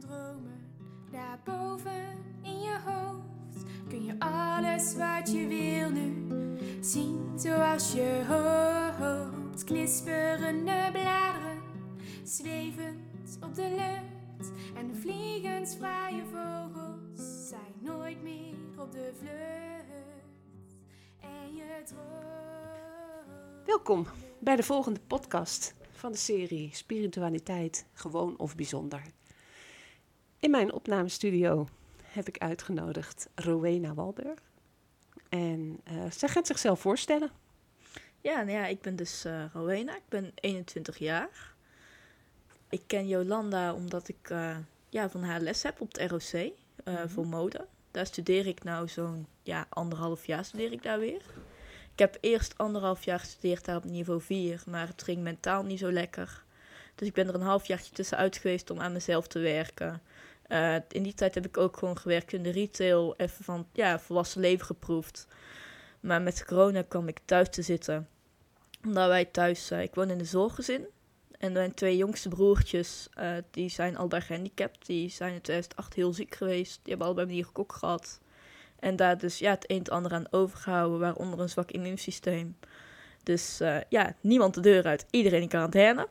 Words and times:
Dromen, 0.00 0.60
daarboven 1.10 2.16
in 2.42 2.60
je 2.60 2.78
hoofd 2.84 3.64
kun 3.88 4.04
je 4.04 4.14
alles 4.18 4.96
wat 4.96 5.32
je 5.32 5.46
wil 5.46 5.90
nu 5.90 6.26
zien 6.80 7.32
zoals 7.36 7.92
je 7.92 8.24
hoopt. 8.28 9.64
Knisperende 9.64 10.88
bladeren, 10.92 11.62
zwevend 12.22 13.38
op 13.40 13.54
de 13.54 13.68
lucht 13.68 14.52
en 14.74 14.86
de 14.86 14.94
vliegensvrije 14.94 16.22
vogels 16.24 17.48
zijn 17.48 17.74
nooit 17.80 18.22
meer 18.22 18.54
op 18.78 18.92
de 18.92 19.12
vlucht. 19.18 20.78
En 21.20 21.54
je 21.54 21.82
droomt. 21.84 23.66
Welkom 23.66 24.06
bij 24.38 24.56
de 24.56 24.62
volgende 24.62 25.00
podcast 25.06 25.74
van 25.90 26.12
de 26.12 26.18
serie 26.18 26.70
Spiritualiteit 26.72 27.86
Gewoon 27.92 28.38
of 28.38 28.56
Bijzonder. 28.56 29.02
In 30.40 30.50
mijn 30.50 30.72
opnamestudio 30.72 31.68
heb 32.04 32.28
ik 32.28 32.38
uitgenodigd 32.38 33.28
Rowena 33.34 33.94
Walburg. 33.94 34.38
En 35.28 35.80
eh, 35.84 36.10
zij 36.10 36.28
gaat 36.28 36.46
zichzelf 36.46 36.80
voorstellen. 36.80 37.30
Ja, 38.20 38.36
nou 38.36 38.50
ja, 38.50 38.66
ik 38.66 38.80
ben 38.80 38.96
dus 38.96 39.24
eh, 39.24 39.44
Rowena. 39.52 39.96
Ik 39.96 40.08
ben 40.08 40.32
21 40.34 40.98
jaar. 40.98 41.54
Ik 42.68 42.82
ken 42.86 43.08
Jolanda 43.08 43.74
omdat 43.74 44.08
ik 44.08 44.30
eh, 44.30 44.56
ja, 44.88 45.10
van 45.10 45.22
haar 45.22 45.40
les 45.40 45.62
heb 45.62 45.80
op 45.80 45.92
het 45.92 46.10
ROC 46.10 46.52
Mhm. 46.84 47.08
voor 47.08 47.26
mode. 47.26 47.66
Daar 47.90 48.06
studeer 48.06 48.46
ik 48.46 48.64
nou 48.64 48.88
zo'n 48.88 49.26
ja, 49.42 49.66
anderhalf 49.68 50.26
jaar 50.26 50.44
studeer 50.44 50.72
ik 50.72 50.82
daar 50.82 50.98
weer. 50.98 51.22
Ik 51.92 51.98
heb 51.98 52.18
eerst 52.20 52.58
anderhalf 52.58 53.04
jaar 53.04 53.18
gestudeerd 53.18 53.64
daar 53.64 53.76
op 53.76 53.84
niveau 53.84 54.20
4, 54.20 54.62
maar 54.66 54.86
het 54.86 55.02
ging 55.02 55.22
mentaal 55.22 55.62
niet 55.62 55.78
zo 55.78 55.92
lekker. 55.92 56.44
Dus 56.94 57.08
ik 57.08 57.14
ben 57.14 57.28
er 57.28 57.34
een 57.34 57.40
halfjaartje 57.40 57.92
tussenuit 57.94 58.36
geweest 58.36 58.70
om 58.70 58.80
aan 58.80 58.92
mezelf 58.92 59.26
te 59.26 59.38
werken. 59.38 60.02
Eh, 60.50 60.74
in 60.88 61.02
die 61.02 61.14
tijd 61.14 61.34
heb 61.34 61.46
ik 61.46 61.56
ook 61.56 61.76
gewoon 61.76 61.98
gewerkt 61.98 62.32
in 62.32 62.42
de 62.42 62.50
retail, 62.50 63.14
even 63.16 63.44
van 63.44 63.66
ja, 63.72 63.98
volwassen 63.98 64.40
leven 64.40 64.66
geproefd. 64.66 65.26
Maar 66.00 66.22
met 66.22 66.44
corona 66.44 66.82
kwam 66.82 67.08
ik 67.08 67.20
thuis 67.24 67.48
te 67.48 67.62
zitten. 67.62 68.08
Omdat 68.84 69.08
wij 69.08 69.24
thuis, 69.24 69.70
eh, 69.70 69.82
ik 69.82 69.94
woon 69.94 70.10
in 70.10 70.18
een 70.18 70.26
zorggezin. 70.26 70.86
En 71.38 71.52
mijn 71.52 71.74
twee 71.74 71.96
jongste 71.96 72.28
broertjes, 72.28 73.08
eh, 73.14 73.32
die 73.50 73.68
zijn 73.68 73.96
allebei 73.96 74.22
gehandicapt. 74.22 74.86
Die 74.86 75.08
zijn 75.08 75.34
in 75.34 75.40
2008 75.40 75.94
heel 75.94 76.12
ziek 76.12 76.34
geweest. 76.34 76.80
Die 76.82 76.94
hebben 76.94 77.06
allebei 77.06 77.38
een 77.38 77.52
kok 77.52 77.72
gehad. 77.72 78.20
En 78.78 78.96
daar 78.96 79.18
dus 79.18 79.38
ja, 79.38 79.50
het 79.50 79.70
een 79.70 79.76
en 79.76 79.82
het 79.82 79.90
ander 79.90 80.12
aan 80.12 80.32
overgehouden, 80.32 81.00
waaronder 81.00 81.40
een 81.40 81.48
zwak 81.48 81.70
immuunsysteem. 81.70 82.56
Dus 83.22 83.58
ja, 83.88 84.14
niemand 84.20 84.54
de 84.54 84.60
deur 84.60 84.84
uit, 84.84 85.06
iedereen 85.10 85.42
in 85.42 85.48
quarantaine. 85.48 86.08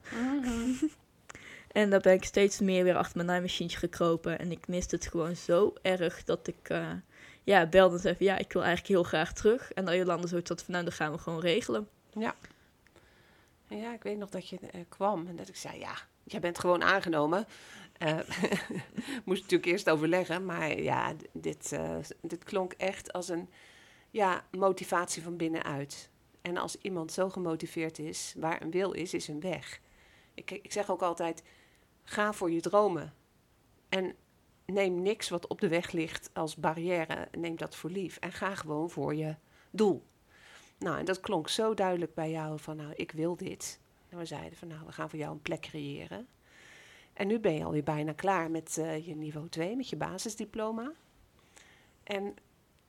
En 1.71 1.89
daar 1.89 1.99
ben 1.99 2.13
ik 2.13 2.23
steeds 2.23 2.59
meer 2.59 2.83
weer 2.83 2.95
achter 2.95 3.15
mijn 3.15 3.27
naaimachientje 3.27 3.77
gekropen. 3.77 4.39
En 4.39 4.51
ik 4.51 4.67
miste 4.67 4.95
het 4.95 5.07
gewoon 5.07 5.35
zo 5.35 5.73
erg 5.81 6.23
dat 6.23 6.47
ik 6.47 6.69
eh, 6.69 6.91
ja, 7.43 7.65
belde 7.65 7.95
en 7.95 8.01
zei 8.01 8.15
van, 8.15 8.25
ja, 8.25 8.37
ik 8.37 8.53
wil 8.53 8.63
eigenlijk 8.63 8.93
heel 8.93 9.03
graag 9.03 9.33
terug. 9.33 9.71
En 9.71 9.85
dan 9.85 9.97
Jolanda 9.97 10.27
zoiets 10.27 10.49
had 10.49 10.63
van, 10.63 10.73
nou, 10.73 10.85
dan 10.85 10.93
gaan 10.93 11.11
we 11.11 11.17
gewoon 11.17 11.39
regelen. 11.39 11.87
Ja. 12.13 12.35
Ja, 13.67 13.93
ik 13.93 14.03
weet 14.03 14.17
nog 14.17 14.29
dat 14.29 14.49
je 14.49 14.59
eh, 14.59 14.81
kwam 14.89 15.27
en 15.27 15.35
dat 15.35 15.47
ik 15.47 15.55
zei, 15.55 15.79
ja, 15.79 15.93
jij 16.23 16.39
bent 16.39 16.59
gewoon 16.59 16.83
aangenomen. 16.83 17.45
Eh 17.97 18.17
moest 19.25 19.41
natuurlijk 19.41 19.71
eerst 19.71 19.89
overleggen, 19.89 20.45
maar 20.45 20.79
ja, 20.81 21.13
dit, 21.31 21.79
dit 22.21 22.43
klonk 22.43 22.73
echt 22.73 23.13
als 23.13 23.29
een 23.29 23.49
ja, 24.09 24.43
motivatie 24.51 25.23
van 25.23 25.37
binnenuit. 25.37 26.09
En 26.41 26.57
als 26.57 26.77
iemand 26.81 27.11
zo 27.11 27.29
gemotiveerd 27.29 27.99
is, 27.99 28.33
waar 28.37 28.61
een 28.61 28.71
wil 28.71 28.91
is, 28.91 29.13
is 29.13 29.27
een 29.27 29.39
weg. 29.39 29.79
Ik, 30.33 30.51
ik 30.51 30.71
zeg 30.71 30.91
ook 30.91 31.01
altijd, 31.01 31.43
ga 32.09 32.33
voor 32.33 32.51
je 32.51 32.61
dromen. 32.61 33.13
En 33.89 34.15
neem 34.65 35.01
niks 35.01 35.29
wat 35.29 35.47
op 35.47 35.61
de 35.61 35.67
weg 35.67 35.91
ligt 35.91 36.29
als 36.33 36.55
barrière, 36.55 37.27
neem 37.31 37.57
dat 37.57 37.75
voor 37.75 37.89
lief. 37.89 38.17
En 38.17 38.31
ga 38.31 38.55
gewoon 38.55 38.89
voor 38.89 39.15
je 39.15 39.35
doel. 39.69 40.03
Nou, 40.77 40.97
en 40.97 41.05
dat 41.05 41.19
klonk 41.19 41.49
zo 41.49 41.73
duidelijk 41.73 42.13
bij 42.13 42.31
jou 42.31 42.59
van, 42.59 42.75
nou, 42.75 42.93
ik 42.95 43.11
wil 43.11 43.35
dit. 43.35 43.79
En 44.09 44.17
we 44.17 44.25
zeiden 44.25 44.57
van, 44.57 44.67
nou, 44.67 44.85
we 44.85 44.91
gaan 44.91 45.09
voor 45.09 45.19
jou 45.19 45.31
een 45.31 45.41
plek 45.41 45.61
creëren. 45.61 46.27
En 47.13 47.27
nu 47.27 47.39
ben 47.39 47.53
je 47.53 47.63
alweer 47.63 47.83
bijna 47.83 48.13
klaar 48.13 48.51
met 48.51 48.77
eh, 48.77 49.07
je 49.07 49.15
niveau 49.15 49.49
2, 49.49 49.75
met 49.75 49.89
je 49.89 49.95
basisdiploma. 49.95 50.91
En 52.03 52.35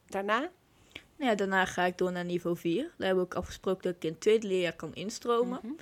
daarna? 0.06 0.38
Nou 0.38 1.30
Ja, 1.30 1.34
daarna 1.34 1.64
ga 1.64 1.84
ik 1.84 1.98
door 1.98 2.12
naar 2.12 2.24
niveau 2.24 2.56
4. 2.56 2.82
Daar 2.82 3.06
hebben 3.06 3.24
we 3.24 3.30
ook 3.30 3.38
afgesproken 3.38 3.82
dat 3.82 3.94
ik 3.94 4.04
in 4.04 4.10
het 4.10 4.20
tweede 4.20 4.46
leerjaar 4.46 4.76
kan 4.76 4.94
instromen. 4.94 5.60
Mhm. 5.62 5.72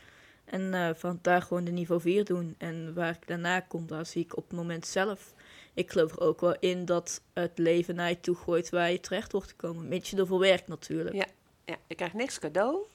En 0.51 0.75
eh, 0.75 0.91
van 0.95 1.19
daar 1.23 1.43
gewoon 1.43 1.65
de 1.65 1.71
niveau 1.71 2.01
4 2.01 2.25
doen. 2.25 2.55
En 2.59 2.95
waar 2.95 3.11
ik 3.11 3.27
daarna 3.27 3.61
kom, 3.61 3.87
daar 3.87 4.07
zie 4.07 4.25
ik 4.25 4.37
op 4.37 4.49
het 4.49 4.59
moment 4.59 4.87
zelf. 4.87 5.35
Ik 5.75 5.91
geloof 5.91 6.13
er 6.13 6.21
ook 6.21 6.41
wel 6.41 6.57
in 6.59 6.85
dat 6.85 7.23
het 7.33 7.59
leven 7.59 7.95
naar 7.95 8.09
je 8.09 8.21
toe 8.21 8.37
gooit 8.37 8.71
waar 8.71 8.91
je 8.91 9.01
terecht 9.01 9.33
wordt 9.33 9.49
te 9.49 9.55
komen. 9.55 9.89
Mits 9.89 10.11
je 10.11 10.17
ervoor 10.17 10.39
werkt 10.39 10.69
natuurlijk. 10.69 11.15
Ja. 11.15 11.27
Ja, 11.69 11.77
je 11.87 11.95
krijgt 11.95 12.15
niks 12.15 12.39
cadeau. 12.39 12.87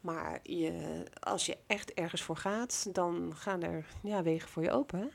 Maar 0.00 0.40
je, 0.42 1.02
als 1.20 1.46
je 1.46 1.56
echt 1.66 1.94
ergens 1.94 2.22
voor 2.22 2.36
gaat, 2.36 2.88
dan 2.92 3.32
gaan 3.36 3.62
er 3.62 3.84
ja, 4.02 4.22
wegen 4.22 4.48
voor 4.48 4.62
je 4.62 4.70
open. 4.70 4.98
Hè? 4.98 5.06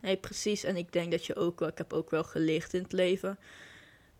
Nee, 0.00 0.16
precies. 0.16 0.64
En 0.64 0.76
ik 0.76 0.92
denk 0.92 1.10
dat 1.10 1.26
je 1.26 1.36
ook 1.36 1.58
wel, 1.60 1.68
ik 1.68 1.78
heb 1.78 1.92
ook 1.92 2.10
wel 2.10 2.24
geleerd 2.24 2.74
in 2.74 2.82
het 2.82 2.92
leven, 2.92 3.38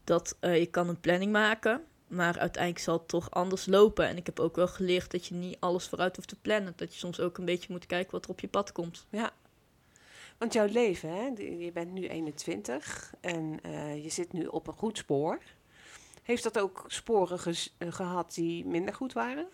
dat 0.04 0.36
eh, 0.40 0.58
je 0.58 0.66
kan 0.66 0.88
een 0.88 1.00
planning 1.00 1.32
maken, 1.32 1.84
maar 2.08 2.38
uiteindelijk 2.38 2.84
zal 2.84 2.98
het 2.98 3.08
toch 3.08 3.30
anders 3.30 3.66
lopen. 3.66 4.06
En 4.06 4.16
ik 4.16 4.26
heb 4.26 4.40
ook 4.40 4.56
wel 4.56 4.68
geleerd 4.68 5.10
dat 5.10 5.26
je 5.26 5.34
niet 5.34 5.56
alles 5.60 5.88
vooruit 5.88 6.16
hoeft 6.16 6.28
te 6.28 6.40
plannen. 6.40 6.72
Dat 6.76 6.92
je 6.92 6.98
soms 6.98 7.20
ook 7.20 7.38
een 7.38 7.44
beetje 7.44 7.68
moet 7.70 7.86
kijken 7.86 8.12
wat 8.12 8.24
er 8.24 8.30
op 8.30 8.40
je 8.40 8.48
pad 8.48 8.72
komt. 8.72 9.06
Ja. 9.10 9.32
Want 10.38 10.52
jouw 10.52 10.66
leven, 10.66 11.08
hè, 11.08 11.24
je 11.64 11.70
bent 11.72 11.92
nu 11.92 12.08
21 12.08 13.14
en 13.20 13.58
eh, 13.62 14.02
je 14.02 14.08
zit 14.08 14.32
nu 14.32 14.46
op 14.46 14.66
een 14.66 14.74
goed 14.74 14.98
spoor. 14.98 15.38
Heeft 16.22 16.42
dat 16.42 16.58
ook 16.58 16.84
sporen 16.86 17.54
eh, 17.78 17.92
gehad 17.92 18.34
die 18.34 18.66
minder 18.66 18.94
goed 18.94 19.12
waren? 19.12 19.46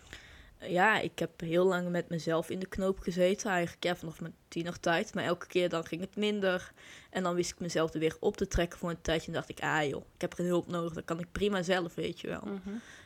Ja, 0.68 0.98
ik 0.98 1.18
heb 1.18 1.40
heel 1.40 1.64
lang 1.64 1.88
met 1.88 2.08
mezelf 2.08 2.50
in 2.50 2.58
de 2.58 2.66
knoop 2.66 2.98
gezeten. 2.98 3.50
Eigenlijk 3.50 3.84
ja, 3.84 3.96
vanaf 3.96 4.20
mijn 4.20 4.34
tienertijd. 4.48 5.14
Maar 5.14 5.24
elke 5.24 5.46
keer 5.46 5.68
dan 5.68 5.84
ging 5.86 6.00
het 6.00 6.16
minder. 6.16 6.72
En 7.10 7.22
dan 7.22 7.34
wist 7.34 7.50
ik 7.50 7.60
mezelf 7.60 7.92
er 7.92 8.00
weer 8.00 8.16
op 8.20 8.36
te 8.36 8.46
trekken 8.46 8.78
voor 8.78 8.90
een 8.90 9.00
tijdje. 9.00 9.26
En 9.26 9.32
dacht 9.32 9.48
ik, 9.48 9.60
ah 9.60 9.88
joh, 9.88 10.04
ik 10.14 10.20
heb 10.20 10.34
geen 10.34 10.46
hulp 10.46 10.68
nodig. 10.68 10.92
Dat 10.92 11.04
kan 11.04 11.20
ik 11.20 11.32
prima 11.32 11.62
zelf, 11.62 11.94
weet 11.94 12.20
je 12.20 12.28
wel. 12.28 12.42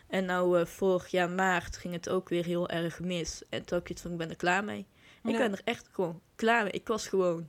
En 0.06 0.24
nou, 0.24 0.60
eh, 0.60 0.66
vorig 0.66 1.08
jaar 1.08 1.30
maart 1.30 1.76
ging 1.76 1.94
het 1.94 2.08
ook 2.08 2.28
weer 2.28 2.44
heel 2.44 2.68
erg 2.68 3.00
mis. 3.00 3.42
En 3.48 3.64
toen 3.64 3.78
had 3.78 3.80
ik 3.80 3.90
iets 3.90 4.02
van, 4.02 4.10
ik 4.10 4.16
ben 4.16 4.30
er 4.30 4.36
klaar 4.36 4.64
mee. 4.64 4.86
Ik 5.22 5.36
ben 5.36 5.52
er 5.52 5.60
echt 5.64 5.88
gewoon 5.92 6.20
klaar 6.34 6.62
mee. 6.62 6.72
Ik 6.72 6.88
was 6.88 7.08
gewoon 7.08 7.48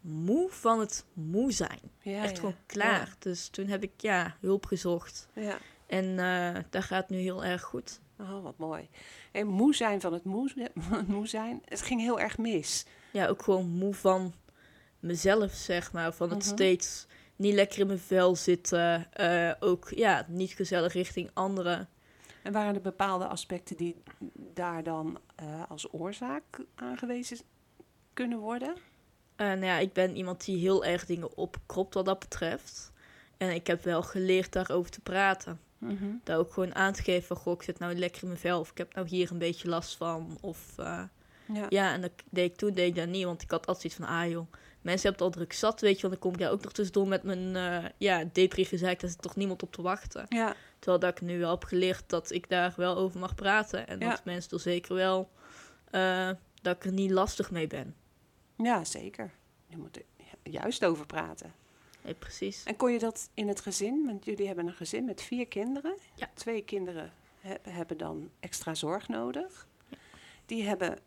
moe 0.00 0.50
van 0.50 0.80
het 0.80 1.04
moe 1.12 1.52
zijn. 1.52 1.80
Ja, 2.00 2.22
echt 2.22 2.30
ja. 2.30 2.36
gewoon 2.36 2.56
klaar. 2.66 3.14
Dus 3.18 3.48
toen 3.48 3.66
heb 3.66 3.82
ik, 3.82 3.92
ja, 3.96 4.36
hulp 4.40 4.66
gezocht. 4.66 5.28
En 5.86 6.18
eh 6.18 6.62
daar 6.70 6.82
gaat 6.82 7.02
het 7.02 7.10
nu 7.10 7.18
heel 7.18 7.44
erg 7.44 7.62
goed. 7.62 8.00
Oh, 8.20 8.42
wat 8.42 8.58
mooi. 8.58 8.88
En 9.32 9.46
moe 9.46 9.74
zijn 9.74 10.00
van 10.00 10.12
het 10.12 10.24
moe, 10.24 10.70
moe 11.06 11.26
zijn, 11.26 11.62
het 11.64 11.82
ging 11.82 12.00
heel 12.00 12.20
erg 12.20 12.38
mis. 12.38 12.86
ja, 13.10 13.26
ook 13.26 13.42
gewoon 13.42 13.68
moe 13.68 13.94
van 13.94 14.34
mezelf, 15.00 15.52
zeg 15.52 15.92
maar. 15.92 16.12
Van 16.12 16.30
het 16.30 16.38
Mhm. 16.38 16.48
steeds 16.48 17.06
niet 17.36 17.54
lekker 17.54 17.78
in 17.80 17.86
mijn 17.86 17.98
vel 17.98 18.36
zitten. 18.36 19.12
eh, 19.12 19.52
ook 19.60 19.88
ja, 19.94 20.24
niet 20.28 20.50
gezellig 20.52 20.92
richting 20.92 21.30
anderen. 21.34 21.88
En 22.42 22.52
waren 22.52 22.74
er 22.74 22.80
bepaalde 22.80 23.26
aspecten 23.26 23.76
die, 23.76 23.96
daar 24.54 24.82
dan 24.82 25.18
eh, 25.34 25.62
als 25.68 25.92
oorzaak 25.92 26.42
aangewezen 26.74 27.38
kunnen 28.12 28.38
worden? 28.38 28.74
Eh, 29.36 29.46
nou 29.46 29.64
ja, 29.64 29.78
ik 29.78 29.92
ben 29.92 30.16
iemand 30.16 30.44
die 30.44 30.58
heel 30.58 30.84
erg 30.84 31.06
dingen 31.06 31.36
opkropt 31.36 31.94
wat 31.94 32.04
dat 32.04 32.18
betreft. 32.18 32.92
En 33.36 33.50
ik 33.54 33.66
heb 33.66 33.82
wel 33.84 34.02
geleerd 34.02 34.52
daarover 34.52 34.90
te 34.90 35.00
praten. 35.00 35.60
Daar 36.24 36.38
ook 36.38 36.52
gewoon 36.52 36.74
aan 36.74 36.92
te 36.92 37.02
geven 37.02 37.26
van, 37.26 37.36
goh, 37.36 37.54
ik 37.54 37.62
zit 37.62 37.78
nou 37.78 37.94
lekker 37.94 38.22
in 38.22 38.28
mijn 38.28 38.40
vel. 38.40 38.60
Of 38.60 38.70
ik 38.70 38.78
heb 38.78 38.94
nou 38.94 39.08
hier 39.08 39.30
een 39.30 39.38
beetje 39.38 39.68
last 39.68 39.96
van. 39.96 40.38
Of 40.40 40.78
eh, 40.78 41.02
Ja. 41.52 41.66
ja, 41.68 41.92
en 41.92 42.00
dat 42.00 42.10
deed 42.30 42.50
ik 42.50 42.56
toen 42.56 42.72
deed 42.72 42.88
ik 42.88 42.94
dat 42.94 43.08
niet. 43.08 43.24
Want 43.24 43.42
ik 43.42 43.50
had 43.50 43.66
altijd 43.66 43.84
iets 43.84 43.94
van, 43.94 44.04
ah 44.06 44.28
joh, 44.30 44.46
mensen 44.80 45.08
hebben 45.08 45.10
het 45.12 45.20
al 45.20 45.30
druk 45.30 45.52
zat, 45.52 45.80
weet 45.80 45.94
je. 46.00 46.00
Want 46.08 46.12
dan 46.12 46.22
kom 46.22 46.32
ik 46.32 46.38
daar 46.38 46.50
ook 46.50 46.62
nog 46.62 46.72
tussendoor 46.72 47.08
met 47.08 47.22
mijn, 47.22 47.56
eh 47.56 47.84
ja, 47.96 48.24
depri 48.32 48.64
gezeik. 48.64 49.00
Daar 49.00 49.10
zit 49.10 49.22
toch 49.22 49.36
niemand 49.36 49.62
op 49.62 49.72
te 49.72 49.82
wachten. 49.82 50.26
Ja. 50.28 50.54
Terwijl 50.78 50.98
dat 51.00 51.10
ik 51.10 51.20
nu 51.20 51.38
wel 51.38 51.50
heb 51.50 51.64
geleerd 51.64 52.04
dat 52.06 52.30
ik 52.30 52.48
daar 52.48 52.74
wel 52.76 52.96
over 52.96 53.20
mag 53.20 53.34
praten. 53.34 53.86
En 53.88 53.98
Ja. 53.98 54.10
dat 54.10 54.24
mensen 54.24 54.50
er 54.50 54.60
zeker 54.60 54.94
wel, 54.94 55.30
eh, 55.90 56.30
dat 56.62 56.76
ik 56.76 56.84
er 56.84 56.92
niet 56.92 57.10
lastig 57.10 57.50
mee 57.50 57.66
ben. 57.66 57.94
ja, 58.56 58.84
zeker. 58.84 59.30
Je 59.66 59.76
moet 59.76 59.96
er 59.96 60.02
juist 60.42 60.84
over 60.84 61.06
praten. 61.06 61.52
Nee, 62.06 62.14
precies. 62.14 62.62
En 62.64 62.76
kon 62.76 62.92
je 62.92 62.98
dat 62.98 63.30
in 63.34 63.48
het 63.48 63.60
gezin? 63.60 64.06
Want 64.06 64.24
jullie 64.24 64.46
hebben 64.46 64.66
een 64.66 64.72
gezin 64.72 65.04
met 65.04 65.22
vier 65.22 65.46
kinderen. 65.46 65.96
Ja. 66.14 66.30
Twee 66.34 66.62
kinderen 66.62 67.12
he- 67.40 67.56
hebben 67.70 67.96
dan 67.98 68.30
extra 68.40 68.74
zorg 68.74 69.08
nodig. 69.08 69.66
Die 70.46 70.64
hebben 70.64 70.98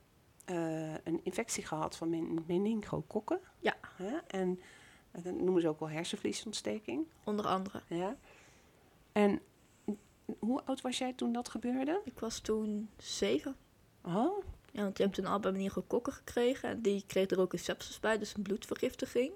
eh, 0.46 0.94
een 0.94 1.20
infectie 1.24 1.66
gehad 1.66 1.96
van 1.96 2.10
men- 2.10 2.44
meningokokken. 2.48 3.40
Ja. 3.60 3.76
Hè? 3.96 4.18
En 4.28 4.60
eh, 5.12 5.24
dat 5.24 5.34
noemen 5.40 5.62
ze 5.62 5.68
ook 5.68 5.80
wel 5.80 5.90
hersenvliesontsteking. 5.90 7.06
Onder 7.24 7.46
andere. 7.46 7.82
Ja. 7.88 8.16
En 9.12 9.42
hoe 10.40 10.62
oud 10.66 10.82
was 10.82 10.98
jij 10.98 11.14
toen 11.14 11.32
dat 11.34 11.50
gebeurde? 11.50 12.02
Ik 12.06 12.20
was 12.20 12.40
toen 12.40 12.90
zeven. 12.98 13.56
Oh, 14.04 14.44
Ja, 14.72 14.82
want 14.82 14.98
je 14.98 15.04
hebt 15.04 15.16
toen 15.16 15.26
al 15.26 15.40
bij 15.40 15.52
meneer 15.52 15.74
kokken 15.88 16.14
gekregen. 16.14 16.70
En 16.70 16.82
die 16.82 17.04
kreeg 17.08 17.30
er 17.30 17.40
ook 17.40 17.54
een 17.54 17.60
sepsis 17.60 18.00
bij, 18.00 18.18
dus 18.18 18.34
een 18.36 18.42
bloedvergiftiging. 18.42 19.32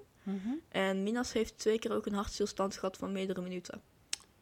En 0.68 1.02
Minas 1.02 1.32
heeft 1.32 1.58
twee 1.58 1.78
keer 1.78 1.92
ook 1.92 2.06
een 2.06 2.14
hartstilstand 2.14 2.76
gehad 2.76 2.96
van 2.96 3.12
meerdere 3.12 3.40
minuten. 3.40 3.82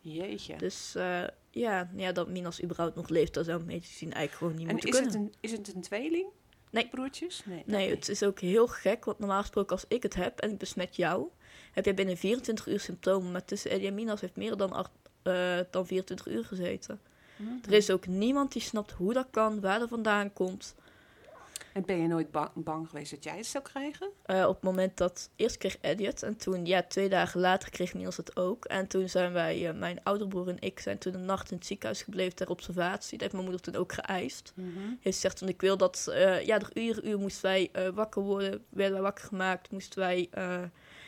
jeetje. 0.00 0.56
Dus 0.56 0.94
eh, 0.94 1.22
ja, 1.50 1.90
ja, 1.96 2.12
dat 2.12 2.28
Minas 2.28 2.62
überhaupt 2.62 2.94
nog 2.94 3.08
leeft, 3.08 3.34
dat 3.34 3.44
zou 3.44 3.64
medisch 3.64 3.88
gezien 3.88 4.12
eigenlijk 4.12 4.38
gewoon 4.38 4.54
niet 4.54 4.68
en 4.68 4.72
moeten 4.72 4.90
is 4.90 4.96
kunnen. 4.96 5.12
het, 5.12 5.22
een, 5.22 5.34
is 5.40 5.52
het 5.52 5.74
een 5.74 5.82
tweeling? 5.82 6.26
Nee. 6.70 6.88
Broertjes? 6.88 7.42
Nee. 7.44 7.62
Nee, 7.66 7.90
het 7.90 8.08
is 8.08 8.22
ook 8.22 8.40
heel 8.40 8.66
gek, 8.66 9.04
want 9.04 9.18
normaal 9.18 9.40
gesproken 9.40 9.76
als 9.76 9.84
ik 9.88 10.02
het 10.02 10.14
heb 10.14 10.40
en 10.40 10.50
ik 10.50 10.58
besmet 10.58 10.96
jou, 10.96 11.28
heb 11.72 11.84
jij 11.84 11.94
binnen 11.94 12.16
24 12.16 12.66
uur 12.66 12.80
symptomen. 12.80 13.32
Maar 13.32 13.44
tussen 13.44 13.70
Eddie 13.70 13.88
en 13.88 13.94
Minas 13.94 14.20
heeft 14.20 14.36
meer 14.36 14.56
dan, 14.56 14.72
acht, 14.72 14.90
eh, 15.22 15.58
dan 15.70 15.86
24 15.86 16.26
uur 16.26 16.44
gezeten. 16.44 17.00
Mhm. 17.36 17.50
Er 17.66 17.72
is 17.72 17.90
ook 17.90 18.06
niemand 18.06 18.52
die 18.52 18.62
snapt 18.62 18.90
hoe 18.90 19.12
dat 19.12 19.26
kan, 19.30 19.60
waar 19.60 19.78
dat 19.78 19.88
vandaan 19.88 20.32
komt. 20.32 20.74
En 21.72 21.84
ben 21.84 22.02
je 22.02 22.08
nooit 22.08 22.30
bang, 22.30 22.50
bang 22.54 22.88
geweest 22.88 23.10
dat 23.10 23.24
jij 23.24 23.36
het 23.36 23.46
zou 23.46 23.64
krijgen? 23.64 24.10
Eh, 24.22 24.46
op 24.48 24.54
het 24.54 24.62
moment 24.62 24.96
dat 24.96 25.30
eerst 25.36 25.58
kreeg 25.58 25.78
Eddie 25.80 26.06
het 26.06 26.22
en 26.22 26.36
toen, 26.36 26.66
ja, 26.66 26.82
twee 26.82 27.08
dagen 27.08 27.40
later 27.40 27.70
kreeg 27.70 27.94
Niels 27.94 28.16
het 28.16 28.36
ook. 28.36 28.64
En 28.64 28.86
toen 28.86 29.08
zijn 29.08 29.32
wij, 29.32 29.68
eh, 29.68 29.74
mijn 29.74 30.02
ouder 30.02 30.28
broer 30.28 30.48
en 30.48 30.60
ik, 30.60 30.80
zijn 30.80 30.98
toen 30.98 31.14
een 31.14 31.24
nacht 31.24 31.50
in 31.50 31.56
het 31.56 31.66
ziekenhuis 31.66 32.02
gebleven 32.02 32.34
ter 32.34 32.48
observatie. 32.48 33.10
Dat 33.10 33.20
heeft 33.20 33.32
mijn 33.32 33.44
moeder 33.44 33.60
toen 33.60 33.76
ook 33.76 33.92
geëist. 33.92 34.52
Heeft 35.00 35.16
gezegd, 35.16 35.36
toen 35.36 35.48
ik 35.48 35.60
wil 35.60 35.76
dat, 35.76 36.06
eh, 36.10 36.46
ja, 36.46 36.58
door 36.58 36.70
uren 36.74 37.08
uur 37.08 37.18
moesten 37.18 37.42
wij 37.42 37.70
wakker 37.94 38.22
worden, 38.22 38.64
werden 38.68 38.92
wij 38.92 39.02
wakker 39.02 39.24
gemaakt, 39.24 39.70
moesten 39.70 39.98
wij, 39.98 40.30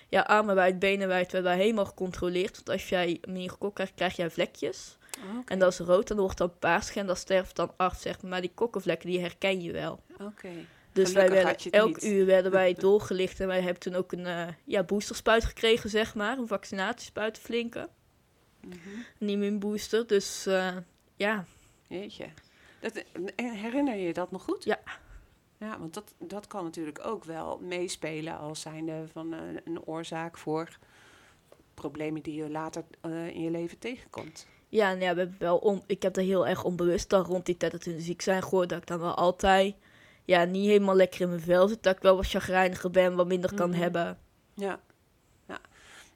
ja, 0.09 0.21
armen 0.21 0.55
wijd, 0.55 0.79
benen 0.79 1.09
wijd, 1.09 1.33
werden 1.33 1.51
wij 1.51 1.61
helemaal 1.61 1.87
gecontroleerd. 1.87 2.55
Want 2.55 2.71
als 2.71 2.89
jij 2.89 3.21
meningokok 3.29 3.75
krijgt, 3.75 3.95
krijg 3.95 4.17
jij 4.17 4.31
vlekjes. 4.31 4.97
Oké. 5.39 5.53
En 5.53 5.59
dat 5.59 5.73
is 5.73 5.79
rood 5.79 6.11
en 6.11 6.17
dat 6.17 6.25
wordt 6.25 6.39
dan 6.39 6.59
paars 6.59 6.95
en 6.95 7.07
dat 7.07 7.19
sterft 7.19 7.57
dan 7.57 7.73
af, 7.77 7.97
zeg 8.01 8.23
maar. 8.23 8.31
Maar 8.31 8.41
die 8.41 8.53
kokkenvlekken, 8.55 9.09
die 9.11 9.21
herken 9.21 9.63
je 9.63 9.73
wel. 9.73 10.01
Oké. 10.21 10.49
Dus 10.93 11.09
Gelukkig 11.09 11.33
wij 11.33 11.45
werden, 11.45 11.71
elk 11.71 11.87
niet. 11.87 12.05
uur 12.05 12.27
werden 12.27 12.53
wij 12.53 12.75
doorgelicht 12.89 13.41
en 13.41 13.47
wij 13.47 13.61
hebben 13.61 13.81
toen 13.81 13.95
ook 13.95 14.13
een 14.13 14.27
eh, 14.27 14.49
ja, 14.65 14.83
boosterspuit 14.83 15.45
gekregen, 15.45 15.91
zeg 15.91 16.15
maar. 16.15 16.39
Een 16.39 16.49
vaccinatiespuit, 16.49 17.39
flinke. 17.39 17.89
Mhm. 18.61 18.79
Een 19.19 19.29
immuunbooster. 19.29 20.07
Dus 20.07 20.47
eh, 20.47 20.77
ja, 21.17 21.45
Jeetje. 21.89 22.27
Dat, 22.81 22.93
eh, 23.37 23.53
herinner 23.53 23.97
je 23.97 24.13
dat 24.13 24.31
nog 24.31 24.43
goed? 24.43 24.65
Ja. 24.65 24.81
Ja, 25.59 25.79
want 25.79 25.95
dat, 25.95 26.15
dat 26.19 26.47
kan 26.47 26.65
natuurlijk 26.65 27.07
ook 27.07 27.25
wel 27.25 27.59
meespelen 27.59 28.39
als 28.39 28.61
zijnde 28.61 29.05
van 29.13 29.33
een 29.65 29.85
oorzaak 29.85 30.39
voor 30.39 30.79
problemen 31.75 32.23
die 32.23 32.35
je 32.35 32.51
later 32.51 32.85
in 33.33 33.41
je 33.41 33.51
leven 33.51 33.79
tegenkomt. 33.79 34.47
Ja, 34.75 34.97
we 34.97 35.05
hebben 35.05 35.37
wel 35.39 35.57
on, 35.59 35.83
ik 35.87 36.03
heb 36.03 36.17
er 36.17 36.23
heel 36.23 36.47
erg 36.47 36.65
onbewust 36.65 37.11
dan 37.11 37.25
rond 37.25 37.47
die 37.47 37.57
tijd 37.57 37.73
dat 37.73 37.85
hun 37.85 38.01
ziek 38.01 38.23
zijn 38.23 38.43
gehoord. 38.43 38.69
Dat 38.69 38.79
ik 38.79 38.87
dan 38.87 38.99
wel 39.01 39.15
altijd 39.15 39.75
ja, 40.25 40.45
niet 40.45 40.67
helemaal 40.67 40.95
lekker 40.97 41.21
in 41.21 41.29
mijn 41.29 41.41
vel 41.41 41.69
zit. 41.69 41.83
Dat 41.83 41.97
ik 41.97 42.03
wel 42.03 42.17
wat 42.17 42.27
chagrijniger 42.29 42.91
ben, 42.91 43.15
wat 43.17 43.27
minder 43.27 43.55
kan 43.55 43.71
Mhm. 43.71 43.79
hebben. 43.79 44.19
Ja. 44.55 44.81
ja. 45.49 45.61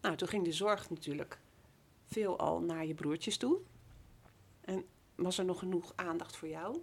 Nou, 0.03 0.17
toen 0.17 0.29
ging 0.29 0.45
de 0.45 0.53
zorg 0.53 0.91
natuurlijk 0.91 1.39
veelal 2.07 2.61
naar 2.61 2.87
je 2.87 2.95
broertjes 2.95 3.37
toe. 3.37 3.59
En 4.65 4.85
was 5.15 5.39
er 5.39 5.45
nog 5.45 5.59
genoeg 5.59 5.93
aandacht 5.97 6.37
voor 6.37 6.49
jou? 6.49 6.79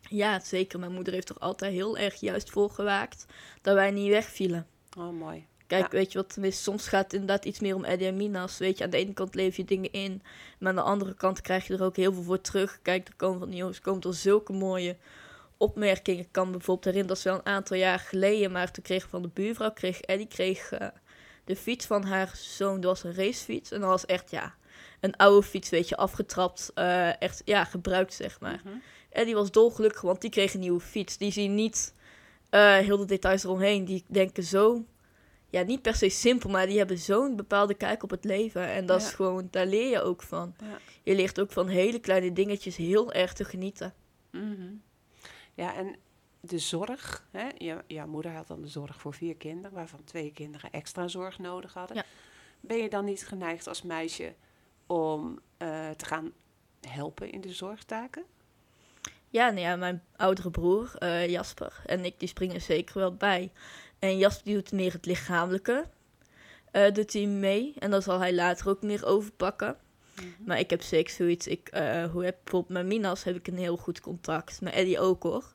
Ja, 0.00 0.40
zeker. 0.40 0.78
Mijn 0.78 0.92
moeder 0.92 1.12
heeft 1.12 1.28
er 1.28 1.38
altijd 1.38 1.72
heel 1.72 1.96
erg 1.98 2.14
juist 2.20 2.50
voor 2.50 2.70
gewaakt 2.70 3.26
dat 3.62 3.74
wij 3.74 3.90
niet 3.90 4.08
wegvielen. 4.10 4.66
Oh, 4.98 5.10
mooi. 5.10 5.46
Kijk, 5.70 5.82
Ja. 5.92 5.98
weet 5.98 6.12
je 6.12 6.18
wat, 6.18 6.32
tenminste, 6.32 6.62
soms 6.62 6.88
gaat 6.88 7.02
het 7.04 7.12
inderdaad 7.12 7.44
iets 7.44 7.60
meer 7.60 7.74
om 7.74 7.84
Eddie 7.84 8.06
en 8.06 8.16
Minas. 8.16 8.58
Weet 8.58 8.78
je, 8.78 8.84
aan 8.84 8.90
de 8.90 8.96
ene 8.96 9.12
kant 9.12 9.34
leef 9.34 9.56
je 9.56 9.64
dingen 9.64 9.92
in, 9.92 10.22
maar 10.58 10.68
aan 10.68 10.74
de 10.74 10.82
andere 10.82 11.14
kant 11.14 11.40
krijg 11.40 11.66
je 11.66 11.74
er 11.74 11.82
ook 11.82 11.96
heel 11.96 12.12
veel 12.12 12.22
voor 12.22 12.40
terug. 12.40 12.78
Kijk, 12.82 13.08
er 13.08 13.14
komen 13.16 13.38
van 13.38 13.48
die 13.48 13.58
jongens 13.58 13.80
komt 13.80 14.04
er 14.04 14.14
zulke 14.14 14.52
mooie 14.52 14.96
opmerkingen. 15.56 16.20
Ik 16.20 16.28
kan 16.30 16.50
bijvoorbeeld 16.50 16.84
herinneren, 16.84 17.08
dat 17.08 17.16
is 17.16 17.24
wel 17.32 17.34
een 17.34 17.52
aantal 17.54 17.76
jaar 17.76 17.98
geleden, 17.98 18.52
maar 18.52 18.70
toen 18.70 18.82
kreeg 18.84 19.08
van 19.08 19.22
de 19.22 19.28
buurvrouw, 19.28 19.72
kreeg 19.72 20.00
Eddie 20.00 20.26
kreeg, 20.26 20.72
eh, 20.72 20.88
de 21.44 21.56
fiets 21.56 21.86
van 21.86 22.04
haar 22.04 22.30
zoon, 22.36 22.80
dat 22.80 22.90
was 22.90 23.04
een 23.04 23.24
racefiets. 23.24 23.70
En 23.70 23.80
dat 23.80 23.88
was 23.88 24.06
echt, 24.06 24.30
ja, 24.30 24.54
een 25.00 25.16
oude 25.16 25.46
fiets, 25.46 25.70
weet 25.70 25.88
je, 25.88 25.96
afgetrapt, 25.96 26.70
eh, 26.74 27.22
echt, 27.22 27.42
ja, 27.44 27.64
gebruikt, 27.64 28.14
zeg 28.14 28.40
maar. 28.40 28.60
Mhm. 28.64 28.74
Eddie 29.10 29.34
was 29.34 29.50
dolgelukkig, 29.50 30.00
want 30.00 30.20
die 30.20 30.30
kreeg 30.30 30.54
een 30.54 30.60
nieuwe 30.60 30.80
fiets. 30.80 31.16
Die 31.16 31.32
zien 31.32 31.54
niet 31.54 31.94
eh, 32.50 32.76
heel 32.76 32.96
de 32.96 33.04
details 33.04 33.44
eromheen. 33.44 33.84
Die 33.84 34.04
denken 34.08 34.42
zo, 34.42 34.84
ja, 35.50 35.62
niet 35.62 35.82
per 35.82 35.94
se 35.94 36.08
simpel, 36.08 36.50
maar 36.50 36.66
die 36.66 36.78
hebben 36.78 36.98
zo'n 36.98 37.36
bepaalde 37.36 37.74
kijk 37.74 38.02
op 38.02 38.10
het 38.10 38.24
leven. 38.24 38.66
En 38.66 38.86
dat 38.86 39.00
Ja. 39.00 39.06
is 39.06 39.12
gewoon, 39.14 39.48
daar 39.50 39.66
leer 39.66 39.90
je 39.90 40.00
ook 40.02 40.22
van. 40.22 40.54
Ja. 40.60 40.78
Je 41.02 41.14
leert 41.14 41.40
ook 41.40 41.52
van 41.52 41.68
hele 41.68 41.98
kleine 41.98 42.32
dingetjes 42.32 42.76
heel 42.76 43.12
erg 43.12 43.32
te 43.32 43.44
genieten. 43.44 43.94
Mhm. 44.30 44.72
Ja, 45.54 45.74
en 45.74 45.96
de 46.40 46.58
zorg. 46.58 47.26
Hè? 47.30 47.48
Je, 47.58 47.82
jouw 47.86 48.06
moeder 48.06 48.32
had 48.32 48.46
dan 48.46 48.60
de 48.62 48.68
zorg 48.68 49.00
voor 49.00 49.14
vier 49.14 49.36
kinderen, 49.36 49.72
waarvan 49.76 50.04
twee 50.04 50.32
kinderen 50.32 50.70
extra 50.70 51.08
zorg 51.08 51.38
nodig 51.38 51.74
hadden. 51.74 51.96
Ja. 51.96 52.04
Ben 52.60 52.76
je 52.76 52.88
dan 52.88 53.04
niet 53.04 53.26
geneigd 53.26 53.66
als 53.66 53.82
meisje 53.82 54.34
om 54.86 55.38
eh, 55.56 55.90
te 55.90 56.04
gaan 56.04 56.32
helpen 56.88 57.30
in 57.30 57.40
de 57.40 57.52
zorgtaken? 57.52 58.22
Ja, 59.28 59.46
nou 59.50 59.60
ja, 59.60 59.76
mijn 59.76 60.02
oudere 60.16 60.50
broer, 60.50 60.94
eh, 60.98 61.28
Jasper, 61.28 61.82
en 61.86 62.04
ik, 62.04 62.18
die 62.18 62.28
springen 62.28 62.60
zeker 62.60 62.98
wel 62.98 63.14
bij. 63.14 63.52
En 64.00 64.18
Jasper 64.18 64.44
die 64.44 64.54
doet 64.54 64.72
meer 64.72 64.92
het 64.92 65.06
lichamelijke. 65.06 65.86
eh, 66.70 66.92
doet 66.92 67.12
hij 67.12 67.26
mee. 67.26 67.74
En 67.78 67.90
dan 67.90 68.02
zal 68.02 68.18
hij 68.18 68.34
later 68.34 68.68
ook 68.68 68.82
meer 68.82 69.06
overpakken. 69.06 69.76
Maar 70.44 70.58
ik 70.58 70.70
heb 70.70 70.82
zeker 70.82 71.12
zoiets. 71.14 71.46
Ik, 71.46 71.68
eh, 71.68 72.04
hoe 72.10 72.24
heb 72.24 72.36
bijvoorbeeld 72.44 72.72
met 72.72 72.86
Minas 72.86 73.24
heb 73.24 73.36
ik 73.36 73.46
een 73.46 73.56
heel 73.58 73.76
goed 73.76 74.00
contact. 74.00 74.60
Met 74.60 74.72
Eddie 74.72 74.98
ook 75.00 75.22
hoor. 75.22 75.54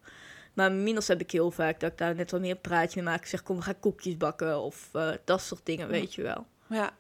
Maar 0.53 0.71
met 0.71 0.81
Minas 0.81 1.07
heb 1.07 1.21
ik 1.21 1.31
heel 1.31 1.51
vaak 1.51 1.79
dat 1.79 1.91
ik 1.91 1.97
daar 1.97 2.15
net 2.15 2.31
wat 2.31 2.41
meer 2.41 2.51
een 2.51 2.61
praatje 2.61 3.01
mee 3.01 3.11
maak. 3.11 3.21
Ik 3.21 3.27
zeg, 3.27 3.43
kom, 3.43 3.55
we 3.55 3.61
gaan 3.61 3.79
koekjes 3.79 4.17
bakken. 4.17 4.59
Of 4.59 4.89
eh, 4.93 5.11
dat 5.25 5.41
soort 5.41 5.65
dingen, 5.65 5.85
Ja. 5.85 5.91
weet 5.91 6.13
je 6.13 6.21
wel. 6.21 6.45
Ja. 6.69 6.97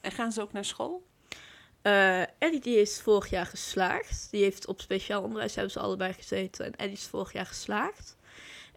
En 0.00 0.12
gaan 0.12 0.32
ze 0.32 0.40
ook 0.42 0.52
naar 0.52 0.64
school? 0.64 1.06
Eddie 2.38 2.60
die 2.60 2.76
is 2.80 3.00
vorig 3.00 3.30
jaar 3.30 3.46
geslaagd. 3.46 4.28
Die 4.30 4.42
heeft 4.42 4.66
op 4.66 4.80
speciaal 4.80 5.22
onderwijs 5.22 5.54
hebben 5.54 5.72
ze 5.72 5.78
allebei 5.80 6.12
gezeten. 6.12 6.64
En 6.66 6.76
Eddie 6.76 6.96
is 6.96 7.06
vorig 7.06 7.32
jaar 7.32 7.46
geslaagd. 7.46 8.16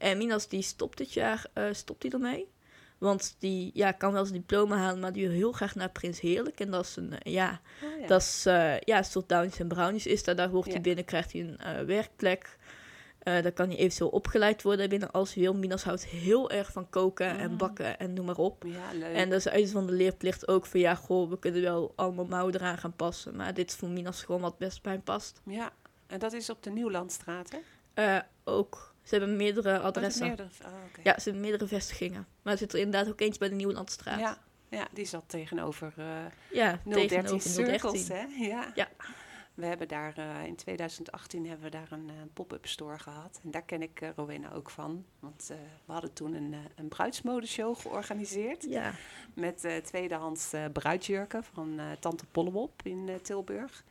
En 0.02 0.18
Minas 0.18 0.48
die 0.48 0.62
stopt 0.62 0.98
dit 0.98 1.14
jaar 1.14 1.46
eh, 1.54 1.66
stopt 1.72 2.04
hij 2.04 2.12
ermee. 2.12 2.48
Want 2.98 3.36
die 3.40 3.72
ja, 3.74 3.92
kan 3.92 4.14
wel 4.14 4.26
zijn 4.26 4.40
diploma 4.40 4.78
halen, 4.78 5.00
maar 5.00 5.14
die 5.14 5.28
wil 5.28 5.36
heel 5.38 5.52
graag 5.52 5.76
naar 5.76 5.90
Prins 5.90 6.20
Heerlijk. 6.20 6.60
En 6.60 6.72
dat 6.72 6.86
is 6.86 6.96
een, 6.96 7.20
eh, 7.20 7.34
ja, 7.34 7.62
Oh, 7.84 8.00
ja. 8.02 8.08
dat 8.08 8.22
is 8.22 8.46
eh, 8.46 8.80
ja, 8.80 8.98
een 8.98 9.06
soort 9.06 9.30
Downies 9.30 9.60
en 9.60 9.68
Brownies 9.68 10.06
is 10.08 10.24
daar. 10.24 10.36
Daar 10.36 10.50
hoort 10.50 10.66
Ja. 10.66 10.72
hij 10.72 10.82
binnen, 10.82 11.06
krijgt 11.06 11.32
hij 11.32 11.42
een 11.58 11.86
werkplek. 11.86 12.58
Daar 13.24 13.52
kan 13.52 13.68
hij 13.68 13.78
eventueel 13.78 14.10
opgeleid 14.10 14.62
worden 14.62 14.90
binnen 14.90 15.12
als 15.12 15.34
hij 15.34 15.44
wil. 15.44 15.54
Minas 15.56 15.84
houdt 15.84 16.06
heel 16.06 16.50
erg 16.52 16.72
van 16.72 16.90
koken 16.90 17.38
en 17.38 17.52
Ah. 17.52 17.58
bakken 17.58 18.00
en 18.00 18.14
noem 18.14 18.26
maar 18.26 18.38
op. 18.38 18.64
ja, 18.68 18.98
leuk. 18.98 19.16
En 19.16 19.30
dat 19.30 19.40
is 19.40 19.48
uit 19.48 19.72
van 19.72 19.86
de 19.86 19.92
leerplicht 19.94 20.48
ook 20.48 20.66
van 20.66 20.80
ja, 20.80 20.96
goh, 20.96 21.30
we 21.30 21.40
kunnen 21.40 21.62
wel 21.62 21.94
allemaal 21.96 22.26
mouwen 22.26 22.56
eraan 22.56 22.78
gaan 22.78 22.96
passen. 22.96 23.36
Maar 23.36 23.54
dit 23.54 23.70
is 23.70 23.76
voor 23.76 23.90
Minas 23.90 24.24
gewoon 24.24 24.42
wat 24.42 24.58
best 24.58 24.82
bij 24.82 24.94
hem 24.94 25.02
past. 25.04 25.42
Ja, 25.46 25.72
en 26.08 26.20
dat 26.20 26.34
is 26.34 26.50
op 26.50 26.64
de 26.64 26.70
Nieuwlandstraat, 26.70 27.52
hè? 27.94 28.20
Ook, 28.44 28.91
ze 29.04 29.16
hebben 29.18 29.36
meerdere 29.36 29.78
Oh, 29.78 29.84
adressen. 29.84 30.28
meerdere- 30.28 30.50
oh. 30.66 31.04
Ja, 31.04 31.14
ze 31.20 31.24
hebben 31.24 31.42
meerdere 31.42 31.68
vestigingen. 31.68 32.28
Maar 32.42 32.54
er 32.54 32.60
zit 32.60 32.74
er 32.74 32.80
inderdaad 32.80 33.12
ook 33.12 33.20
eentje 33.22 33.40
bij 33.40 33.50
de 33.50 33.56
Nieuwlandstraat. 33.56 34.20
ja. 34.20 34.38
Ja, 34.70 34.88
die 34.94 35.06
zat 35.06 35.24
tegenover 35.28 35.94
eh 35.98 36.06
ja 36.52 36.80
013 36.84 37.08
tegenover 37.08 37.50
Circles, 37.50 38.06
013. 38.08 38.16
hè? 38.16 38.46
Ja. 38.46 38.72
Ja. 38.76 38.88
We 39.54 39.66
hebben 39.66 39.88
daar 39.88 40.18
eh, 40.18 40.46
in 40.46 40.56
2018 40.56 41.46
hebben 41.48 41.66
we 41.66 41.72
daar 41.72 41.88
een 41.92 42.10
eh, 42.10 42.16
pop-up 42.34 42.68
store 42.68 43.00
gehad. 43.00 43.40
En 43.44 43.52
daar 43.52 43.62
ken 43.62 43.82
ik 43.82 44.02
Rowena 44.16 44.52
ook 44.52 44.70
van. 44.70 45.06
Want 45.20 45.52
we 45.86 45.92
hadden 45.92 46.14
toen 46.14 46.34
een, 46.34 46.56
een 46.76 46.88
bruidsmodeshow 46.88 47.76
georganiseerd. 47.80 48.64
Ja, 48.70 48.94
Met 49.34 49.64
eh, 49.66 49.78
tweedehands 49.78 50.54
eh, 50.54 50.66
bruidsjurken 50.74 51.44
van 51.44 51.80
Tante 52.00 52.26
Pollewop 52.32 52.82
in 52.84 53.10
Tilburg. 53.22 53.84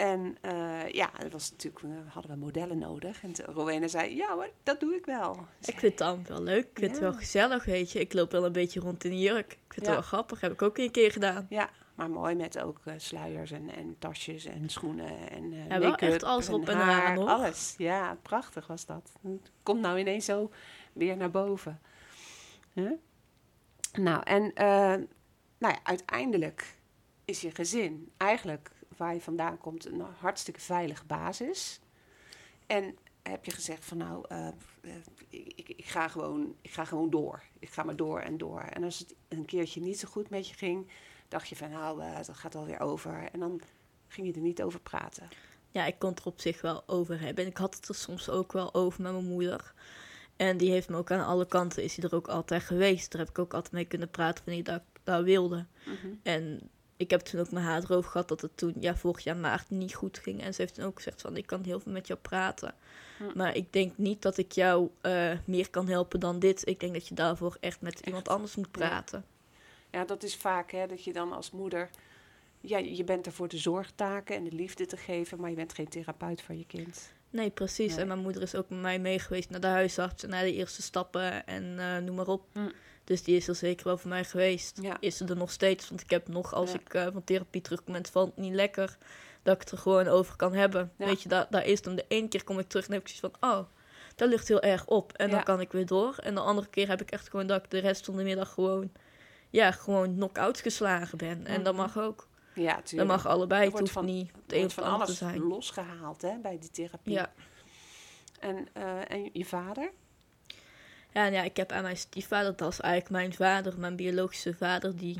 En 0.00 0.36
eh, 0.40 0.88
ja, 0.88 1.10
dat 1.18 1.32
was 1.32 1.50
natuurlijk, 1.50 1.82
we 1.84 1.88
hadden 2.08 2.30
we 2.30 2.36
modellen 2.36 2.78
nodig. 2.78 3.22
En 3.22 3.34
Rowena 3.44 3.88
zei, 3.88 4.16
ja 4.16 4.34
hoor, 4.34 4.50
dat 4.62 4.80
doe 4.80 4.94
ik 4.94 5.04
wel. 5.06 5.46
ik 5.60 5.78
vind 5.78 5.82
het 5.82 5.98
dan 5.98 6.24
wel 6.28 6.42
leuk. 6.42 6.64
Ik 6.64 6.78
vind 6.78 6.90
het 6.90 7.00
wel 7.00 7.12
gezellig, 7.12 7.64
weet 7.64 7.92
je. 7.92 8.00
Ik 8.00 8.12
loop 8.12 8.32
wel 8.32 8.44
een 8.44 8.52
beetje 8.52 8.80
rond 8.80 9.04
in 9.04 9.10
een 9.10 9.18
jurk. 9.18 9.52
Ik 9.52 9.72
vind 9.72 9.86
het 9.86 9.94
wel 9.94 10.02
grappig. 10.02 10.40
Heb 10.40 10.52
ik 10.52 10.62
ook 10.62 10.78
een 10.78 10.90
keer 10.90 11.12
gedaan. 11.12 11.46
Ja, 11.48 11.70
maar 11.94 12.10
mooi 12.10 12.34
met 12.34 12.58
ook 12.58 12.80
eh, 12.84 12.94
sluiers 12.96 13.50
en, 13.50 13.74
en 13.74 13.96
tasjes 13.98 14.44
en 14.44 14.68
schoenen 14.68 15.30
en 15.30 15.52
eh 15.52 15.68
Ja, 15.68 15.78
wel 15.78 15.94
echt 15.94 16.22
alles 16.22 16.46
en 16.46 16.52
erop 16.52 16.68
en 16.68 16.76
haar. 16.76 17.18
Alles, 17.18 17.74
ja, 17.78 18.18
prachtig 18.22 18.66
was 18.66 18.86
dat. 18.86 19.12
Het 19.22 19.50
komt 19.62 19.80
nou 19.80 19.98
ineens 19.98 20.24
zo 20.24 20.50
weer 20.92 21.16
naar 21.16 21.30
boven. 21.30 21.80
Huh? 22.72 22.92
Nou, 23.92 24.22
en 24.24 24.54
eh, 24.54 24.66
nou 25.58 25.74
ja, 25.74 25.78
uiteindelijk 25.82 26.76
is 27.24 27.40
je 27.40 27.50
gezin 27.50 28.12
eigenlijk 28.16 28.70
waar 29.00 29.14
je 29.14 29.20
vandaan 29.20 29.58
komt 29.58 29.86
een 29.86 30.00
hartstikke 30.00 30.60
veilige 30.60 31.04
basis. 31.04 31.80
En 32.66 32.96
heb 33.22 33.44
je 33.44 33.50
gezegd 33.50 33.84
van 33.84 33.96
nou, 33.96 34.24
eh, 34.28 34.48
eh, 34.48 34.54
ik, 35.28 35.68
ik, 35.68 35.86
ga 35.86 36.08
gewoon, 36.08 36.54
ik 36.60 36.70
ga 36.70 36.84
gewoon 36.84 37.10
door. 37.10 37.42
Ik 37.58 37.70
ga 37.70 37.82
maar 37.82 37.96
door 37.96 38.20
en 38.20 38.38
door. 38.38 38.60
En 38.60 38.84
als 38.84 38.98
het 38.98 39.14
een 39.28 39.44
keertje 39.44 39.80
niet 39.80 39.98
zo 39.98 40.08
goed 40.08 40.30
met 40.30 40.48
je 40.48 40.54
ging, 40.54 40.90
dacht 41.28 41.48
je 41.48 41.56
van 41.56 41.70
nou, 41.70 42.02
eh, 42.02 42.16
dat 42.16 42.36
gaat 42.36 42.54
alweer 42.54 42.80
over. 42.80 43.28
En 43.32 43.40
dan 43.40 43.60
ging 44.08 44.26
je 44.26 44.32
er 44.32 44.40
niet 44.40 44.62
over 44.62 44.80
praten. 44.80 45.28
Ja, 45.70 45.86
ik 45.86 45.98
kon 45.98 46.10
het 46.10 46.18
er 46.18 46.26
op 46.26 46.40
zich 46.40 46.60
wel 46.60 46.82
over 46.86 47.20
hebben. 47.20 47.44
En 47.44 47.50
ik 47.50 47.56
had 47.56 47.74
het 47.74 47.88
er 47.88 47.94
soms 47.94 48.28
ook 48.28 48.52
wel 48.52 48.74
over 48.74 49.02
met 49.02 49.12
mijn 49.12 49.24
moeder. 49.24 49.74
En 50.36 50.56
die 50.56 50.70
heeft 50.70 50.88
me 50.88 50.96
ook 50.96 51.10
aan 51.10 51.26
alle 51.26 51.46
kanten, 51.46 51.82
is 51.82 51.96
hij 51.96 52.08
er 52.08 52.16
ook 52.16 52.28
altijd 52.28 52.62
geweest. 52.62 53.12
Daar 53.12 53.20
heb 53.20 53.30
ik 53.30 53.38
ook 53.38 53.54
altijd 53.54 53.72
mee 53.72 53.84
kunnen 53.84 54.10
praten 54.10 54.44
wanneer 54.44 54.62
ik 54.62 54.68
dat, 54.68 54.82
dat 55.02 55.24
wilde. 55.24 55.66
En 56.22 56.70
ik 57.00 57.10
heb 57.10 57.20
toen 57.20 57.40
ook 57.40 57.50
met 57.50 57.62
haar 57.62 57.82
erover 57.82 58.10
gehad 58.10 58.28
dat 58.28 58.40
het 58.40 58.56
toen, 58.56 58.74
ja, 58.80 58.96
vorig 58.96 59.24
jaar 59.24 59.36
maart 59.36 59.70
niet 59.70 59.94
goed 59.94 60.18
ging. 60.18 60.42
En 60.42 60.54
ze 60.54 60.60
heeft 60.60 60.74
toen 60.74 60.84
ook 60.84 60.96
gezegd 60.96 61.20
van, 61.20 61.36
ik 61.36 61.46
kan 61.46 61.62
heel 61.62 61.80
veel 61.80 61.92
met 61.92 62.06
jou 62.06 62.18
praten. 62.18 62.74
Maar 63.34 63.56
ik 63.56 63.72
denk 63.72 63.92
niet 63.96 64.22
dat 64.22 64.36
ik 64.36 64.52
jou 64.52 64.90
eh, 65.00 65.32
meer 65.44 65.70
kan 65.70 65.88
helpen 65.88 66.20
dan 66.20 66.38
dit. 66.38 66.68
Ik 66.68 66.80
denk 66.80 66.92
dat 66.92 67.08
je 67.08 67.14
daarvoor 67.14 67.56
echt 67.60 67.80
met 67.80 68.00
iemand 68.00 68.28
anders 68.28 68.56
moet 68.56 68.70
praten. 68.70 69.24
Ja, 69.90 70.04
dat 70.04 70.22
is 70.22 70.36
vaak 70.36 70.70
hè, 70.70 70.86
dat 70.86 71.04
je 71.04 71.12
dan 71.12 71.32
als 71.32 71.50
moeder... 71.50 71.90
Ja, 72.60 72.78
je 72.78 73.04
bent 73.04 73.26
er 73.26 73.32
voor 73.32 73.48
de 73.48 73.58
zorgtaken 73.58 74.36
en 74.36 74.44
de 74.44 74.52
liefde 74.52 74.86
te 74.86 74.96
geven, 74.96 75.40
maar 75.40 75.50
je 75.50 75.56
bent 75.56 75.74
geen 75.74 75.88
therapeut 75.88 76.42
voor 76.42 76.54
je 76.54 76.66
kind. 76.66 77.12
Nee, 77.30 77.50
precies. 77.50 77.90
Nee. 77.90 78.00
En 78.00 78.06
mijn 78.06 78.20
moeder 78.20 78.42
is 78.42 78.54
ook 78.54 78.68
met 78.68 78.80
mij 78.80 78.98
mee 78.98 79.18
geweest 79.18 79.50
naar 79.50 79.60
de 79.60 79.66
huisarts 79.66 80.22
en 80.22 80.30
naar 80.30 80.42
de 80.42 80.54
eerste 80.54 80.82
stappen 80.82 81.46
en 81.46 81.78
eh, 81.78 81.98
noem 81.98 82.16
maar 82.16 82.28
op. 82.28 82.42
Hm. 82.52 82.68
Dus 83.04 83.22
die 83.22 83.36
is 83.36 83.48
er 83.48 83.54
zeker 83.54 83.84
wel 83.86 83.98
voor 83.98 84.08
mij 84.08 84.24
geweest. 84.24 84.78
Ja. 84.82 84.96
Is 85.00 85.16
ze 85.16 85.24
er 85.24 85.36
nog 85.36 85.50
steeds? 85.50 85.88
Want 85.88 86.00
ik 86.00 86.10
heb 86.10 86.28
nog, 86.28 86.54
als 86.54 86.72
Ja. 86.72 86.78
ik 86.78 86.94
eh, 86.94 87.06
van 87.12 87.24
therapie 87.24 87.60
terugkom 87.60 87.94
en 87.94 88.00
het 88.00 88.10
valt 88.10 88.36
niet 88.36 88.54
lekker, 88.54 88.96
dat 89.42 89.54
ik 89.54 89.60
het 89.60 89.70
er 89.70 89.78
gewoon 89.78 90.06
over 90.08 90.36
kan 90.36 90.52
hebben. 90.54 90.92
Ja. 90.96 91.06
Weet 91.06 91.22
je, 91.22 91.28
daar, 91.28 91.46
daar 91.50 91.66
is 91.66 91.82
dan 91.82 91.94
de 91.96 92.04
ene 92.08 92.28
keer 92.28 92.44
kom 92.44 92.58
ik 92.58 92.68
terug 92.68 92.86
en 92.86 92.92
heb 92.92 93.02
ik 93.02 93.08
zoiets 93.08 93.38
van, 93.40 93.50
oh, 93.50 93.66
dat 94.16 94.28
ligt 94.28 94.48
heel 94.48 94.60
erg 94.62 94.86
op. 94.86 95.12
En 95.12 95.30
dan 95.30 95.42
kan 95.42 95.60
ik 95.60 95.72
weer 95.72 95.86
door. 95.86 96.14
En 96.16 96.34
de 96.34 96.40
andere 96.40 96.68
keer 96.68 96.88
heb 96.88 97.00
ik 97.00 97.10
echt 97.10 97.28
gewoon 97.30 97.46
dat 97.46 97.64
ik 97.64 97.70
de 97.70 97.78
rest 97.78 98.04
van 98.04 98.16
de 98.16 98.22
middag 98.22 98.52
gewoon, 98.52 98.92
ja, 99.50 99.70
gewoon 99.70 100.14
knock-out 100.14 100.60
geslagen 100.60 101.18
ben. 101.18 101.46
En 101.46 101.62
dat 101.62 101.72
Mhm. 101.74 101.82
mag 101.82 101.98
ook. 101.98 102.28
Ja, 102.54 102.74
Dat 102.74 102.86
tuurlijk. 102.86 103.10
mag 103.10 103.26
allebei. 103.26 103.64
Het 103.70 103.78
hoeft 103.78 103.92
van- 103.92 104.04
niet 104.04 104.30
het 104.42 104.52
een 104.52 104.70
van 104.70 104.82
ander 104.84 104.98
te 104.98 105.04
alles 105.06 105.18
zijn. 105.18 105.38
losgehaald 105.40 106.22
hè, 106.22 106.38
bij 106.42 106.58
die 106.58 106.70
therapie. 106.70 107.12
Ja. 107.12 107.32
En, 108.40 108.68
eh, 108.72 109.10
en 109.10 109.30
je 109.32 109.44
vader? 109.44 109.90
Ja, 111.12 111.26
en 111.26 111.32
ja, 111.32 111.42
ik 111.42 111.56
heb 111.56 111.72
aan 111.72 111.82
mijn 111.82 111.96
stiefvader, 111.96 112.56
dat 112.56 112.72
is 112.72 112.80
eigenlijk 112.80 113.12
mijn 113.12 113.32
vader, 113.34 113.78
mijn 113.78 113.96
biologische 113.96 114.54
vader, 114.54 114.96
die... 114.96 115.16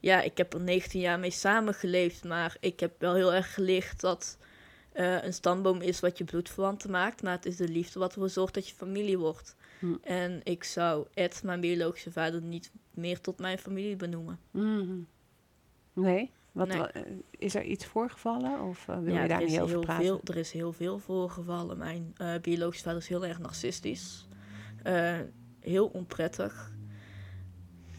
Ja, 0.00 0.20
ik 0.22 0.36
heb 0.36 0.54
er 0.54 0.60
19 0.60 1.00
jaar 1.00 1.18
mee 1.18 1.30
samengeleefd, 1.30 2.24
maar 2.24 2.56
ik 2.60 2.80
heb 2.80 2.92
wel 2.98 3.14
heel 3.14 3.34
erg 3.34 3.54
geleerd 3.54 4.00
dat 4.00 4.38
eh, 4.92 5.22
een 5.22 5.34
stamboom 5.34 5.80
is 5.80 6.00
wat 6.00 6.18
je 6.18 6.24
bloedverwanten 6.24 6.90
maakt, 6.90 7.22
maar 7.22 7.32
het 7.32 7.46
is 7.46 7.56
de 7.56 7.68
liefde 7.68 7.98
wat 7.98 8.12
ervoor 8.12 8.28
zorgt 8.28 8.54
dat 8.54 8.68
je 8.68 8.74
familie 8.74 9.18
wordt. 9.18 9.56
Hm. 9.78 9.94
En 10.02 10.40
ik 10.42 10.64
zou 10.64 11.06
Ed, 11.14 11.42
mijn 11.42 11.60
biologische 11.60 12.12
vader, 12.12 12.42
niet 12.42 12.70
meer 12.90 13.20
tot 13.20 13.38
mijn 13.38 13.58
familie 13.58 13.96
benoemen. 13.96 14.38
Mhm. 14.50 14.98
Nee? 15.92 16.30
Wat, 16.52 16.68
Nee. 16.68 16.82
eh, 16.86 17.02
is 17.30 17.54
er 17.54 17.62
iets 17.62 17.86
voorgevallen 17.86 18.60
of 18.60 18.88
eh, 18.88 18.98
wil 18.98 19.14
ja, 19.14 19.22
je 19.22 19.28
daar 19.28 19.44
niet 19.44 19.60
over 19.60 19.68
heel 19.74 19.80
praten? 19.80 20.04
veel, 20.04 20.20
er 20.24 20.36
is 20.36 20.52
heel 20.52 20.72
veel 20.72 20.98
voorgevallen. 20.98 21.78
Mijn 21.78 22.14
biologische 22.42 22.84
vader 22.84 23.00
is 23.00 23.08
heel 23.08 23.24
erg 23.26 23.38
narcistisch. 23.38 24.26
Eh, 24.84 25.18
heel 25.60 25.86
onprettig. 25.86 26.72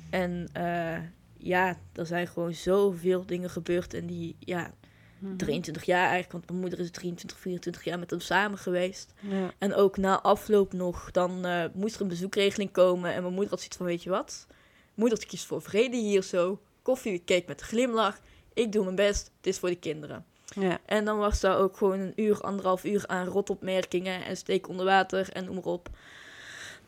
En 0.10 0.50
eh, 0.54 0.98
ja, 1.38 1.78
er 1.94 2.06
zijn 2.06 2.28
gewoon 2.28 2.54
zoveel 2.54 3.26
dingen 3.26 3.50
gebeurd. 3.50 3.94
En 3.94 4.06
die, 4.06 4.36
ja, 4.40 4.74
Mhm. 5.20 5.36
23 5.36 5.84
jaar 5.84 6.04
eigenlijk. 6.04 6.32
Want 6.32 6.48
mijn 6.48 6.60
moeder 6.60 6.80
is 6.80 6.92
23, 6.92 7.40
24 7.40 7.84
jaar 7.84 8.00
met 8.00 8.10
hem 8.10 8.20
samen 8.20 8.58
geweest. 8.58 9.14
Ja. 9.20 9.52
En 9.58 9.74
ook 9.74 9.98
na 9.98 10.22
afloop 10.22 10.74
nog, 10.74 11.12
dan 11.12 11.46
eh, 11.46 11.64
moest 11.74 11.96
er 11.96 12.02
een 12.02 12.08
bezoekregeling 12.08 12.72
komen. 12.72 13.14
En 13.14 13.22
mijn 13.22 13.34
moeder 13.34 13.50
had 13.50 13.60
zoiets 13.60 13.78
van, 13.78 13.86
weet 13.86 14.04
je 14.04 14.10
wat? 14.10 14.48
Moeder 14.94 15.26
kiest 15.26 15.46
voor 15.46 15.62
vrede 15.62 15.98
hier 15.98 16.24
zo. 16.24 16.60
Koffie, 16.82 17.24
cake 17.26 17.44
met 17.48 17.62
glimlach. 17.62 18.20
Ik 18.54 18.72
doe 18.72 18.84
mijn 18.84 18.96
best, 18.96 19.32
het 19.38 19.48
is 19.48 19.60
voor 19.60 19.70
de 19.70 19.76
kinderen. 19.76 20.26
Ja. 20.46 20.80
En 20.86 21.06
dan 21.06 21.18
was 21.18 21.40
daar 21.40 21.58
ook 21.58 21.78
gewoon 21.78 22.00
een 22.00 22.14
uur, 22.16 22.42
anderhalf 22.42 22.86
uur 22.86 23.08
aan 23.08 23.28
rotopmerkingen 23.28 24.26
en 24.26 24.38
steek 24.38 24.68
onder 24.70 24.86
water 24.86 25.30
en 25.30 25.46
noem 25.46 25.56
maar 25.56 25.64
op. 25.64 25.90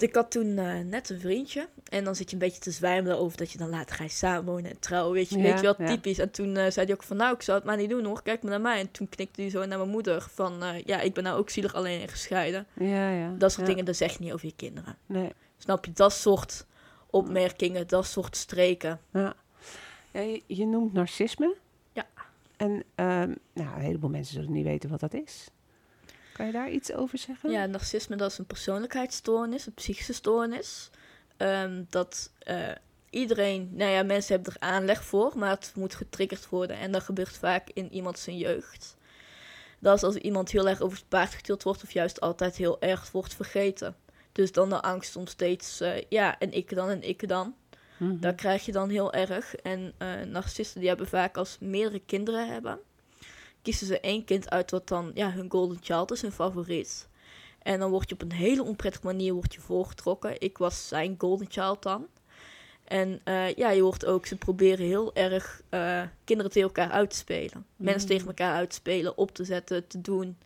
Ik 0.02 0.16
had 0.16 0.32
toen 0.32 0.58
eh, 0.58 0.80
net 0.80 1.10
een 1.10 1.20
vriendje. 1.20 1.68
En 1.90 2.04
dan 2.04 2.16
zit 2.16 2.30
je 2.30 2.34
een 2.34 2.42
beetje 2.42 2.60
te 2.60 2.72
zwijmelen 2.72 3.18
over 3.18 3.38
dat 3.38 3.52
je 3.52 3.58
dan 3.58 3.70
later 3.70 3.96
ga 3.96 4.04
je 4.04 4.10
samenwonen 4.10 4.72
en 4.72 4.80
trouwen. 4.80 5.14
Weet 5.14 5.30
je, 5.30 5.38
Ja, 5.38 5.44
weet 5.44 5.60
je 5.60 5.76
ja. 5.78 5.90
typisch. 5.90 6.20
En 6.20 6.32
toen 6.32 6.58
eh, 6.58 6.72
zei 6.72 6.86
hij 6.86 6.96
ook 6.96 7.04
van 7.04 7.18
nou, 7.18 7.36
ik 7.36 7.42
zou 7.42 7.58
het 7.58 7.68
maar 7.68 7.78
niet 7.78 7.90
doen 7.90 8.06
hoor. 8.06 8.22
Kijk 8.22 8.42
maar 8.42 8.52
naar 8.52 8.62
mij. 8.62 8.80
En 8.80 8.92
toen 8.92 9.10
knikte 9.10 9.42
hij 9.42 9.50
zo 9.50 9.66
naar 9.66 9.78
mijn 9.78 9.90
moeder 9.90 10.28
van 10.32 10.64
eh, 10.64 10.84
ja, 10.86 11.02
ik 11.02 11.14
ben 11.14 11.24
nou 11.24 11.38
ook 11.38 11.50
zielig 11.50 11.74
alleen 11.74 12.02
en 12.02 12.08
gescheiden. 12.08 12.68
Ja, 12.74 13.10
ja. 13.10 13.34
Dat 13.38 13.52
soort 13.52 13.68
ja. 13.68 13.72
dingen, 13.72 13.86
dat 13.86 13.96
zeg 13.96 14.12
je 14.12 14.24
niet 14.24 14.34
over 14.34 14.46
je 14.46 14.56
kinderen. 14.56 14.96
Nee. 15.06 15.32
Snap 15.58 15.86
je? 15.86 15.92
Dat 15.94 16.14
soort 16.14 16.66
opmerkingen, 17.10 17.88
dat 17.88 18.06
soort 18.06 18.36
streken. 18.36 19.00
Ja. 19.14 19.36
Je 20.46 20.66
noemt 20.66 20.94
narcisme. 20.94 21.56
Ja. 21.92 22.06
En 22.58 22.84
ehm, 22.96 23.34
nou, 23.54 23.76
een 23.76 23.82
heleboel 23.82 24.10
mensen 24.10 24.34
zullen 24.34 24.52
niet 24.52 24.66
weten 24.66 24.90
wat 24.90 25.00
dat 25.00 25.14
is. 25.14 25.50
Kan 26.38 26.46
je 26.46 26.52
daar 26.52 26.70
iets 26.70 26.94
over 26.94 27.18
zeggen? 27.18 27.52
Ja, 27.52 27.66
narcisme 27.66 28.16
dat 28.16 28.32
is 28.32 28.38
een 28.38 28.46
persoonlijkheidsstoornis, 28.46 29.66
een 29.66 29.74
psychische 29.74 30.14
stoornis. 30.14 30.90
Ehm, 31.38 31.84
dat 31.90 32.32
eh, 32.40 32.72
iedereen, 33.10 33.70
nou 33.74 33.92
ja, 33.92 34.04
mensen 34.04 34.36
hebben 34.36 34.54
er 34.54 34.60
aanleg 34.60 35.04
voor, 35.04 35.34
maar 35.36 35.50
het 35.50 35.72
moet 35.76 35.96
getriggerd 35.96 36.50
worden. 36.50 36.78
En 36.78 36.92
dat 36.92 37.04
gebeurt 37.04 37.38
vaak 37.38 37.70
in 37.74 37.94
iemand 37.94 38.20
zijn 38.20 38.38
jeugd. 38.38 38.98
Dat 39.80 39.96
is 39.96 40.04
als 40.04 40.16
iemand 40.16 40.52
heel 40.52 40.68
erg 40.68 40.82
over 40.82 40.98
het 40.98 41.10
paard 41.10 41.34
getild 41.34 41.64
wordt 41.64 41.84
of 41.84 41.92
juist 41.92 42.22
altijd 42.22 42.56
heel 42.56 42.82
erg 42.82 43.12
wordt 43.12 43.36
vergeten. 43.36 43.96
Dus 44.32 44.52
dan 44.52 44.70
de 44.70 44.82
angst 44.82 45.16
om 45.16 45.28
steeds, 45.28 45.80
eh, 45.80 46.02
ja, 46.10 46.40
en 46.40 46.52
ik 46.52 46.76
dan 46.76 46.90
en 46.90 47.02
ik 47.02 47.28
dan. 47.28 47.56
Mhm. 47.98 48.20
Dat 48.20 48.36
krijg 48.36 48.66
je 48.66 48.72
dan 48.72 48.90
heel 48.90 49.14
erg. 49.14 49.56
En 49.56 49.94
eh, 49.98 50.22
narcisten 50.22 50.80
die 50.80 50.90
hebben 50.90 51.08
vaak 51.08 51.38
als 51.38 51.58
meerdere 51.60 52.02
kinderen 52.06 52.48
hebben, 52.48 52.80
kiezen 53.68 53.88
ze 53.88 54.00
één 54.00 54.26
kind 54.26 54.50
uit 54.50 54.72
wat 54.72 54.88
dan 54.88 55.12
ja, 55.14 55.32
hun 55.32 55.52
golden 55.52 55.78
child 55.82 56.12
is, 56.12 56.22
hun 56.22 56.32
favoriet. 56.32 57.08
En 57.62 57.80
dan 57.80 57.90
word 57.92 58.10
je 58.10 58.16
op 58.16 58.22
een 58.22 58.32
hele 58.32 58.64
onprettige 58.64 59.06
manier 59.06 59.34
wordt 59.34 59.54
je 59.54 59.62
voorgetrokken. 59.62 60.42
Ik 60.42 60.58
was 60.58 60.88
zijn 60.88 61.16
golden 61.18 61.48
child 61.50 61.84
dan. 61.84 62.08
En 62.84 63.22
eh, 63.24 63.54
ja, 63.54 63.70
je 63.70 63.82
hoort 63.82 64.06
ook, 64.06 64.26
ze 64.26 64.36
proberen 64.36 64.86
heel 64.86 65.16
erg 65.16 65.62
eh, 65.70 66.02
kinderen 66.24 66.52
tegen 66.52 66.68
elkaar 66.68 66.92
uit 66.92 67.10
te 67.10 67.16
spelen. 67.16 67.66
Mensen 67.76 68.02
Mm. 68.02 68.08
tegen 68.08 68.28
elkaar 68.28 68.54
uit 68.56 68.70
te 68.70 68.76
spelen, 68.76 69.18
op 69.18 69.32
te 69.32 69.44
zetten, 69.44 69.88
te 69.88 70.02
doen. 70.02 70.38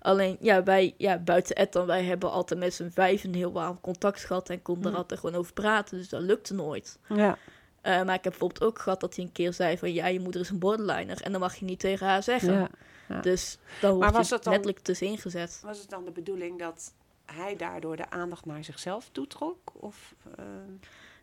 Alleen, 0.00 0.36
ja, 0.40 0.62
wij, 0.62 0.94
ja, 0.96 1.18
buiten 1.18 1.56
Ed 1.56 1.72
dan, 1.72 1.86
wij 1.86 2.04
hebben 2.04 2.30
altijd 2.30 2.60
met 2.60 2.74
z'n 2.74 2.90
vijf 2.90 3.24
een 3.24 3.34
heel 3.34 3.52
warm 3.52 3.80
contact 3.80 4.24
gehad 4.24 4.50
en 4.50 4.62
konden 4.62 4.84
Mm. 4.86 4.90
er 4.92 4.96
altijd 4.96 5.20
gewoon 5.20 5.34
over 5.36 5.52
praten. 5.52 5.98
Dus 5.98 6.08
dat 6.08 6.22
lukte 6.22 6.54
nooit. 6.54 6.98
Ja. 7.08 7.38
Eh, 7.84 8.02
maar 8.02 8.14
ik 8.14 8.24
heb 8.24 8.32
bijvoorbeeld 8.32 8.62
ook 8.62 8.78
gehad 8.78 9.00
dat 9.00 9.16
hij 9.16 9.24
een 9.24 9.32
keer 9.32 9.52
zei 9.52 9.78
van... 9.78 9.92
ja, 9.92 10.06
je 10.06 10.20
moeder 10.20 10.40
is 10.40 10.48
een 10.50 10.58
borderliner 10.58 11.20
en 11.22 11.32
dat 11.32 11.40
mag 11.40 11.54
je 11.54 11.64
niet 11.64 11.78
tegen 11.80 12.06
haar 12.06 12.22
zeggen. 12.22 12.52
ja. 12.52 12.68
ja. 13.08 13.20
Dus 13.20 13.58
dan 13.80 13.90
Maar 13.90 13.98
wordt 13.98 14.16
was 14.16 14.28
je 14.28 14.34
dat 14.34 14.44
dan- 14.44 14.52
letterlijk 14.52 14.84
tussenin 14.84 15.18
gezet. 15.18 15.60
Was 15.64 15.78
het 15.78 15.90
dan 15.90 16.04
de 16.04 16.10
bedoeling 16.10 16.58
dat 16.58 16.92
hij 17.24 17.56
daardoor 17.56 17.96
de 17.96 18.10
aandacht 18.10 18.44
naar 18.44 18.64
zichzelf 18.64 19.08
toetrok? 19.12 19.58
Of, 19.74 20.14
eh, 20.36 20.44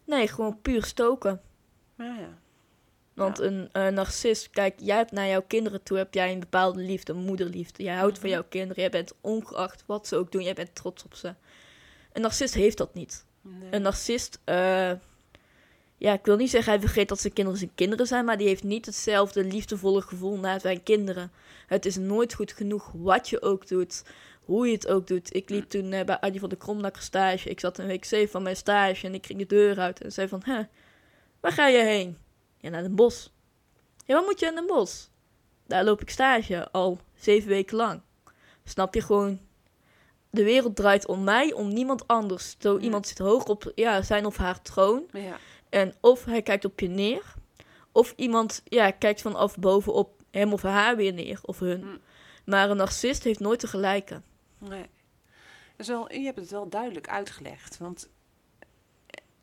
Nee, 0.05 0.27
gewoon 0.27 0.61
puur 0.61 0.83
stoken. 0.85 1.41
nou 1.95 2.19
ja. 2.19 2.37
Want 3.13 3.37
Ja. 3.37 3.43
een 3.43 3.69
eh, 3.71 3.87
narcist, 3.87 4.49
kijk, 4.49 4.73
jij 4.79 4.95
hebt 4.97 5.11
naar 5.11 5.27
jouw 5.27 5.43
kinderen 5.47 5.83
toe... 5.83 5.97
heb 5.97 6.13
jij 6.13 6.31
een 6.31 6.39
bepaalde 6.39 6.81
liefde, 6.81 7.13
een 7.13 7.19
moederliefde. 7.25 7.83
Jij 7.83 7.95
houdt 7.95 8.19
van 8.19 8.29
Mhm. 8.29 8.37
jouw 8.37 8.47
kinderen, 8.49 8.81
jij 8.81 8.91
bent 8.91 9.13
ongeacht 9.21 9.83
wat 9.85 10.07
ze 10.07 10.15
ook 10.15 10.31
doen... 10.31 10.43
jij 10.43 10.53
bent 10.53 10.75
trots 10.75 11.03
op 11.03 11.13
ze. 11.13 11.33
Een 12.13 12.21
narcist 12.21 12.53
heeft 12.53 12.77
dat 12.77 12.93
niet. 12.93 13.25
Nee. 13.41 13.71
Een 13.71 13.81
narcist, 13.81 14.39
eh, 14.43 14.91
Ja, 16.01 16.13
ik 16.13 16.25
wil 16.25 16.35
niet 16.35 16.49
zeggen 16.49 16.71
hij 16.71 16.81
vergeet 16.81 17.09
dat 17.09 17.19
zijn 17.19 17.33
kinderen 17.33 17.59
zijn 17.59 17.75
kinderen 17.75 18.07
zijn, 18.07 18.25
maar 18.25 18.37
die 18.37 18.47
heeft 18.47 18.63
niet 18.63 18.85
hetzelfde 18.85 19.43
liefdevolle 19.43 20.01
gevoel 20.01 20.37
naar 20.37 20.59
zijn 20.59 20.83
kinderen. 20.83 21.31
Het 21.67 21.85
is 21.85 21.95
nooit 21.95 22.33
goed 22.33 22.51
genoeg 22.51 22.91
wat 22.95 23.29
je 23.29 23.41
ook 23.41 23.67
doet, 23.67 24.03
hoe 24.45 24.67
je 24.67 24.73
het 24.73 24.87
ook 24.87 25.07
doet. 25.07 25.35
Ik 25.35 25.49
liep 25.49 25.69
toen 25.69 25.91
eh, 25.91 26.05
bij 26.05 26.19
Adje 26.19 26.39
van 26.39 26.49
de 26.49 26.55
Kromnakker 26.55 27.01
stage. 27.01 27.49
Ik 27.49 27.59
zat 27.59 27.79
in 27.79 27.85
week 27.85 28.05
7 28.05 28.29
van 28.29 28.43
mijn 28.43 28.55
stage 28.55 29.07
en 29.07 29.13
ik 29.13 29.25
ging 29.25 29.39
de 29.39 29.45
deur 29.45 29.79
uit 29.79 30.01
en 30.01 30.11
zei 30.11 30.27
van, 30.27 30.41
hè, 30.45 30.61
waar 31.39 31.51
ga 31.51 31.67
je 31.67 31.83
heen? 31.83 32.17
Ja, 32.57 32.69
naar 32.69 32.81
Den 32.81 32.95
bos. 32.95 33.31
Ja, 34.05 34.15
wat 34.15 34.25
moet 34.25 34.39
je 34.39 34.45
in 34.45 34.55
Den 34.55 34.67
bos? 34.67 35.09
Daar 35.67 35.83
loop 35.83 36.01
ik 36.01 36.09
stage 36.09 36.71
al 36.71 36.99
zeven 37.15 37.49
weken 37.49 37.77
lang. 37.77 38.01
Snap 38.63 38.93
je 38.93 39.01
gewoon? 39.01 39.39
De 40.29 40.43
wereld 40.43 40.75
draait 40.75 41.07
om 41.07 41.23
mij, 41.23 41.53
om 41.53 41.73
niemand 41.73 42.07
anders. 42.07 42.55
Zo 42.59 42.73
Ja. 42.73 42.79
iemand 42.79 43.07
zit 43.07 43.17
hoog 43.17 43.43
op 43.43 43.71
ja, 43.75 44.01
zijn 44.01 44.25
of 44.25 44.37
haar 44.37 44.61
troon. 44.61 45.03
Ja. 45.11 45.37
En 45.71 45.95
of 45.99 46.25
hij 46.25 46.41
kijkt 46.41 46.65
op 46.65 46.79
je 46.79 46.87
neer, 46.87 47.33
of 47.91 48.13
iemand 48.15 48.61
ja, 48.65 48.91
kijkt 48.91 49.21
vanaf 49.21 49.57
bovenop 49.57 50.21
hem 50.31 50.53
of 50.53 50.61
haar 50.61 50.95
weer 50.95 51.13
neer, 51.13 51.39
of 51.41 51.59
hun. 51.59 51.81
Hm. 51.81 51.97
Maar 52.45 52.69
een 52.69 52.77
narcist 52.77 53.23
heeft 53.23 53.39
nooit 53.39 53.59
te 53.59 53.67
gelijke. 53.67 54.21
Nee. 54.57 54.85
Is 55.75 55.87
wel, 55.87 56.13
je 56.13 56.25
hebt 56.25 56.39
het 56.39 56.51
wel 56.51 56.69
duidelijk 56.69 57.07
uitgelegd. 57.07 57.77
Want 57.77 58.09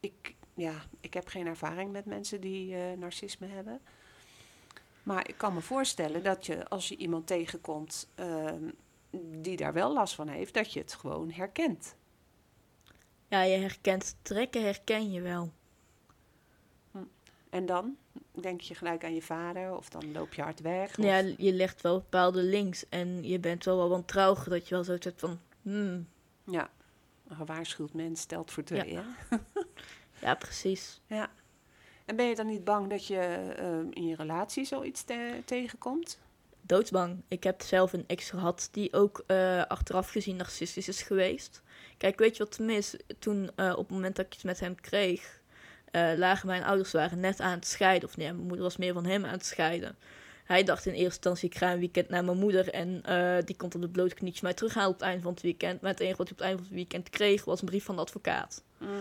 ik, 0.00 0.34
ja, 0.54 0.74
ik 1.00 1.14
heb 1.14 1.28
geen 1.28 1.46
ervaring 1.46 1.92
met 1.92 2.04
mensen 2.04 2.40
die 2.40 2.74
eh, 2.74 2.98
narcisme 2.98 3.46
hebben. 3.46 3.80
Maar 5.02 5.28
ik 5.28 5.34
kan 5.36 5.54
me 5.54 5.60
voorstellen 5.60 6.22
dat 6.22 6.46
je, 6.46 6.68
als 6.68 6.88
je 6.88 6.96
iemand 6.96 7.26
tegenkomt 7.26 8.08
ehm, 8.14 8.70
die 9.40 9.56
daar 9.56 9.72
wel 9.72 9.92
last 9.92 10.14
van 10.14 10.28
heeft, 10.28 10.54
dat 10.54 10.72
je 10.72 10.80
het 10.80 10.94
gewoon 10.94 11.30
herkent. 11.30 11.96
Ja, 13.28 13.42
je 13.42 13.56
herkent 13.56 14.16
trekken, 14.22 14.62
herken 14.62 15.10
je 15.10 15.20
wel. 15.20 15.52
En 17.50 17.66
dan 17.66 17.96
denk 18.40 18.60
je 18.60 18.74
gelijk 18.74 19.04
aan 19.04 19.14
je 19.14 19.22
vader 19.22 19.76
of 19.76 19.88
dan 19.88 20.12
loop 20.12 20.34
je 20.34 20.42
hard 20.42 20.60
weg. 20.60 20.98
of- 20.98 21.04
Ja, 21.04 21.16
je 21.36 21.52
legt 21.52 21.80
wel 21.80 21.94
bepaalde 21.98 22.42
links 22.42 22.88
en 22.88 23.22
je 23.24 23.38
bent 23.38 23.64
wel 23.64 23.76
wel 23.76 23.88
wantrouwig 23.88 24.44
dat 24.44 24.68
je 24.68 24.74
wel 24.74 24.84
zoiets 24.84 25.04
hebt 25.04 25.20
van... 25.20 25.40
Hmm, 25.62 26.08
ja. 26.44 26.70
Een 27.28 27.36
gewaarschuwd 27.36 27.92
mens 27.94 28.20
stelt 28.20 28.50
voor 28.50 28.62
twee. 28.62 28.92
Ja. 28.92 29.04
hè? 29.28 29.36
ja, 30.26 30.34
precies. 30.34 31.00
Ja. 31.06 31.30
En 32.04 32.16
ben 32.16 32.26
je 32.26 32.34
dan 32.34 32.46
niet 32.46 32.64
bang 32.64 32.90
dat 32.90 33.06
je 33.06 33.18
ehm, 33.56 33.86
in 33.90 34.06
je 34.06 34.16
relatie 34.16 34.64
zoiets 34.64 35.02
te- 35.02 35.42
tegenkomt? 35.44 36.18
Doodsbang. 36.60 37.22
Ik 37.28 37.44
heb 37.44 37.62
zelf 37.62 37.92
een 37.92 38.04
ex 38.06 38.30
gehad 38.30 38.68
die 38.72 38.92
ook 38.92 39.22
eh, 39.26 39.64
achteraf 39.64 40.10
gezien 40.10 40.36
narcistisch 40.36 40.88
is 40.88 41.02
geweest. 41.02 41.62
Kijk, 41.96 42.18
weet 42.18 42.36
je 42.36 42.44
wat 42.44 42.58
mis? 42.58 42.96
Toen 43.18 43.50
eh, 43.56 43.70
op 43.72 43.78
het 43.78 43.90
moment 43.90 44.16
dat 44.16 44.26
ik 44.26 44.34
iets 44.34 44.42
met 44.42 44.60
hem 44.60 44.74
kreeg, 44.80 45.40
eh, 45.90 46.10
lagen 46.16 46.46
mijn 46.46 46.64
ouders 46.64 46.92
waren 46.92 47.20
net 47.20 47.40
aan 47.40 47.54
het 47.54 47.66
scheiden. 47.66 48.08
Of 48.08 48.16
nee, 48.16 48.32
mijn 48.32 48.46
moeder 48.46 48.62
was 48.62 48.76
meer 48.76 48.92
van 48.92 49.06
hem 49.06 49.24
aan 49.24 49.32
het 49.32 49.46
scheiden. 49.46 49.96
Hij 50.44 50.64
dacht 50.64 50.86
in 50.86 50.92
eerste 50.92 51.04
instantie, 51.04 51.48
ik 51.48 51.56
ga 51.56 51.72
een 51.72 51.78
weekend 51.78 52.08
naar 52.08 52.24
mijn 52.24 52.38
moeder. 52.38 52.70
En 52.70 53.02
eh, 53.04 53.36
die 53.44 53.56
komt 53.56 53.74
op 53.74 53.80
de 53.80 53.88
blote 53.88 54.14
knietjes 54.14 54.40
mij 54.40 54.54
terughalen 54.54 54.88
op 54.88 54.94
het 54.94 55.08
einde 55.08 55.22
van 55.22 55.32
het 55.32 55.42
weekend. 55.42 55.80
Maar 55.80 55.90
het 55.90 56.00
enige 56.00 56.16
wat 56.16 56.28
hij 56.28 56.36
op 56.36 56.38
het 56.38 56.46
einde 56.46 56.62
van 56.62 56.66
het 56.66 56.76
weekend 56.76 57.10
kreeg, 57.10 57.44
was 57.44 57.60
een 57.60 57.66
brief 57.66 57.84
van 57.84 57.94
de 57.94 58.00
advocaat. 58.00 58.62
Mhm. 58.78 58.92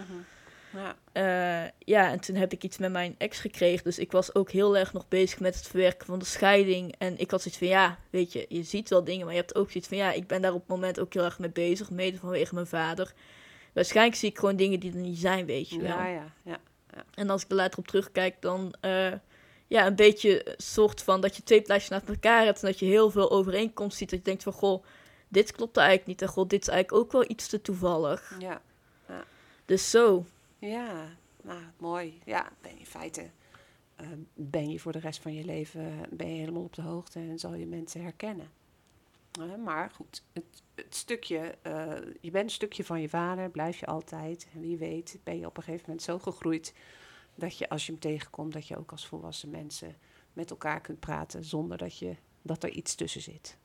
Ja. 0.73 0.95
Eh, 1.11 1.71
ja, 1.79 2.11
en 2.11 2.19
toen 2.19 2.35
heb 2.35 2.51
ik 2.51 2.63
iets 2.63 2.77
met 2.77 2.91
mijn 2.91 3.15
ex 3.17 3.39
gekregen. 3.39 3.83
Dus 3.83 3.99
ik 3.99 4.11
was 4.11 4.35
ook 4.35 4.51
heel 4.51 4.77
erg 4.77 4.93
nog 4.93 5.07
bezig 5.07 5.39
met 5.39 5.55
het 5.55 5.67
verwerken 5.67 6.05
van 6.05 6.19
de 6.19 6.25
scheiding. 6.25 6.95
En 6.97 7.17
ik 7.17 7.31
had 7.31 7.41
zoiets 7.41 7.59
van, 7.59 7.67
ja, 7.67 7.99
weet 8.09 8.33
je, 8.33 8.45
je 8.49 8.63
ziet 8.63 8.89
wel 8.89 9.03
dingen, 9.03 9.25
maar 9.25 9.33
je 9.33 9.39
hebt 9.39 9.55
ook 9.55 9.71
zoiets 9.71 9.89
van, 9.89 9.97
ja, 9.97 10.11
ik 10.11 10.27
ben 10.27 10.41
daar 10.41 10.53
op 10.53 10.59
het 10.59 10.69
moment 10.69 10.99
ook 10.99 11.13
heel 11.13 11.23
erg 11.23 11.39
mee 11.39 11.49
bezig, 11.49 11.89
mede 11.89 12.17
vanwege 12.17 12.53
mijn 12.53 12.67
vader. 12.67 13.13
Waarschijnlijk 13.73 14.17
zie 14.17 14.29
ik 14.29 14.39
gewoon 14.39 14.55
dingen 14.55 14.79
die 14.79 14.91
er 14.91 14.97
niet 14.97 15.17
zijn, 15.17 15.45
weet 15.45 15.69
je 15.69 15.81
wel. 15.81 15.97
Ja, 15.97 16.07
ja, 16.07 16.33
ja. 16.43 16.59
En 17.13 17.29
als 17.29 17.43
ik 17.43 17.49
er 17.49 17.55
later 17.55 17.79
op 17.79 17.87
terugkijk, 17.87 18.41
dan, 18.41 18.73
eh, 18.81 19.13
ja, 19.67 19.85
een 19.87 19.95
beetje 19.95 20.55
soort 20.57 21.01
van 21.03 21.21
dat 21.21 21.35
je 21.35 21.43
twee 21.43 21.61
plaatjes 21.61 21.89
naast 21.89 22.09
elkaar 22.09 22.45
hebt 22.45 22.61
en 22.61 22.67
dat 22.67 22.79
je 22.79 22.85
heel 22.85 23.11
veel 23.11 23.31
overeenkomst 23.31 23.97
ziet. 23.97 24.09
Dat 24.09 24.19
je 24.19 24.25
denkt 24.25 24.43
van, 24.43 24.53
goh, 24.53 24.83
dit 25.27 25.51
klopt 25.51 25.77
eigenlijk 25.77 26.07
niet. 26.07 26.21
En 26.21 26.27
goh, 26.27 26.47
dit 26.47 26.61
is 26.61 26.67
eigenlijk 26.67 27.03
ook 27.03 27.11
wel 27.11 27.29
iets 27.29 27.47
te 27.47 27.61
toevallig. 27.61 28.35
Ja, 28.39 28.61
Dus 29.65 29.89
zo. 29.89 30.25
ja. 30.59 31.15
Nou, 31.41 31.61
mooi. 31.77 32.19
Ja, 32.25 32.49
ben 32.61 32.71
je 32.71 32.79
in 32.79 32.85
feite... 32.85 33.29
eh, 33.95 34.07
ben 34.33 34.69
je 34.69 34.79
voor 34.79 34.91
de 34.91 34.99
rest 34.99 35.21
van 35.21 35.33
je 35.33 35.45
leven 35.45 36.05
ben 36.09 36.33
je 36.33 36.39
helemaal 36.39 36.63
op 36.63 36.75
de 36.75 36.81
hoogte 36.81 37.19
en 37.19 37.39
zal 37.39 37.53
je 37.53 37.65
mensen 37.65 38.01
herkennen. 38.03 38.49
Maar 39.63 39.89
goed, 39.89 40.23
het, 40.33 40.63
het 40.75 40.95
stukje, 40.95 41.57
eh, 41.61 41.93
je 42.21 42.31
bent 42.31 42.43
een 42.43 42.49
stukje 42.49 42.83
van 42.83 43.01
je 43.01 43.09
vader, 43.09 43.49
blijf 43.49 43.79
je 43.79 43.85
altijd. 43.85 44.47
En 44.53 44.61
wie 44.61 44.77
weet 44.77 45.19
ben 45.23 45.39
je 45.39 45.45
op 45.45 45.57
een 45.57 45.63
gegeven 45.63 45.85
moment 45.87 46.05
zo 46.05 46.19
gegroeid 46.19 46.73
dat 47.35 47.57
je 47.57 47.69
als 47.69 47.85
je 47.85 47.91
hem 47.91 48.01
tegenkomt, 48.01 48.53
dat 48.53 48.67
je 48.67 48.77
ook 48.77 48.91
als 48.91 49.07
volwassen 49.07 49.49
mensen 49.49 49.95
met 50.33 50.49
elkaar 50.49 50.81
kunt 50.81 50.99
praten 50.99 51.43
zonder 51.43 51.77
dat, 51.77 51.97
je, 51.97 52.15
dat 52.41 52.63
er 52.63 52.69
iets 52.69 52.95
tussen 52.95 53.21
zit. 53.21 53.57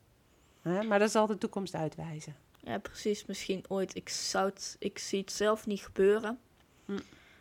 Hè, 0.61 0.83
maar 0.83 0.99
dat 0.99 1.11
zal 1.11 1.27
de 1.27 1.39
toekomst 1.39 1.75
uitwijzen. 1.75 2.37
Ja, 2.61 2.79
precies. 2.79 3.27
Misschien 3.27 3.65
ooit. 3.69 3.95
Ik, 3.95 4.09
zou 4.09 4.47
het, 4.47 4.77
ik 4.79 4.99
zie 4.99 5.21
het 5.21 5.33
zelf 5.33 5.67
niet 5.67 5.85
gebeuren. 5.85 6.39
Hm. 6.85 6.99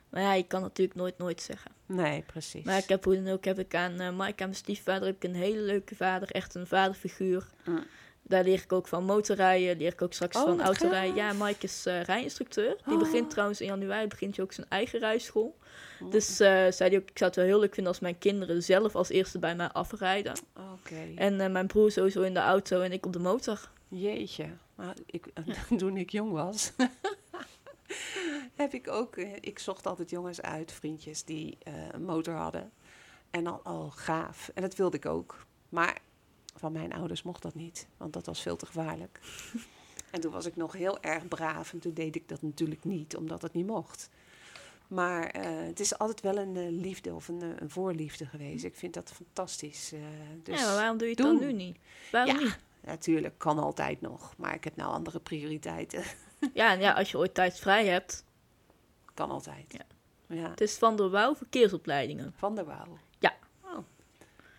Maar 0.09 0.21
ja, 0.21 0.33
je 0.33 0.47
kan 0.47 0.61
natuurlijk 0.61 0.97
nooit 0.97 1.17
nooit 1.17 1.41
zeggen. 1.41 1.71
Nee, 1.85 2.21
precies. 2.21 2.63
Maar 2.63 2.77
ik 2.77 2.89
heb 2.89 3.03
hoe 3.03 3.23
dan 3.23 3.33
ook 3.33 3.45
heb 3.45 3.59
ik 3.59 3.75
aan 3.75 4.01
uh, 4.01 4.09
Mike, 4.09 4.43
aan 4.43 4.49
mijn 4.49 4.55
stiefvader, 4.55 5.07
heb 5.07 5.15
ik 5.15 5.23
een 5.23 5.35
hele 5.35 5.61
leuke 5.61 5.95
vader. 5.95 6.31
Echt 6.31 6.55
een 6.55 6.67
vaderfiguur. 6.67 7.49
Mm. 7.65 7.83
Daar 8.31 8.43
leer 8.43 8.61
ik 8.63 8.71
ook 8.73 8.87
van 8.87 9.03
motorrijden. 9.03 9.77
Leer 9.77 9.91
ik 9.91 10.01
ook 10.01 10.13
straks 10.13 10.35
Oh, 10.37 10.43
van 10.43 10.61
autorijden. 10.61 11.15
Ja, 11.15 11.33
Mike 11.33 11.65
is 11.65 11.87
uh, 11.87 12.01
rijinstructeur. 12.03 12.77
Die 12.85 12.93
Oh. 12.93 12.99
begint 12.99 13.29
trouwens 13.29 13.61
in 13.61 13.67
januari 13.67 14.07
begint 14.07 14.35
hij 14.35 14.45
ook 14.45 14.51
zijn 14.53 14.67
eigen 14.69 14.99
rijschool. 14.99 15.57
Oh, 16.01 16.11
Dus 16.11 16.39
eh, 16.39 16.47
zei 16.71 16.89
hij 16.89 16.97
ook, 16.97 17.09
ik 17.09 17.17
zou 17.17 17.29
het 17.29 17.35
wel 17.35 17.45
heel 17.45 17.59
leuk 17.59 17.73
vinden 17.73 17.91
als 17.91 18.01
mijn 18.01 18.17
kinderen 18.17 18.63
zelf 18.63 18.95
als 18.95 19.09
eerste 19.09 19.39
bij 19.39 19.55
mij 19.55 19.67
afrijden. 19.69 20.33
En 21.15 21.41
eh, 21.41 21.49
mijn 21.51 21.67
broer 21.67 21.91
sowieso 21.91 22.21
in 22.21 22.33
de 22.33 22.39
auto 22.39 22.81
en 22.81 22.91
ik 22.91 23.05
op 23.05 23.13
de 23.13 23.19
motor. 23.19 23.69
Jeetje. 23.87 24.45
Nou, 24.75 24.93
ik, 25.05 25.27
toen 25.77 25.97
ik 25.97 26.09
jong 26.11 26.31
was, 26.31 26.71
heb 28.55 28.73
ik 28.73 28.87
ook... 28.87 29.15
eh, 29.17 29.35
Ik 29.39 29.59
zocht 29.59 29.85
altijd 29.87 30.09
jongens 30.09 30.41
uit, 30.41 30.71
vriendjes, 30.71 31.23
die 31.23 31.57
eh, 31.63 31.73
een 31.91 32.03
motor 32.03 32.33
hadden. 32.33 32.71
En 33.31 33.47
al, 33.47 33.59
al 33.63 33.89
gaaf. 33.89 34.51
En 34.53 34.61
dat 34.61 34.75
wilde 34.75 34.97
ik 34.97 35.05
ook. 35.05 35.45
Maar 35.69 35.97
van 36.61 36.71
mijn 36.71 36.93
ouders 36.93 37.23
mocht 37.23 37.41
dat 37.41 37.55
niet, 37.55 37.87
want 37.97 38.13
dat 38.13 38.25
was 38.25 38.41
veel 38.41 38.55
te 38.55 38.65
gevaarlijk. 38.65 39.19
en 40.11 40.21
toen 40.21 40.31
was 40.31 40.45
ik 40.45 40.55
nog 40.55 40.73
heel 40.73 41.01
erg 41.01 41.27
braaf 41.27 41.73
en 41.73 41.79
toen 41.79 41.93
deed 41.93 42.15
ik 42.15 42.27
dat 42.29 42.41
natuurlijk 42.41 42.83
niet, 42.83 43.15
omdat 43.15 43.41
het 43.41 43.53
niet 43.53 43.65
mocht. 43.67 44.09
Maar 44.87 45.23
eh, 45.27 45.65
het 45.67 45.79
is 45.79 45.97
altijd 45.97 46.21
wel 46.21 46.37
een 46.37 46.55
eh, 46.57 46.69
liefde 46.69 47.13
of 47.13 47.27
een, 47.27 47.41
eh, 47.41 47.47
een 47.57 47.69
voorliefde 47.69 48.25
geweest. 48.25 48.63
Ik 48.63 48.75
vind 48.75 48.93
dat 48.93 49.11
fantastisch. 49.13 49.93
dus 50.43 50.59
ja, 50.59 50.65
maar 50.65 50.75
waarom 50.75 50.97
doe 50.97 51.07
je 51.07 51.13
het 51.13 51.23
doen. 51.23 51.37
dan 51.39 51.47
nu 51.47 51.53
niet? 51.53 51.77
Waarom 52.11 52.35
Ja. 52.35 52.41
niet? 52.43 52.57
natuurlijk, 52.81 53.33
kan 53.37 53.59
altijd 53.59 54.01
nog. 54.01 54.33
Maar 54.37 54.53
ik 54.53 54.63
heb 54.63 54.75
nou 54.75 54.91
andere 54.93 55.19
prioriteiten. 55.19 56.03
Ja, 56.53 56.71
en 56.71 56.79
ja, 56.79 56.93
als 56.93 57.11
je 57.11 57.17
ooit 57.17 57.33
tijd 57.33 57.59
vrij 57.59 57.85
hebt. 57.87 58.23
kan 59.13 59.29
altijd. 59.31 59.65
Ja. 59.67 59.85
ja. 60.35 60.49
Het 60.49 60.61
is 60.61 60.77
Van 60.77 60.95
der 60.95 61.09
Wouw 61.09 61.35
Verkeersopleidingen. 61.35 62.33
Van 62.37 62.55
der 62.55 62.65
Wouw. 62.65 62.97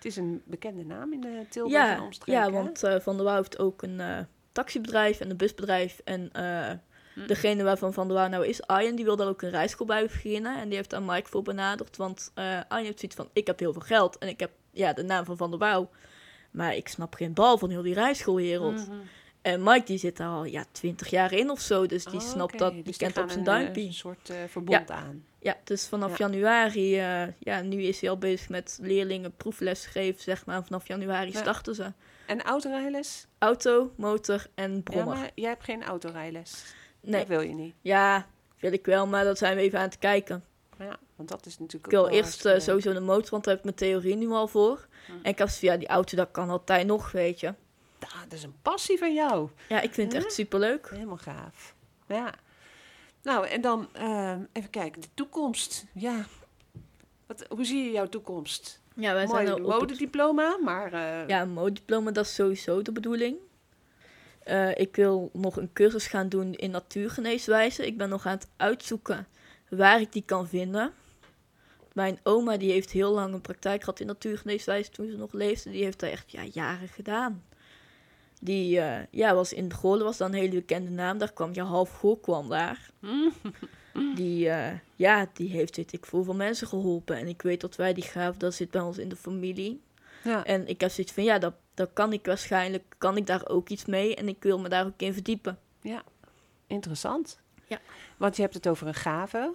Het 0.03 0.11
is 0.11 0.17
een 0.17 0.43
bekende 0.45 0.85
naam 0.85 1.13
in 1.13 1.21
de 1.21 1.47
Tilburg 1.49 1.83
en 1.83 1.97
Ja, 1.97 2.03
omstreken. 2.03 2.43
ja, 2.43 2.51
want 2.51 2.83
eh, 2.83 3.01
Van 3.01 3.17
der 3.17 3.25
Wouw 3.25 3.37
heeft 3.37 3.59
ook 3.59 3.83
een 3.83 4.01
eh, 4.01 4.19
taxibedrijf 4.53 5.21
en 5.21 5.31
een 5.31 5.37
busbedrijf. 5.37 6.01
En 6.05 6.29
eh, 6.33 6.71
Hm. 7.15 7.27
degene 7.27 7.63
waarvan 7.63 7.93
Van 7.93 8.07
der 8.09 8.17
Wouw 8.17 8.29
nou 8.29 8.47
is, 8.47 8.67
Arjen, 8.67 8.97
die 8.97 9.05
wil 9.05 9.17
daar 9.17 9.29
ook 9.29 9.43
een 9.43 9.51
rijschool 9.51 9.87
bij 9.87 10.03
beginnen. 10.03 10.59
En 10.61 10.67
die 10.69 10.77
heeft 10.77 10.91
daar 10.91 11.03
Mike 11.03 11.29
voor 11.29 11.43
benaderd. 11.43 11.97
Want 11.97 12.31
eh 12.35 12.61
Arjen 12.69 12.87
heeft 12.87 12.99
zoiets 12.99 13.17
van, 13.17 13.29
ik 13.33 13.47
heb 13.47 13.59
heel 13.59 13.73
veel 13.73 13.83
geld 13.83 14.19
en 14.19 14.29
ik 14.29 14.41
heb 14.41 14.51
ja, 14.71 14.93
de 14.93 15.03
naam 15.03 15.25
van 15.25 15.37
Van 15.37 15.51
der 15.51 15.59
Wouw. 15.59 15.91
Maar 16.51 16.77
ik 16.77 16.89
snap 16.89 17.15
geen 17.15 17.33
bal 17.35 17.59
van 17.59 17.71
heel 17.71 17.83
die 17.83 17.95
rijschoolwereld. 17.95 18.89
Mhm. 18.89 18.97
En 19.43 19.63
Mike 19.63 19.85
die 19.87 19.99
zit 19.99 20.17
daar 20.17 20.29
al 20.29 20.45
ja, 20.45 20.65
20 20.73 21.09
jaar 21.11 21.33
in 21.33 21.51
of 21.51 21.61
zo. 21.61 21.87
Dus 21.87 22.05
die 22.05 22.21
Oh, 22.21 22.27
snapt 22.27 22.59
dat, 22.59 22.73
die 22.73 22.83
Dus 22.83 22.97
kent 22.97 23.13
gaan 23.15 23.23
op 23.25 23.31
zijn 23.31 23.45
eh, 23.47 23.53
duimpje. 23.53 23.83
Een 23.83 23.93
soort 23.93 24.31
eh, 24.31 24.37
verbond 24.49 24.91
aan. 24.91 25.25
Ja, 25.43 25.57
dus 25.65 25.87
vanaf 25.89 26.11
Ja. 26.11 26.17
januari, 26.29 26.99
eh, 26.99 27.23
ja, 27.39 27.61
nu 27.61 27.83
is 27.83 28.01
hij 28.01 28.11
al 28.11 28.19
bezig 28.19 28.49
met 28.49 28.79
leerlingen 28.83 29.37
proefles 29.37 29.87
geven, 29.87 30.23
zeg 30.23 30.47
maar. 30.47 30.65
Vanaf 30.65 30.89
januari 30.89 31.33
Ja. 31.33 31.39
starten 31.41 31.75
ze. 31.75 31.93
En 32.27 32.43
autorijles? 32.43 33.27
Auto, 33.39 33.93
motor 33.97 34.47
en 34.55 34.75
Ja, 34.75 34.81
brommer. 34.81 35.17
maar 35.17 35.31
jij 35.35 35.49
hebt 35.49 35.65
geen 35.65 35.85
autorijles. 35.85 36.75
nee, 37.01 37.19
Dat 37.21 37.29
wil 37.29 37.41
je 37.41 37.55
niet. 37.55 37.75
ja, 37.81 38.27
wil 38.61 38.73
ik 38.73 38.87
wel, 38.87 39.07
maar 39.07 39.25
dat 39.25 39.39
zijn 39.39 39.57
we 39.57 39.63
even 39.63 39.79
aan 39.79 39.85
het 39.85 39.99
kijken. 39.99 40.45
Ja, 40.79 40.97
want 41.17 41.29
dat 41.29 41.47
is 41.47 41.59
natuurlijk 41.59 41.93
Ik 41.93 41.99
wil 41.99 42.09
eerst 42.09 42.45
eh, 42.47 42.59
sowieso 42.61 42.93
de 42.93 43.01
motor, 43.01 43.31
want 43.31 43.45
daar 43.45 43.55
heb 43.55 43.65
ik 43.65 43.77
mijn 43.79 43.91
theorie 43.93 44.17
nu 44.17 44.31
al 44.31 44.49
voor. 44.49 44.87
Hm. 45.07 45.13
En 45.13 45.31
ik 45.31 45.39
had 45.39 45.59
ja, 45.61 45.77
die 45.77 45.89
auto, 45.89 46.17
dat 46.17 46.29
kan 46.31 46.51
altijd 46.51 46.87
nog, 46.87 47.13
weet 47.13 47.41
je. 47.41 47.55
dat 47.99 48.33
is 48.33 48.43
een 48.43 48.55
passie 48.63 48.99
van 48.99 49.15
jou. 49.15 49.49
Ja, 49.69 49.81
ik 49.81 49.95
vind 49.95 50.13
het 50.13 50.21
Ja? 50.21 50.27
echt 50.27 50.37
superleuk. 50.37 50.89
Helemaal 50.91 51.17
gaaf. 51.17 51.75
Ja. 52.07 52.35
Nou, 53.23 53.47
en 53.47 53.61
dan 53.61 53.89
eh, 53.93 54.37
even 54.53 54.71
kijken. 54.71 55.01
De 55.01 55.09
toekomst. 55.15 55.85
Ja. 55.93 56.25
Wat, 57.27 57.45
hoe 57.49 57.65
zie 57.65 57.85
je 57.85 57.91
jouw 57.91 58.09
toekomst? 58.09 58.81
Ja, 58.95 59.15
wij 59.15 59.27
Mooi 59.27 59.47
zijn 59.47 59.59
het 59.59 59.67
modediploma, 59.67 60.59
maar... 60.65 60.93
eh, 60.93 61.29
Ja, 61.29 61.41
een 61.43 61.53
modediploma, 61.53 62.11
dat 62.11 62.25
is 62.25 62.35
sowieso 62.35 62.83
de 62.83 62.93
bedoeling. 62.93 63.37
Eh, 64.43 64.79
ik 64.79 64.97
wil 64.97 65.31
nog 65.33 65.57
een 65.57 65.73
cursus 65.73 66.07
gaan 66.07 66.29
doen 66.29 66.53
in 66.55 66.71
natuurgeneeswijze. 66.71 67.87
Ik 67.87 67.97
ben 67.97 68.09
nog 68.09 68.27
aan 68.27 68.33
het 68.33 68.49
uitzoeken 68.57 69.27
waar 69.69 70.01
ik 70.01 70.13
die 70.13 70.23
kan 70.27 70.49
vinden. 70.49 70.93
mijn 71.93 72.19
oma 72.23 72.57
die 72.57 72.71
heeft 72.73 72.91
heel 72.91 73.13
lang 73.13 73.35
een 73.35 73.41
praktijk 73.41 73.81
gehad 73.81 74.01
in 74.01 74.07
natuurgeneeswijze 74.07 74.91
toen 74.91 75.11
ze 75.11 75.17
nog 75.17 75.33
leefde. 75.33 75.71
Die 75.71 75.85
heeft 75.85 76.01
daar 76.01 76.11
echt 76.11 76.31
ja, 76.33 76.43
jaren 76.45 76.89
gedaan. 76.89 77.45
Die 78.45 78.81
eh, 78.81 79.07
ja, 79.11 79.35
was 79.35 79.53
in 79.53 79.73
Goorlen 79.73 80.05
was 80.05 80.17
dan 80.17 80.33
een 80.33 80.39
hele 80.39 80.55
bekende 80.55 80.91
naam. 80.91 81.19
Daar 81.19 81.33
kwam 81.33 81.55
je 81.55 81.63
half 81.63 81.91
Goor 81.91 82.21
kwam 82.21 82.49
daar. 82.49 82.91
Die, 84.15 84.49
eh, 84.49 84.79
ja, 84.97 85.27
die 85.33 85.51
heeft 85.51 85.77
weet 85.77 85.93
ik 85.93 86.07
veel 86.07 86.35
mensen 86.35 86.67
geholpen. 86.67 87.17
En 87.17 87.29
ik 87.29 87.43
weet 87.43 87.61
dat 87.61 87.77
wij 87.77 87.93
die 87.93 88.05
gaven, 88.05 88.39
dat 88.39 88.55
zit 88.55 88.71
bij 88.71 88.81
ons 88.81 88.99
in 88.99 89.09
de 89.09 89.17
familie. 89.17 89.81
Ja. 90.25 90.45
En 90.45 90.67
ik 90.67 90.81
heb 90.81 90.91
zoiets 90.91 91.13
van, 91.13 91.25
ja, 91.25 91.39
dat, 91.39 91.55
dat 91.75 91.91
kan 91.93 92.13
ik 92.13 92.27
waarschijnlijk, 92.27 92.95
kan 92.99 93.17
ik 93.17 93.27
daar 93.27 93.49
ook 93.49 93.69
iets 93.69 93.85
mee. 93.85 94.15
En 94.17 94.29
ik 94.29 94.43
wil 94.43 94.59
me 94.59 94.69
daar 94.69 94.87
ook 94.87 95.01
in 95.01 95.13
verdiepen. 95.13 95.59
Interessant. 96.67 97.41
Ja. 97.67 97.81
Want 98.17 98.37
je 98.37 98.43
hebt 98.43 98.55
het 98.55 98.69
over 98.69 98.87
een 98.87 98.95
gave. 98.95 99.55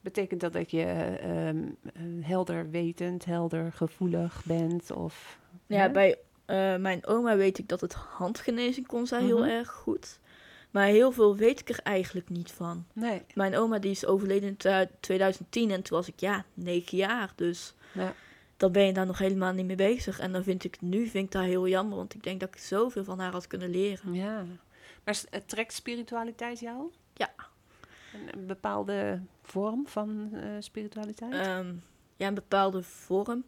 Betekent 0.00 0.40
dat 0.40 0.52
dat 0.52 0.70
je 0.70 0.84
ehm, 0.84 1.64
eh, 1.82 2.26
helder 2.26 2.70
wetend, 2.70 3.24
helder 3.24 3.72
gevoelig 3.72 4.42
bent? 4.44 4.90
Of, 4.90 5.38
Ja, 5.66 5.80
hè? 5.80 5.90
bij 5.90 6.18
eh, 6.46 6.76
mijn 6.76 7.06
oma 7.06 7.36
weet 7.36 7.58
ik 7.58 7.68
dat 7.68 7.80
het 7.80 7.92
handgenezing 7.94 8.86
kon 8.86 9.06
zij 9.06 9.22
heel 9.22 9.38
Mhm. 9.38 9.48
erg 9.48 9.70
goed. 9.72 10.18
Maar 10.70 10.86
heel 10.86 11.12
veel 11.12 11.36
weet 11.36 11.60
ik 11.60 11.68
er 11.68 11.80
eigenlijk 11.82 12.28
niet 12.28 12.50
van. 12.52 12.86
Nee. 12.92 13.22
Mijn 13.34 13.56
oma 13.56 13.78
die 13.78 13.90
is 13.90 14.06
overleden 14.06 14.48
in 14.48 14.56
twa- 14.56 14.86
2010 15.00 15.70
en 15.70 15.82
toen 15.82 15.96
was 15.98 16.08
ik 16.08 16.20
ja, 16.20 16.44
negen 16.54 16.96
jaar. 16.98 17.32
Dus 17.36 17.74
Ja. 17.92 18.14
dan 18.56 18.72
ben 18.72 18.86
je 18.86 18.92
daar 18.92 19.06
nog 19.06 19.18
helemaal 19.18 19.52
niet 19.52 19.66
mee 19.66 19.76
bezig. 19.76 20.18
En 20.18 20.32
dan 20.32 20.42
vind 20.42 20.64
ik 20.64 20.80
nu 20.80 21.06
vind 21.06 21.24
ik 21.26 21.32
dat 21.32 21.42
heel 21.44 21.68
jammer, 21.68 21.96
want 21.96 22.14
ik 22.14 22.22
denk 22.22 22.40
dat 22.40 22.48
ik 22.48 22.56
zoveel 22.58 23.04
van 23.04 23.18
haar 23.18 23.32
had 23.32 23.46
kunnen 23.46 23.70
leren. 23.70 24.14
Ja. 24.14 24.44
Maar 25.04 25.20
eh, 25.30 25.40
trekt 25.46 25.72
spiritualiteit 25.72 26.60
jou? 26.60 26.90
Ja. 27.14 27.30
Een, 28.14 28.38
een 28.38 28.46
bepaalde 28.46 29.20
vorm 29.42 29.86
van 29.88 30.28
eh, 30.32 30.48
spiritualiteit? 30.60 31.32
Ehm, 31.32 31.72
ja, 32.16 32.26
een 32.26 32.34
bepaalde 32.34 32.82
vorm. 32.82 33.44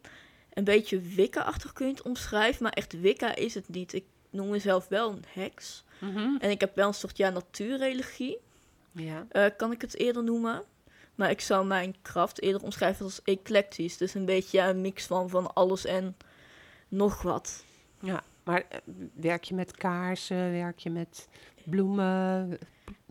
Een 0.59 0.65
beetje 0.65 0.99
Wicca-achtig 0.99 1.73
kun 1.73 1.85
je 1.87 1.91
het 1.93 2.01
omschrijven, 2.01 2.63
maar 2.63 2.71
echt 2.71 2.99
Wicca 3.01 3.35
is 3.35 3.53
het 3.53 3.69
niet. 3.69 3.93
Ik 3.93 4.03
noem 4.29 4.49
mezelf 4.49 4.87
wel 4.87 5.09
een 5.11 5.23
heks. 5.27 5.83
Mhm. 5.99 6.35
En 6.39 6.49
ik 6.49 6.59
heb 6.59 6.75
wel 6.75 6.87
een 6.87 6.93
soort 6.93 7.17
ja, 7.17 7.29
natuurreligie. 7.29 8.37
Ja. 8.91 9.25
eh, 9.29 9.45
kan 9.57 9.71
ik 9.71 9.81
het 9.81 9.95
eerder 9.97 10.23
noemen. 10.23 10.63
Maar 11.15 11.29
ik 11.29 11.41
zou 11.41 11.65
mijn 11.65 11.95
kracht 12.01 12.41
eerder 12.41 12.61
omschrijven 12.63 13.05
als 13.05 13.21
eclectisch. 13.23 13.97
Dus 13.97 14.13
een 14.13 14.25
beetje 14.25 14.57
ja, 14.57 14.69
een 14.69 14.81
mix 14.81 15.05
van, 15.05 15.29
van 15.29 15.53
alles 15.53 15.85
en 15.85 16.17
nog 16.87 17.21
wat. 17.21 17.63
ja. 18.01 18.23
Maar 18.43 18.63
eh, 18.69 18.79
werk 19.13 19.43
je 19.43 19.53
met 19.55 19.77
kaarsen? 19.77 20.51
Werk 20.51 20.79
je 20.79 20.89
met 20.89 21.27
bloemen? 21.63 22.59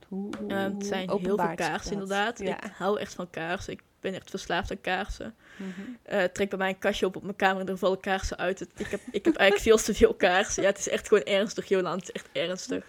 Hoe, 0.08 0.30
hoe, 0.38 0.50
Eh, 0.50 0.62
het 0.62 0.87
zijn 0.87 1.08
heel 1.08 1.37
veel 1.37 1.54
kaarsen 1.54 1.92
inderdaad. 1.92 2.38
Ja. 2.38 2.64
Ik 2.64 2.70
hou 2.76 3.00
echt 3.00 3.14
van 3.14 3.30
kaarsen. 3.30 3.72
Ik 3.72 3.82
ben 4.00 4.14
echt 4.14 4.30
verslaafd 4.30 4.70
aan 4.70 4.80
kaarsen. 4.80 5.34
Mhm. 5.56 5.70
Eh 6.02 6.24
trek 6.24 6.48
bij 6.48 6.58
mij 6.58 6.68
een 6.68 6.78
kastje 6.78 7.06
op 7.06 7.16
op 7.16 7.22
mijn 7.22 7.37
kamer 7.37 7.61
en 7.61 7.68
er 7.68 7.78
vallen 7.78 8.00
kaarsen 8.00 8.37
uit. 8.38 8.58
Het- 8.58 8.68
ik, 8.76 8.87
heb, 8.90 9.00
ik 9.11 9.24
heb 9.24 9.37
eigenlijk 9.37 9.68
veel 9.68 9.84
te 9.84 9.94
veel 9.98 10.14
kaarsen. 10.14 10.62
Ja, 10.62 10.68
het 10.68 10.78
is 10.78 10.88
echt 10.88 11.08
gewoon 11.08 11.22
ernstig, 11.24 11.68
Jolan. 11.68 11.92
Het 11.98 12.02
is 12.02 12.11
echt 12.12 12.28
ernstig. 12.32 12.84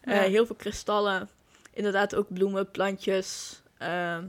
Eh, 0.00 0.14
Ja. 0.14 0.20
Heel 0.22 0.46
veel 0.46 0.56
kristallen. 0.56 1.28
Inderdaad 1.72 2.14
ook 2.14 2.32
bloemen, 2.32 2.70
plantjes. 2.70 3.62
Ehm, 3.78 4.24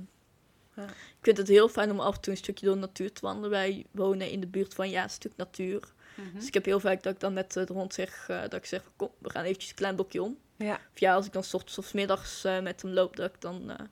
Ja. 0.75 0.83
Ik 0.83 1.29
vind 1.29 1.37
het 1.37 1.47
heel 1.47 1.69
fijn 1.69 1.91
om 1.91 1.99
af 1.99 2.15
en 2.15 2.21
toe 2.21 2.31
een 2.33 2.37
stukje 2.39 2.65
door 2.65 2.75
de 2.75 2.81
natuur 2.81 3.11
te 3.13 3.21
wandelen. 3.21 3.49
Wij 3.49 3.85
wonen 3.91 4.29
in 4.29 4.39
de 4.39 4.47
buurt 4.47 4.73
van 4.73 4.89
ja, 4.89 5.03
een 5.03 5.09
stuk 5.09 5.31
natuur. 5.35 5.79
Mhm. 6.15 6.37
Dus 6.37 6.47
ik 6.47 6.53
heb 6.53 6.65
heel 6.65 6.79
vaak 6.79 7.03
dat 7.03 7.13
ik 7.13 7.19
dan 7.19 7.33
met 7.33 7.55
eh, 7.55 7.65
de 7.65 7.73
hond 7.73 7.93
zeg, 7.93 8.25
eh, 8.29 8.41
dat 8.41 8.53
ik 8.53 8.65
zeg, 8.65 8.81
kom, 8.95 9.09
we 9.19 9.29
gaan 9.29 9.43
eventjes 9.43 9.69
een 9.69 9.75
klein 9.75 9.95
blokje 9.95 10.21
om. 10.23 10.37
Ja. 10.57 10.73
Of 10.93 10.99
ja, 10.99 11.13
als 11.13 11.25
ik 11.25 11.33
dan 11.33 11.43
's 11.43 11.53
ochtends 11.53 11.77
of 11.77 11.85
's 11.85 11.91
middags 11.91 12.43
eh, 12.43 12.59
met 12.59 12.81
hem 12.81 12.91
loop, 12.91 13.15
dat 13.15 13.29
ik 13.33 13.41
dan 13.41 13.69
eh, 13.69 13.85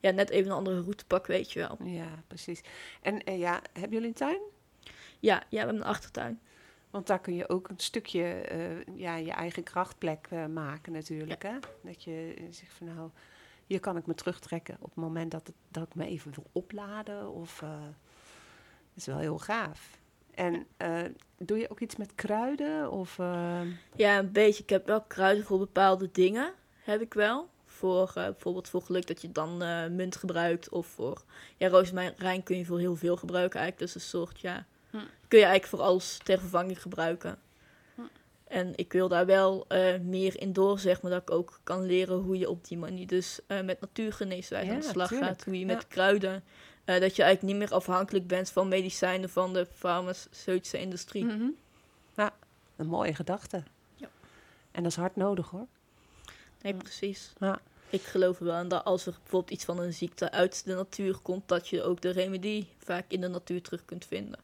ja, 0.00 0.10
net 0.10 0.30
even 0.30 0.50
een 0.50 0.56
andere 0.56 0.80
route 0.80 1.06
pak, 1.06 1.26
weet 1.26 1.52
je 1.52 1.58
wel. 1.58 1.78
ja, 1.84 2.22
precies. 2.26 2.60
En 3.02 3.24
eh, 3.24 3.38
ja, 3.38 3.60
hebben 3.72 3.92
jullie 3.92 4.08
een 4.08 4.14
tuin? 4.14 4.40
Ja, 5.20 5.34
ja, 5.34 5.46
we 5.48 5.56
hebben 5.56 5.76
een 5.76 5.84
achtertuin. 5.84 6.40
Want 6.90 7.06
daar 7.06 7.20
kun 7.20 7.34
je 7.34 7.48
ook 7.48 7.68
een 7.68 7.78
stukje 7.78 8.22
eh, 8.22 8.96
ja, 8.96 9.16
je 9.16 9.30
eigen 9.30 9.62
krachtplek 9.62 10.26
eh, 10.30 10.46
maken 10.46 10.92
natuurlijk. 10.92 11.42
Hè? 11.42 11.58
Dat 11.82 12.02
je 12.02 12.34
zegt 12.50 12.72
van 12.72 12.86
nou, 12.86 13.10
hier 13.66 13.80
kan 13.80 13.96
ik 13.96 14.06
me 14.06 14.14
terugtrekken 14.14 14.76
op 14.80 14.88
het 14.88 15.04
moment 15.04 15.30
dat, 15.30 15.46
het, 15.46 15.56
dat 15.70 15.86
ik 15.86 15.94
me 15.94 16.06
even 16.06 16.32
wil 16.34 16.46
opladen. 16.52 17.30
Of, 17.32 17.58
dat 17.58 18.94
is 18.94 19.06
wel 19.06 19.18
heel 19.18 19.38
gaaf. 19.38 19.98
En 20.34 20.66
doe 21.38 21.58
je 21.58 21.70
ook 21.70 21.80
iets 21.80 21.96
met 21.96 22.14
kruiden? 22.14 22.90
Of, 22.90 23.16
Ja, 23.96 24.18
een 24.18 24.32
beetje. 24.32 24.62
Ik 24.62 24.70
heb 24.70 24.86
wel 24.86 25.02
kruiden 25.02 25.44
voor 25.44 25.58
bepaalde 25.58 26.10
dingen, 26.12 26.52
heb 26.82 27.00
ik 27.00 27.14
wel. 27.14 27.48
Voor 27.76 28.08
eh, 28.08 28.14
bijvoorbeeld 28.24 28.68
voor 28.68 28.82
geluk 28.82 29.06
dat 29.06 29.20
je 29.22 29.32
dan 29.32 29.62
eh, 29.62 29.86
munt 29.86 30.16
gebruikt. 30.16 30.68
Of 30.68 30.86
voor, 30.86 31.22
ja, 31.56 31.68
rozemarijn 31.68 32.42
kun 32.42 32.56
je 32.56 32.64
voor 32.64 32.78
heel 32.78 32.96
veel 32.96 33.16
gebruiken 33.16 33.60
eigenlijk. 33.60 33.92
Dus 33.92 34.02
een 34.02 34.08
soort, 34.08 34.40
ja, 34.40 34.66
Hm. 34.90 34.96
kun 35.28 35.38
je 35.38 35.44
eigenlijk 35.44 35.66
voor 35.66 35.80
alles 35.82 36.18
ter 36.24 36.38
vervanging 36.38 36.82
gebruiken. 36.82 37.38
Hm. 37.94 38.00
En 38.48 38.72
ik 38.76 38.92
wil 38.92 39.08
daar 39.08 39.26
wel 39.26 39.64
eh, 39.68 39.98
meer 40.00 40.40
in 40.40 40.52
door, 40.52 40.78
zeg 40.78 41.02
maar, 41.02 41.10
dat 41.10 41.22
ik 41.22 41.30
ook 41.30 41.60
kan 41.62 41.86
leren 41.86 42.16
hoe 42.16 42.38
je 42.38 42.50
op 42.50 42.68
die 42.68 42.78
manier 42.78 43.06
dus 43.06 43.40
eh, 43.46 43.60
met 43.62 43.80
natuurgeneeswijze 43.80 44.66
Ja, 44.66 44.72
aan 44.74 44.80
de 44.80 44.86
slag 44.86 45.08
tuurlijk. 45.08 45.28
gaat. 45.30 45.44
Hoe 45.44 45.54
je 45.58 45.66
Ja. 45.66 45.74
met 45.74 45.86
kruiden, 45.88 46.44
eh, 46.84 47.00
dat 47.00 47.16
je 47.16 47.22
eigenlijk 47.22 47.42
niet 47.42 47.68
meer 47.68 47.76
afhankelijk 47.78 48.26
bent 48.26 48.50
van 48.50 48.68
medicijnen 48.68 49.28
van 49.30 49.52
de 49.52 49.66
farmaceutische 49.74 50.78
industrie. 50.78 51.24
mhm. 51.24 51.48
Ja, 52.16 52.34
een 52.76 52.86
mooie 52.86 53.14
gedachte. 53.14 53.62
Ja. 53.94 54.08
En 54.70 54.82
dat 54.82 54.92
is 54.92 54.98
hard 54.98 55.16
nodig 55.16 55.50
hoor. 55.50 55.66
Nee, 56.66 56.74
precies. 56.74 57.32
Ja. 57.38 57.60
Ik 57.90 58.02
geloof 58.02 58.38
er 58.38 58.44
wel 58.44 58.54
aan 58.54 58.68
dat 58.68 58.84
als 58.84 59.06
er 59.06 59.12
bijvoorbeeld 59.12 59.50
iets 59.52 59.64
van 59.64 59.78
een 59.78 59.92
ziekte 59.92 60.30
uit 60.30 60.64
de 60.64 60.74
natuur 60.74 61.18
komt, 61.18 61.48
dat 61.48 61.68
je 61.68 61.82
ook 61.82 62.00
de 62.00 62.10
remedie 62.10 62.68
vaak 62.78 63.04
in 63.08 63.20
de 63.20 63.28
natuur 63.28 63.62
terug 63.62 63.84
kunt 63.84 64.04
vinden. 64.04 64.40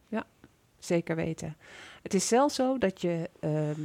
Zeker 0.78 1.16
weten. 1.16 1.56
Het 2.02 2.14
is 2.14 2.28
zelfs 2.28 2.54
zo 2.54 2.78
dat 2.78 3.00
je 3.00 3.30
ehm, 3.40 3.80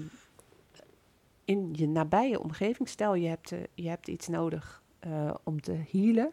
in 1.45 1.69
je 1.73 1.87
nabije 1.87 2.39
omgeving, 2.39 2.89
stel 2.89 3.15
je 3.15 3.27
hebt, 3.27 3.51
eh, 3.51 3.59
je 3.73 3.89
hebt 3.89 4.07
iets 4.07 4.27
nodig 4.27 4.81
eh, 4.99 5.33
om 5.43 5.61
te 5.61 5.83
healen, 5.91 6.31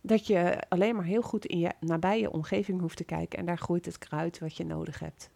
dat 0.00 0.26
je 0.26 0.58
alleen 0.68 0.96
maar 0.96 1.04
heel 1.04 1.22
goed 1.22 1.46
in 1.46 1.58
je 1.58 1.72
nabije 1.80 2.30
omgeving 2.30 2.80
hoeft 2.80 2.96
te 2.96 3.04
kijken 3.04 3.38
en 3.38 3.46
daar 3.46 3.58
groeit 3.58 3.86
het 3.86 3.98
kruid 3.98 4.38
wat 4.38 4.56
je 4.56 4.64
nodig 4.64 4.98
hebt. 4.98 5.30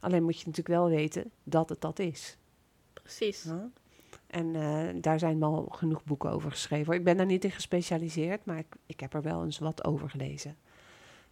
Alleen 0.00 0.22
moet 0.22 0.38
je 0.38 0.46
natuurlijk 0.46 0.80
wel 0.80 0.88
weten 0.88 1.30
dat 1.42 1.68
het 1.68 1.80
dat 1.80 1.98
is. 1.98 2.36
Precies. 2.92 3.42
Ja. 3.42 3.70
En 4.32 4.56
eh, 4.56 4.94
daar 5.00 5.18
zijn 5.18 5.38
wel 5.38 5.66
genoeg 5.70 6.04
boeken 6.04 6.30
over 6.30 6.50
geschreven. 6.50 6.94
Ik 6.94 7.04
ben 7.04 7.16
daar 7.16 7.26
niet 7.26 7.44
in 7.44 7.50
gespecialiseerd, 7.50 8.44
maar 8.44 8.58
ik, 8.58 8.66
ik 8.86 9.00
heb 9.00 9.14
er 9.14 9.22
wel 9.22 9.44
eens 9.44 9.58
wat 9.58 9.84
over 9.84 10.10
gelezen. 10.10 10.56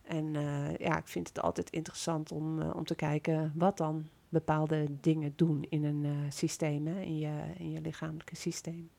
En 0.03 0.37
eh, 0.37 0.77
ja, 0.77 0.99
ik 0.99 1.09
vind 1.09 1.29
het 1.29 1.41
altijd 1.41 1.71
interessant 1.71 2.33
om, 2.33 2.61
eh, 2.61 2.75
om 2.75 2.85
te 2.85 2.95
kijken 2.95 3.53
wat 3.55 3.77
dan 3.77 4.09
bepaalde 4.29 4.87
dingen 5.01 5.33
doen 5.37 5.67
in 5.69 5.85
een 5.85 6.33
systeem, 6.33 6.87
hè, 6.87 7.01
in, 7.01 7.19
je, 7.19 7.43
in 7.59 7.71
je 7.71 7.81
lichamelijke 7.81 8.37
systeem. 8.37 8.91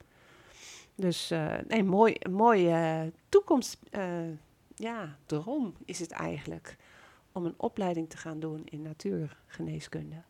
Dus 0.96 1.34
nee, 1.68 1.84
mooi, 1.84 2.16
een 2.20 2.34
mooie 2.34 3.12
toekomst. 3.30 3.78
ja, 4.76 5.18
droom 5.26 5.74
is 5.86 6.00
het 6.00 6.12
eigenlijk 6.12 6.78
om 7.32 7.46
een 7.46 7.56
opleiding 7.58 8.10
te 8.10 8.18
gaan 8.18 8.40
doen 8.40 8.62
in 8.66 8.82
natuurgeneeskunde. 8.82 10.22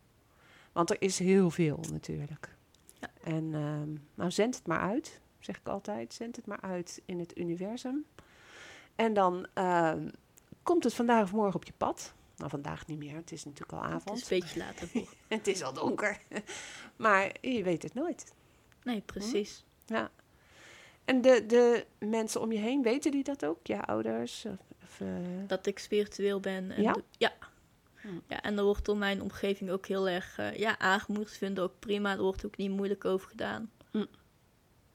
Want 0.72 0.90
er 0.90 1.02
is 1.02 1.20
heel 1.20 1.50
veel 1.50 1.80
natuurlijk. 1.92 2.60
En 3.24 3.54
ehm, 3.54 3.90
nou, 4.16 4.32
zend 4.32 4.56
het 4.56 4.68
maar 4.68 4.80
uit, 4.80 5.20
zeg 5.40 5.58
ik 5.58 5.68
altijd. 5.68 6.14
Zend 6.14 6.36
het 6.36 6.46
maar 6.46 6.62
uit 6.62 7.02
in 7.06 7.20
het 7.20 7.38
universum. 7.38 8.06
En 8.96 9.14
dan 9.14 9.48
ehm, 9.54 10.10
komt 10.64 10.84
het 10.84 10.94
vandaag 10.94 11.24
of 11.24 11.32
morgen 11.34 11.56
op 11.56 11.64
je 11.66 11.74
pad. 11.78 12.14
Nou, 12.36 12.50
vandaag 12.50 12.88
niet 12.88 12.98
meer. 12.98 13.16
Het 13.16 13.32
is 13.32 13.44
natuurlijk 13.46 13.72
al 13.72 13.84
Het 13.84 13.92
avond. 13.94 14.18
is 14.18 14.30
een 14.32 14.40
beetje 14.40 14.60
later. 14.60 14.88
Het 15.28 15.48
is 15.48 15.64
al 15.64 15.74
donker. 15.74 16.20
maar 16.96 17.32
je 17.42 17.64
weet 17.64 17.84
het 17.84 17.94
nooit. 17.94 18.34
Nee, 18.84 19.02
precies. 19.02 19.64
Ja. 19.86 20.12
En 21.06 21.22
de, 21.22 21.46
de 21.46 21.86
mensen 22.00 22.42
om 22.42 22.52
je 22.52 22.60
heen, 22.60 22.82
weten 22.82 23.12
die 23.12 23.24
dat 23.24 23.46
ook? 23.46 23.68
Ja, 23.68 23.80
ouders? 23.80 24.46
Of, 24.84 25.02
eh, 25.02 25.08
Dat 25.48 25.66
ik 25.66 25.80
spiritueel 25.80 26.40
ben. 26.40 26.72
En 26.72 26.82
Ja? 26.82 26.94
de- 26.94 27.04
ja. 27.18 27.32
Hm. 28.02 28.08
ja. 28.28 28.42
En 28.42 28.58
er 28.58 28.64
wordt 28.64 28.86
door 28.86 28.98
mijn 28.98 29.22
omgeving 29.22 29.70
ook 29.70 29.86
heel 29.88 30.10
erg 30.10 30.38
eh, 30.38 30.56
ja, 30.56 30.80
aangemoedigd. 30.80 31.38
Vinden 31.38 31.64
ook 31.64 31.80
prima. 31.80 32.12
Er 32.12 32.22
wordt 32.22 32.46
ook 32.46 32.58
niet 32.58 32.72
moeilijk 32.72 33.06
over 33.06 33.30
gedaan. 33.30 33.72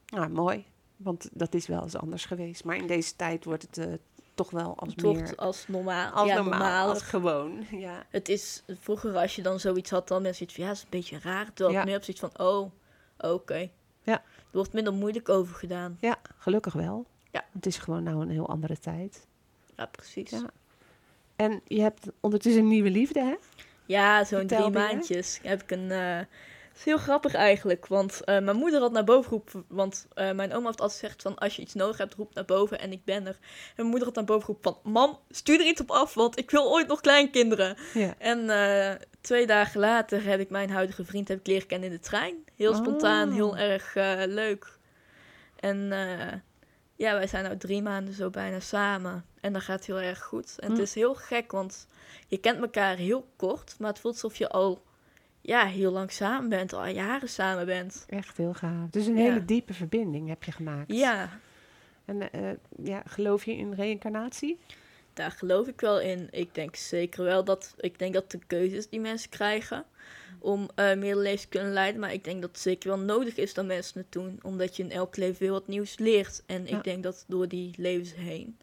nou, 0.07 0.29
mooi. 0.29 0.64
Want 0.97 1.29
dat 1.33 1.55
is 1.55 1.66
wel 1.66 1.83
eens 1.83 1.97
anders 1.97 2.25
geweest. 2.25 2.64
Maar 2.64 2.77
in 2.77 2.87
deze 2.87 3.16
tijd 3.16 3.45
wordt 3.45 3.62
het 3.62 3.79
eh, 3.79 3.92
toch 4.35 4.51
wel 4.51 4.77
als 4.79 4.88
Het 4.95 5.03
meer... 5.03 5.37
als 5.37 5.69
normaal. 5.69 6.12
als 6.12 6.29
ja, 6.29 6.35
normaal, 6.35 6.59
normaler. 6.59 6.88
als 6.88 7.03
gewoon. 7.03 7.66
Ja. 7.71 8.07
Het 8.09 8.29
is 8.29 8.62
vroeger 8.69 9.16
als 9.16 9.37
je 9.37 9.42
dan 9.42 9.61
zoiets 9.61 9.90
had, 9.90 10.09
dan 10.09 10.23
mensen 10.23 10.37
zoiets 10.37 10.55
van 10.55 10.64
ja, 10.64 10.71
dat 10.71 10.79
is 10.79 10.85
een 10.85 10.90
beetje 10.99 11.19
raar. 11.31 11.53
Terwijl 11.53 11.79
Ja. 11.79 11.85
nu 11.85 11.90
heb 11.90 12.05
zoiets 12.05 12.23
van 12.23 12.47
oh, 12.47 12.71
oké. 13.19 13.71
Ja. 14.03 14.12
Er 14.23 14.62
wordt 14.62 14.73
minder 14.73 14.92
moeilijk 14.92 15.29
over 15.29 15.55
gedaan. 15.55 15.97
ja, 16.01 16.16
gelukkig 16.38 16.73
wel. 16.73 17.07
Ja. 17.31 17.45
Het 17.53 17.66
is 17.66 17.79
gewoon 17.79 18.03
nou 18.03 18.23
een 18.23 18.31
heel 18.31 18.49
andere 18.49 18.79
tijd. 18.79 19.27
Ja, 19.77 19.87
precies. 19.87 20.31
Ja. 20.31 20.51
Ja, 21.37 21.44
En 21.44 21.61
je 21.64 21.81
hebt 21.81 22.07
ondertussen 22.20 22.62
een 22.62 22.68
nieuwe 22.68 22.90
liefde, 22.90 23.20
hè? 23.20 23.35
zo'n 24.25 24.38
Vertel 24.38 24.59
drie 24.59 24.70
maandjes 24.70 25.38
heb 25.42 25.62
ik 25.62 25.70
een 25.70 25.90
eh, 25.90 26.16
Het 26.16 26.77
is 26.79 26.85
heel 26.85 26.99
grappig 26.99 27.35
eigenlijk, 27.35 27.87
want 27.87 28.25
eh, 28.25 28.38
mijn 28.38 28.57
moeder 28.57 28.81
had 28.81 28.92
naar 28.92 29.05
boven 29.05 29.25
geroepen, 29.25 29.64
want 29.68 30.07
eh, 30.14 30.33
mijn 30.33 30.55
oma 30.55 30.66
heeft 30.66 30.81
altijd 30.81 31.01
gezegd 31.01 31.22
van 31.22 31.35
als 31.38 31.57
je 31.57 31.62
iets 31.62 31.75
nodig 31.75 31.99
hebt, 31.99 32.14
roep 32.14 32.35
naar 32.35 32.44
boven 32.44 32.79
en 32.81 32.92
ik 32.92 33.05
ben 33.05 33.27
er. 33.27 33.38
En 33.40 33.72
mijn 33.77 33.88
moeder 33.88 34.07
had 34.07 34.14
naar 34.16 34.25
boven 34.25 34.44
geroepen 34.44 34.77
van, 34.83 34.92
mam, 34.92 35.18
stuur 35.31 35.61
er 35.61 35.66
iets 35.66 35.81
op 35.81 35.90
af, 35.90 36.14
want 36.14 36.38
ik 36.38 36.51
wil 36.51 36.72
ooit 36.72 36.87
nog 36.87 37.01
kleinkinderen. 37.01 37.77
Ja. 37.94 38.14
En 38.18 38.51
eh, 38.51 38.94
twee 39.20 39.46
dagen 39.46 39.81
later 39.81 40.25
heb 40.25 40.40
ik 40.40 40.51
mijn 40.51 40.70
huidige 40.70 41.05
vriend 41.05 41.29
heb 41.29 41.38
ik 41.38 41.46
leren 41.46 41.66
kennen 41.66 41.88
in 41.88 41.94
de 41.94 42.01
trein. 42.01 42.35
Heel 42.57 42.75
spontaan, 42.75 43.29
Oh. 43.29 43.35
heel 43.35 43.57
erg 43.57 43.96
eh, 43.96 44.22
leuk. 44.27 44.79
En 45.61 45.92
eh, 45.92 46.33
ja, 46.97 47.13
wij 47.15 47.27
zijn 47.27 47.51
nu 47.51 47.57
drie 47.57 47.83
maanden 47.83 48.15
zo 48.15 48.31
bijna 48.31 48.61
samen. 48.61 49.25
En 49.41 49.53
dat 49.53 49.63
gaat 49.63 49.85
heel 49.87 50.01
erg 50.01 50.23
goed. 50.23 50.59
En 50.59 50.67
Hm. 50.67 50.73
het 50.73 50.83
is 50.83 50.95
heel 50.95 51.15
gek, 51.15 51.53
want 51.53 51.87
je 52.29 52.39
kent 52.39 52.61
elkaar 52.61 52.97
heel 52.97 53.27
kort, 53.37 53.75
maar 53.79 53.89
het 53.91 53.99
voelt 53.99 54.15
alsof 54.15 54.37
je 54.37 54.49
al 54.49 54.85
ja, 55.41 55.65
heel 55.67 55.93
lang 55.93 56.13
samen 56.13 56.49
bent, 56.49 56.73
al 56.73 56.87
jaren 56.87 57.29
samen 57.29 57.67
bent. 57.67 58.05
Echt 58.09 58.37
heel 58.37 58.55
gaaf. 58.55 58.91
Dus 58.91 59.07
een 59.07 59.17
Ja. 59.17 59.23
hele 59.23 59.45
diepe 59.45 59.75
verbinding 59.75 60.29
heb 60.29 60.43
je 60.45 60.53
gemaakt. 60.53 60.93
Ja, 60.93 61.29
En 62.05 62.33
eh, 62.33 62.51
ja, 62.85 63.03
geloof 63.07 63.45
je 63.45 63.57
in 63.57 63.73
reïncarnatie? 63.73 64.59
Daar 65.17 65.31
geloof 65.31 65.67
ik 65.67 65.81
wel 65.81 66.01
in. 66.01 66.29
Ik 66.31 66.55
denk 66.55 66.77
zeker 66.77 67.25
wel 67.25 67.45
dat, 67.45 67.75
ik 67.77 67.99
denk 67.99 68.15
dat 68.15 68.31
de 68.31 68.39
keuzes 68.47 68.89
die 68.89 69.01
mensen 69.01 69.31
krijgen 69.31 69.85
om 70.39 70.69
eh 70.75 70.97
meer 70.97 71.17
levens 71.17 71.43
te 71.43 71.49
kunnen 71.49 71.73
leiden, 71.73 72.01
maar 72.01 72.13
ik 72.13 72.25
denk 72.25 72.41
dat 72.41 72.51
het 72.51 72.61
zeker 72.61 72.89
wel 72.89 72.99
nodig 72.99 73.37
is 73.37 73.55
dat 73.55 73.65
mensen 73.67 74.01
het 74.01 74.13
doen, 74.13 74.39
omdat 74.43 74.77
je 74.77 74.83
in 74.83 74.91
elk 74.91 75.17
leven 75.17 75.39
weer 75.43 75.51
wat 75.51 75.67
nieuws 75.69 75.99
leert. 75.99 76.43
En 76.47 76.67
Ja. 76.67 76.77
ik 76.77 76.85
denk 76.85 77.03
dat 77.03 77.25
door 77.29 77.49
die 77.49 77.75
levens 77.77 78.15
heen, 78.15 78.59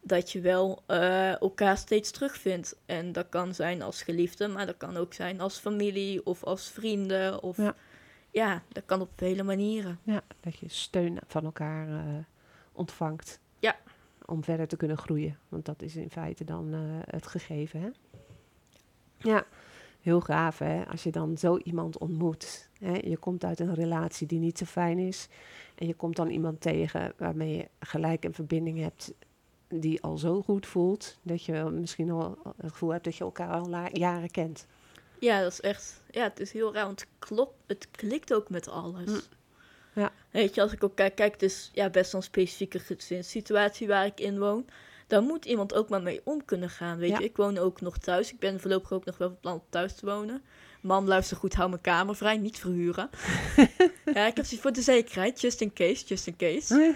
dat 0.00 0.32
je 0.32 0.40
wel 0.40 0.82
eh, 0.86 1.40
elkaar 1.40 1.76
steeds 1.78 2.10
terugvindt. 2.10 2.76
En 2.86 3.12
dat 3.12 3.26
kan 3.28 3.54
zijn 3.54 3.82
als 3.82 4.02
geliefde, 4.02 4.48
maar 4.48 4.66
dat 4.66 4.76
kan 4.76 4.96
ook 4.96 5.14
zijn 5.14 5.40
als 5.40 5.58
familie 5.58 6.26
of 6.26 6.44
als 6.44 6.70
vrienden. 6.70 7.42
Of 7.42 7.56
Ja. 7.56 7.74
ja, 8.30 8.62
dat 8.68 8.82
kan 8.86 9.00
op 9.00 9.10
vele 9.16 9.42
manieren. 9.42 9.98
Ja, 10.02 10.22
dat 10.40 10.58
je 10.58 10.68
steun 10.68 11.18
van 11.26 11.44
elkaar 11.44 11.88
eh, 11.88 12.04
ontvangt. 12.72 13.40
Ja. 13.58 13.76
Om 14.26 14.44
verder 14.44 14.68
te 14.68 14.76
kunnen 14.76 14.98
groeien. 14.98 15.38
Want 15.48 15.64
dat 15.64 15.82
is 15.82 15.96
in 15.96 16.10
feite 16.10 16.44
dan 16.44 16.74
eh, 16.74 16.80
het 17.04 17.26
gegeven, 17.26 17.80
hè? 17.80 17.88
Ja, 19.16 19.46
heel 20.00 20.20
gaaf, 20.20 20.58
hè? 20.58 20.84
Als 20.86 21.02
je 21.02 21.10
dan 21.10 21.38
zo 21.38 21.56
iemand 21.56 21.98
ontmoet. 21.98 22.68
Hè? 22.78 22.92
Je 22.92 23.16
komt 23.16 23.44
uit 23.44 23.60
een 23.60 23.74
relatie 23.74 24.26
die 24.26 24.38
niet 24.38 24.58
zo 24.58 24.64
fijn 24.64 24.98
is. 24.98 25.28
En 25.74 25.86
je 25.86 25.94
komt 25.94 26.16
dan 26.16 26.28
iemand 26.28 26.60
tegen 26.60 27.12
waarmee 27.16 27.56
je 27.56 27.68
gelijk 27.80 28.24
een 28.24 28.34
verbinding 28.34 28.78
hebt 28.78 29.12
die 29.68 30.02
al 30.02 30.18
zo 30.18 30.42
goed 30.42 30.66
voelt. 30.66 31.18
Dat 31.22 31.44
je 31.44 31.70
misschien 31.72 32.10
al 32.10 32.38
het 32.56 32.70
gevoel 32.72 32.90
hebt 32.90 33.04
dat 33.04 33.16
je 33.16 33.24
elkaar 33.24 33.50
al 33.50 33.88
jaren 33.92 34.30
kent. 34.30 34.66
Ja, 35.18 35.40
dat 35.42 35.52
is 35.52 35.60
echt. 35.60 36.02
Ja, 36.10 36.22
het 36.22 36.40
is 36.40 36.52
heel 36.52 36.74
raar, 36.74 36.84
want 36.84 37.00
het, 37.00 37.08
klopt, 37.18 37.54
het 37.66 37.90
klikt 37.90 38.34
ook 38.34 38.50
met 38.50 38.68
alles. 38.68 39.10
Mm. 39.10 39.20
Ja. 39.96 40.12
Weet 40.30 40.54
je, 40.54 40.60
als 40.60 40.72
ik 40.72 40.84
ook 40.84 40.96
kijk, 40.96 41.14
kijk, 41.14 41.32
het 41.32 41.42
is 41.42 41.70
ja, 41.72 41.90
best 41.90 42.12
wel 42.12 42.20
een 42.20 42.26
specifieke 42.26 42.78
gezinssituatie 42.78 43.86
waar 43.86 44.06
ik 44.06 44.20
in 44.20 44.38
woon. 44.38 44.66
Daar 45.06 45.22
moet 45.22 45.44
iemand 45.44 45.74
ook 45.74 45.88
maar 45.88 46.02
mee 46.02 46.20
om 46.24 46.44
kunnen 46.44 46.70
gaan. 46.70 46.98
Weet 46.98 47.10
Ja. 47.10 47.18
je, 47.18 47.24
ik 47.24 47.36
woon 47.36 47.58
ook 47.58 47.80
nog 47.80 47.98
thuis. 47.98 48.32
Ik 48.32 48.38
ben 48.38 48.60
voorlopig 48.60 48.92
ook 48.92 49.04
nog 49.04 49.18
wel 49.18 49.28
van 49.28 49.40
plan 49.40 49.54
om 49.54 49.62
thuis 49.68 49.94
te 49.94 50.06
wonen. 50.06 50.42
Man, 50.80 51.06
luister 51.06 51.36
goed, 51.36 51.54
hou 51.54 51.68
mijn 51.68 51.80
kamer 51.80 52.16
vrij, 52.16 52.36
niet 52.36 52.58
verhuren. 52.58 53.10
ja, 54.14 54.26
ik 54.26 54.36
heb 54.36 54.44
zoiets 54.44 54.60
voor 54.60 54.72
de 54.72 54.82
zekerheid, 54.82 55.40
just 55.40 55.60
in 55.60 55.72
case, 55.72 56.04
just 56.06 56.26
in 56.26 56.36
case. 56.36 56.94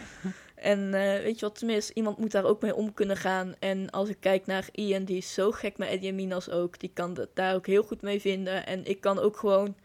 En 0.55 0.95
eh, 0.95 1.23
weet 1.23 1.39
je 1.41 1.47
wat, 1.47 1.59
tenminste, 1.59 1.95
iemand 1.95 2.19
moet 2.19 2.31
daar 2.31 2.45
ook 2.45 2.63
mee 2.63 2.75
om 2.75 2.95
kunnen 2.95 3.17
gaan. 3.17 3.55
En 3.59 3.91
als 3.91 4.09
ik 4.09 4.17
kijk 4.21 4.47
naar 4.47 4.69
Ian, 4.73 5.05
die 5.05 5.17
is 5.17 5.35
zo 5.35 5.51
gek 5.51 5.79
met 5.79 5.89
Eddie 5.89 6.09
en 6.09 6.15
Minas 6.15 6.51
ook. 6.51 6.79
Die 6.79 6.91
kan 6.95 7.17
het 7.17 7.29
daar 7.35 7.55
ook 7.55 7.67
heel 7.67 7.83
goed 7.83 8.03
mee 8.03 8.21
vinden. 8.21 8.67
En 8.67 8.85
ik 8.87 9.01
kan 9.01 9.19
ook 9.19 9.37
gewoon, 9.37 9.77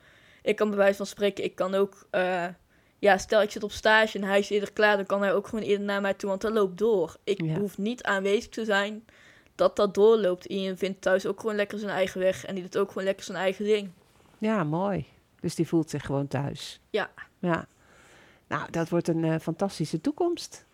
ik 0.41 0.55
kan 0.55 0.67
bij 0.69 0.77
wijze 0.77 0.97
van 0.97 1.05
spreken, 1.05 1.43
ik 1.43 1.55
kan 1.55 1.75
ook, 1.75 2.07
eh, 2.09 2.45
ja, 3.05 3.17
stel 3.17 3.41
ik 3.41 3.51
zit 3.51 3.63
op 3.63 3.71
stage 3.71 4.17
en 4.17 4.23
hij 4.23 4.39
is 4.39 4.49
eerder 4.49 4.71
klaar, 4.73 4.95
dan 4.95 5.05
kan 5.05 5.21
hij 5.21 5.33
ook 5.33 5.47
gewoon 5.47 5.65
eerder 5.65 5.85
naar 5.85 6.01
mij 6.01 6.13
toe, 6.13 6.29
want 6.29 6.41
dat 6.41 6.53
loopt 6.53 6.77
door. 6.77 7.15
Ik 7.23 7.41
Ja. 7.41 7.57
hoef 7.59 7.77
niet 7.77 8.03
aanwezig 8.03 8.49
te 8.49 8.65
zijn 8.65 9.05
dat 9.55 9.75
dat 9.75 9.93
doorloopt. 9.93 10.45
Ian 10.45 10.77
vindt 10.77 11.01
thuis 11.01 11.25
ook 11.25 11.39
gewoon 11.39 11.55
lekker 11.55 11.79
zijn 11.79 11.91
eigen 11.91 12.19
weg 12.19 12.45
en 12.45 12.53
die 12.55 12.63
doet 12.63 12.77
ook 12.77 12.87
gewoon 12.87 13.03
lekker 13.03 13.25
zijn 13.25 13.37
eigen 13.37 13.65
ding. 13.65 13.89
Ja, 14.37 14.63
mooi. 14.63 15.05
Dus 15.39 15.55
die 15.55 15.67
voelt 15.67 15.89
zich 15.89 16.05
gewoon 16.05 16.27
thuis. 16.27 16.79
Ja. 16.89 17.09
Ja. 17.39 17.67
Nou, 18.47 18.71
dat 18.71 18.89
wordt 18.89 19.07
een 19.07 19.23
eh, 19.23 19.39
fantastische 19.39 20.01
toekomst. 20.01 20.65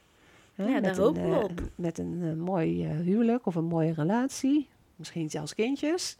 Hè, 0.56 0.64
Ja, 0.64 0.70
met 0.72 0.84
daar 0.84 0.94
een, 0.98 1.00
hopen 1.00 1.30
we 1.30 1.36
eh, 1.36 1.44
op. 1.44 1.52
Met 1.76 1.98
een 1.98 2.20
eh, 2.24 2.46
mooi 2.46 2.86
huwelijk 2.88 3.46
of 3.46 3.56
een 3.56 3.66
mooie 3.66 3.94
relatie. 3.94 4.68
Misschien 4.96 5.30
zelfs 5.30 5.56
kindjes. 5.56 6.18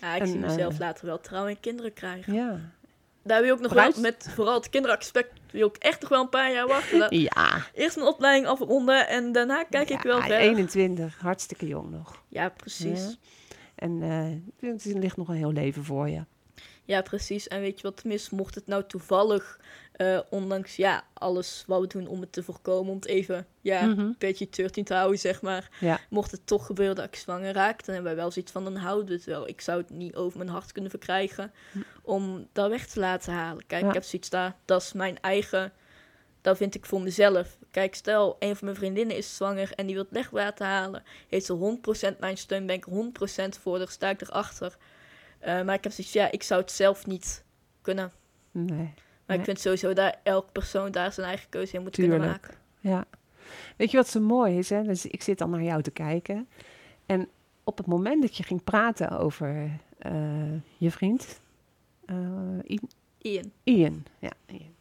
Ja, 0.00 0.14
ik 0.14 0.20
En, 0.20 0.26
zie 0.28 0.38
mezelf 0.38 0.78
later 0.78 1.06
wel 1.06 1.20
trouwen 1.20 1.50
en 1.52 1.60
kinderen 1.60 1.92
krijgen. 1.92 2.32
Ja. 2.34 2.60
Daar 3.22 3.42
wil 3.42 3.54
ik 3.54 3.60
nog 3.60 3.72
Prijs? 3.72 3.94
wel, 3.94 4.02
met 4.02 4.28
vooral 4.34 4.54
het 4.54 4.68
kinderaspect, 4.68 5.39
wil 5.52 5.66
ik 5.66 5.76
echt 5.76 6.00
nog 6.00 6.10
wel 6.10 6.20
een 6.20 6.28
paar 6.28 6.52
jaar 6.52 6.66
wachten. 6.66 7.18
Ja. 7.20 7.66
Eerst 7.74 7.96
mijn 7.96 8.08
opleiding 8.08 8.46
afronden 8.46 9.08
en 9.08 9.32
daarna 9.32 9.64
kijk 9.64 9.90
ik 9.90 10.02
wel 10.02 10.20
verder. 10.20 10.38
21, 10.38 11.18
hartstikke 11.18 11.66
jong 11.66 11.90
nog. 11.90 12.22
Ja, 12.28 12.48
precies. 12.48 13.00
Ja. 13.00 13.14
En 13.74 14.02
eh, 14.02 14.92
er 14.92 14.98
ligt 14.98 15.16
nog 15.16 15.28
een 15.28 15.34
heel 15.34 15.52
leven 15.52 15.84
voor 15.84 16.08
je. 16.08 16.24
Ja, 16.84 17.02
precies. 17.02 17.48
En 17.48 17.60
weet 17.60 17.80
je 17.80 17.82
wat 17.82 18.04
mis, 18.04 18.30
mocht 18.30 18.54
het 18.54 18.66
nou 18.66 18.84
toevallig, 18.86 19.60
eh, 20.00 20.20
ondanks 20.30 20.76
ja, 20.76 21.04
alles 21.12 21.64
wat 21.66 21.80
we 21.80 21.86
doen 21.86 22.06
om 22.06 22.20
het 22.20 22.32
te 22.32 22.42
voorkomen, 22.42 22.90
om 22.90 22.96
het 22.96 23.06
even 23.06 23.46
ja, 23.60 23.84
Mhm. 23.86 23.98
een 24.00 24.14
beetje 24.18 24.48
13 24.50 24.84
te 24.84 24.94
houden, 24.94 25.18
zeg 25.18 25.42
maar. 25.42 25.68
Ja. 25.80 26.00
Mocht 26.10 26.30
het 26.30 26.46
toch 26.46 26.66
gebeuren 26.66 26.96
dat 26.96 27.04
ik 27.04 27.14
zwanger 27.16 27.52
raak, 27.52 27.84
dan 27.84 27.94
hebben 27.94 28.12
wij 28.12 28.22
wel 28.22 28.30
zoiets 28.30 28.52
van, 28.52 28.64
dan 28.64 28.76
houden 28.76 29.06
we 29.08 29.12
het 29.14 29.24
wel. 29.24 29.48
Ik 29.48 29.60
zou 29.60 29.80
het 29.80 29.90
niet 29.90 30.14
over 30.16 30.38
mijn 30.38 30.50
hart 30.50 30.72
kunnen 30.72 30.90
verkrijgen 30.90 31.52
om 32.02 32.48
dat 32.52 32.68
weg 32.68 32.86
te 32.86 33.00
laten 33.00 33.32
halen. 33.32 33.66
Kijk, 33.66 33.82
Ja. 33.82 33.88
ik 33.88 33.94
heb 33.94 34.02
zoiets 34.02 34.30
daar, 34.30 34.56
dat 34.64 34.82
is 34.82 34.92
mijn 34.92 35.20
eigen, 35.20 35.72
dat 36.40 36.56
vind 36.56 36.74
ik 36.74 36.86
voor 36.86 37.00
mezelf. 37.00 37.58
Kijk, 37.70 37.94
stel, 37.94 38.36
een 38.38 38.56
van 38.56 38.64
mijn 38.66 38.78
vriendinnen 38.78 39.16
is 39.16 39.36
zwanger 39.36 39.72
en 39.74 39.86
die 39.86 39.94
wil 39.94 40.04
het 40.04 40.12
weg 40.12 40.30
laten 40.30 40.66
halen. 40.66 41.02
Heeft 41.28 41.46
ze 41.46 41.52
100% 41.52 42.18
mijn 42.20 42.36
steun, 42.36 42.66
ben 42.66 42.76
ik 42.76 42.84
100% 42.84 43.58
voor, 43.58 43.78
daar 43.78 43.88
sta 43.88 44.08
ik 44.10 44.20
erachter. 44.20 44.76
Eh, 45.38 45.62
maar 45.62 45.74
ik 45.74 45.82
heb 45.84 45.92
zoiets, 45.92 46.12
ja, 46.12 46.30
ik 46.30 46.42
zou 46.42 46.60
het 46.60 46.70
zelf 46.72 47.06
niet 47.06 47.44
kunnen. 47.82 48.12
Nee. 48.50 48.94
Maar 49.30 49.38
Nee. 49.38 49.48
ik 49.48 49.52
vind 49.54 49.60
sowieso 49.80 49.92
dat 50.02 50.16
elk 50.22 50.52
persoon 50.52 50.90
daar 50.90 51.12
zijn 51.12 51.26
eigen 51.26 51.48
keuze 51.48 51.76
in 51.76 51.82
moet 51.82 51.94
kunnen 51.96 52.20
maken. 52.20 52.54
Ja. 52.80 53.04
Weet 53.76 53.90
je 53.90 53.96
wat 53.96 54.08
zo 54.08 54.20
mooi 54.20 54.58
is? 54.58 54.70
Hè? 54.70 54.82
Dus 54.82 55.06
ik 55.06 55.22
zit 55.22 55.38
dan 55.38 55.50
naar 55.50 55.62
jou 55.62 55.82
te 55.82 55.90
kijken. 55.90 56.48
En 57.06 57.28
op 57.64 57.76
het 57.78 57.86
moment 57.86 58.22
dat 58.22 58.36
je 58.36 58.42
ging 58.42 58.64
praten 58.64 59.10
over 59.18 59.70
eh, 59.98 60.12
je 60.76 60.90
vriend, 60.90 61.40
eh, 62.04 62.16
Ian. 63.18 63.52
Ian. 63.64 64.04
Ja, 64.18 64.32
Ian. 64.46 64.74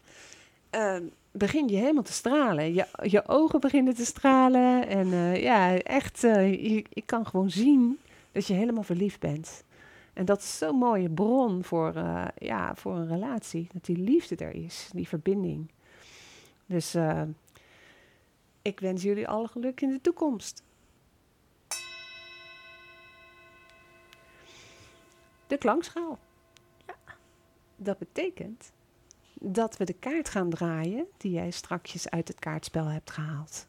Ehm, 0.70 1.04
begin 1.32 1.68
je 1.68 1.76
helemaal 1.78 2.04
te 2.04 2.14
stralen. 2.14 2.74
Je, 2.74 2.86
je 3.02 3.28
ogen 3.28 3.60
beginnen 3.60 3.96
te 3.96 4.06
stralen. 4.06 4.88
En 4.88 5.14
eh, 5.14 5.44
ja, 5.44 5.78
echt, 5.78 6.22
je, 6.22 6.84
ik 6.90 7.06
kan 7.06 7.26
gewoon 7.26 7.50
zien 7.50 8.00
dat 8.32 8.48
je 8.48 8.54
helemaal 8.54 8.84
verliefd 8.84 9.20
bent. 9.20 9.64
En 10.14 10.26
dat 10.26 10.40
is 10.40 10.58
zo'n 10.58 10.76
mooie 10.76 11.10
bron 11.10 11.64
voor, 11.64 11.96
eh, 11.96 12.26
ja, 12.38 12.76
voor 12.76 12.96
een 12.96 13.08
relatie. 13.08 13.68
Dat 13.74 13.86
die 13.86 13.98
liefde 13.98 14.36
er 14.36 14.54
is, 14.54 14.90
die 14.94 15.08
verbinding. 15.08 15.72
Dus 16.66 16.94
eh, 16.94 17.22
ik 18.62 18.80
wens 18.80 19.04
jullie 19.04 19.28
alle 19.28 19.48
geluk 19.48 19.82
in 19.82 19.90
de 19.90 20.02
toekomst. 20.02 20.64
De 25.48 25.58
klankschaal. 25.58 26.20
Ja. 26.88 26.96
Dat 27.76 27.98
betekent 27.98 28.72
dat 29.34 29.78
we 29.78 29.84
de 29.86 29.94
kaart 29.94 30.30
gaan 30.30 30.50
draaien 30.50 31.06
die 31.18 31.32
jij 31.32 31.52
strakjes 31.52 32.10
uit 32.10 32.28
het 32.28 32.40
kaartspel 32.40 32.86
hebt 32.86 33.12
gehaald. 33.12 33.68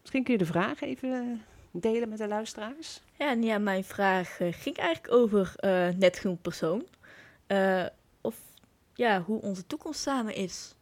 Misschien 0.00 0.24
kun 0.24 0.32
je 0.32 0.38
de 0.38 0.46
vraag 0.46 0.80
even 0.80 1.42
delen 1.70 2.08
met 2.08 2.18
de 2.18 2.28
luisteraars. 2.28 3.00
Ja, 3.18 3.30
en 3.30 3.42
ja, 3.42 3.58
mijn 3.58 3.84
vraag 3.84 4.40
eh, 4.40 4.52
ging 4.52 4.76
eigenlijk 4.76 5.14
over 5.14 5.52
eh 5.56 5.88
net 5.88 6.18
genoeg 6.18 6.40
persoon. 6.40 6.86
Eh, 7.46 7.86
of 8.20 8.36
ja, 8.94 9.22
hoe 9.22 9.40
onze 9.40 9.66
toekomst 9.66 10.00
samen 10.00 10.34
is. 10.34 10.74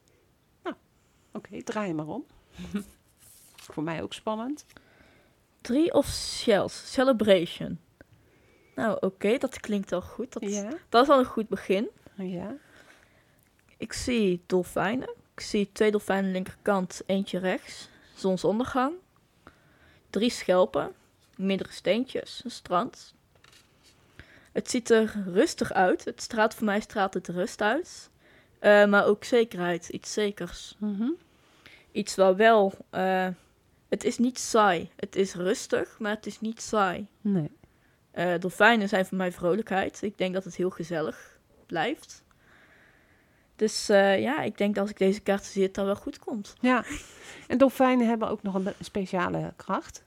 Oké, 1.33 1.63
draai 1.63 1.93
maar 1.95 2.07
om. 2.07 2.25
Voor 3.73 3.83
mij 3.83 4.03
ook 4.03 4.13
spannend. 4.13 4.65
Three 5.61 5.93
of 5.93 6.07
Shells, 6.07 6.93
Celebration. 6.93 7.81
Nou, 8.75 8.97
oké, 9.01 9.39
dat 9.39 9.61
klinkt 9.61 9.93
al 9.93 10.01
goed. 10.01 10.33
Dat, 10.33 10.43
Ja, 10.43 10.71
dat 10.89 11.03
is 11.03 11.09
al 11.09 11.19
een 11.19 11.25
goed 11.25 11.49
begin. 11.49 11.89
ja. 12.15 12.57
Ik 13.77 13.93
zie 13.93 14.43
dolfijnen. 14.47 15.15
Ik 15.35 15.41
zie 15.41 15.73
twee 15.73 15.91
dolfijnen 15.91 16.31
linkerkant, 16.31 17.03
eentje 17.07 17.39
rechts. 17.39 17.89
Zonsondergang. 18.15 18.95
Drie 20.11 20.31
schelpen. 20.31 20.93
Meerdere 21.37 21.73
steentjes. 21.73 22.41
Een 22.45 22.51
strand. 22.51 23.15
Het 24.53 24.71
ziet 24.71 24.91
er 24.91 25.23
rustig 25.27 25.73
uit. 25.73 26.05
Het 26.05 26.23
straalt 26.23 26.55
voor 26.55 26.65
mij 26.65 26.81
straalt 26.81 27.15
het 27.15 27.29
rust 27.29 27.63
uit. 27.63 28.11
Eh, 28.59 28.87
maar 28.87 29.07
ook 29.07 29.25
zekerheid. 29.25 29.89
Iets 29.89 30.13
zekers. 30.13 30.75
Mhm. 30.79 31.11
Iets 31.93 32.15
wat 32.15 32.37
wel... 32.37 32.73
eh, 32.91 33.29
het 33.89 34.05
is 34.05 34.19
niet 34.19 34.39
saai. 34.39 34.91
Het 34.97 35.17
is 35.17 35.35
rustig, 35.35 35.99
maar 35.99 36.15
het 36.15 36.27
is 36.27 36.41
niet 36.41 36.63
saai. 36.63 37.07
Nee. 37.21 37.51
Eh, 38.11 38.35
dolfijnen 38.39 38.89
zijn 38.89 39.07
voor 39.07 39.17
mij 39.17 39.33
vrolijkheid. 39.33 40.03
Ik 40.03 40.19
denk 40.19 40.35
dat 40.35 40.45
het 40.45 40.57
heel 40.57 40.71
gezellig 40.71 41.39
blijft. 41.67 42.23
Dus 43.59 43.89
eh, 43.89 44.21
ja, 44.21 44.43
ik 44.43 44.59
denk 44.59 44.75
dat 44.75 44.83
als 44.83 44.91
ik 44.91 44.99
deze 44.99 45.21
kaart 45.21 45.45
zie, 45.45 45.63
het 45.63 45.75
dan 45.75 45.85
wel 45.85 45.97
goed 45.97 46.19
komt. 46.19 46.55
Ja. 46.61 46.85
En 47.49 47.59
dolfijnen 47.59 48.09
hebben 48.09 48.29
ook 48.29 48.43
nog 48.43 48.55
een 48.55 48.73
speciale 48.81 49.53
kracht. 49.57 50.05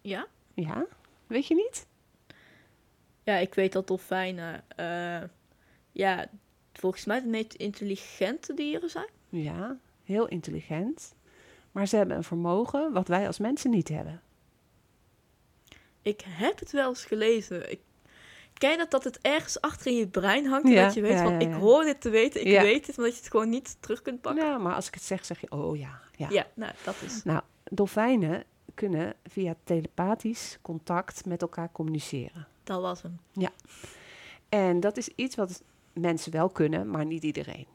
Ja? 0.00 0.26
Ja, 0.54 0.86
weet 1.26 1.46
je 1.46 1.54
niet? 1.54 1.86
Ja, 3.22 3.36
ik 3.36 3.54
weet 3.54 3.72
dat 3.72 3.86
dolfijnen, 3.86 4.64
eh, 4.76 5.28
ja, 5.92 6.26
volgens 6.72 7.04
mij 7.04 7.20
de 7.20 7.28
meest 7.28 7.54
intelligente 7.54 8.54
dieren 8.54 8.90
zijn. 8.90 9.10
Ja, 9.28 9.76
heel 10.04 10.28
intelligent. 10.28 11.14
Maar 11.72 11.86
ze 11.86 11.96
hebben 11.96 12.16
een 12.16 12.24
vermogen 12.24 12.92
wat 12.92 13.08
wij 13.08 13.26
als 13.26 13.38
mensen 13.38 13.70
niet 13.70 13.88
hebben. 13.88 14.22
Ik 16.02 16.22
heb 16.26 16.58
het 16.58 16.70
wel 16.72 16.88
eens 16.88 17.04
gelezen. 17.04 17.70
Ik 17.70 17.80
ken 18.68 18.78
dat 18.78 18.90
dat 18.90 19.04
het 19.04 19.18
ergens 19.20 19.60
achter 19.60 19.86
in 19.92 19.96
je 19.96 20.08
brein 20.08 20.46
hangt. 20.46 20.68
Ja, 20.68 20.84
dat 20.84 20.94
je 20.94 21.00
weet 21.00 21.12
ja, 21.12 21.22
van, 21.22 21.32
ja, 21.32 21.38
ik 21.38 21.48
ja. 21.48 21.58
hoor 21.58 21.84
dit 21.84 22.00
te 22.00 22.10
weten, 22.10 22.40
ik 22.40 22.46
Ja. 22.46 22.62
weet 22.62 22.86
het, 22.86 22.96
maar 22.96 23.04
dat 23.06 23.14
je 23.14 23.20
het 23.22 23.30
gewoon 23.30 23.48
niet 23.48 23.76
terug 23.80 24.02
kunt 24.02 24.20
pakken. 24.20 24.44
Ja, 24.44 24.58
maar 24.58 24.74
als 24.74 24.86
ik 24.86 24.94
het 24.94 25.02
zeg, 25.02 25.24
zeg 25.24 25.40
je, 25.40 25.50
oh 25.50 25.76
ja. 25.76 26.00
ja. 26.16 26.28
Ja, 26.30 26.46
nou, 26.54 26.72
dat 26.84 26.94
is... 27.04 27.22
Nou, 27.24 27.40
dolfijnen 27.64 28.44
kunnen 28.74 29.14
via 29.24 29.54
telepathisch 29.64 30.58
contact 30.62 31.24
met 31.26 31.42
elkaar 31.42 31.72
communiceren. 31.72 32.46
Dat 32.64 32.80
was 32.80 33.02
hem. 33.02 33.18
En 34.48 34.80
dat 34.80 34.96
is 34.96 35.08
iets 35.08 35.34
wat 35.36 35.62
mensen 35.92 36.32
wel 36.32 36.48
kunnen, 36.48 36.90
maar 36.90 37.06
niet 37.06 37.22
iedereen. 37.22 37.66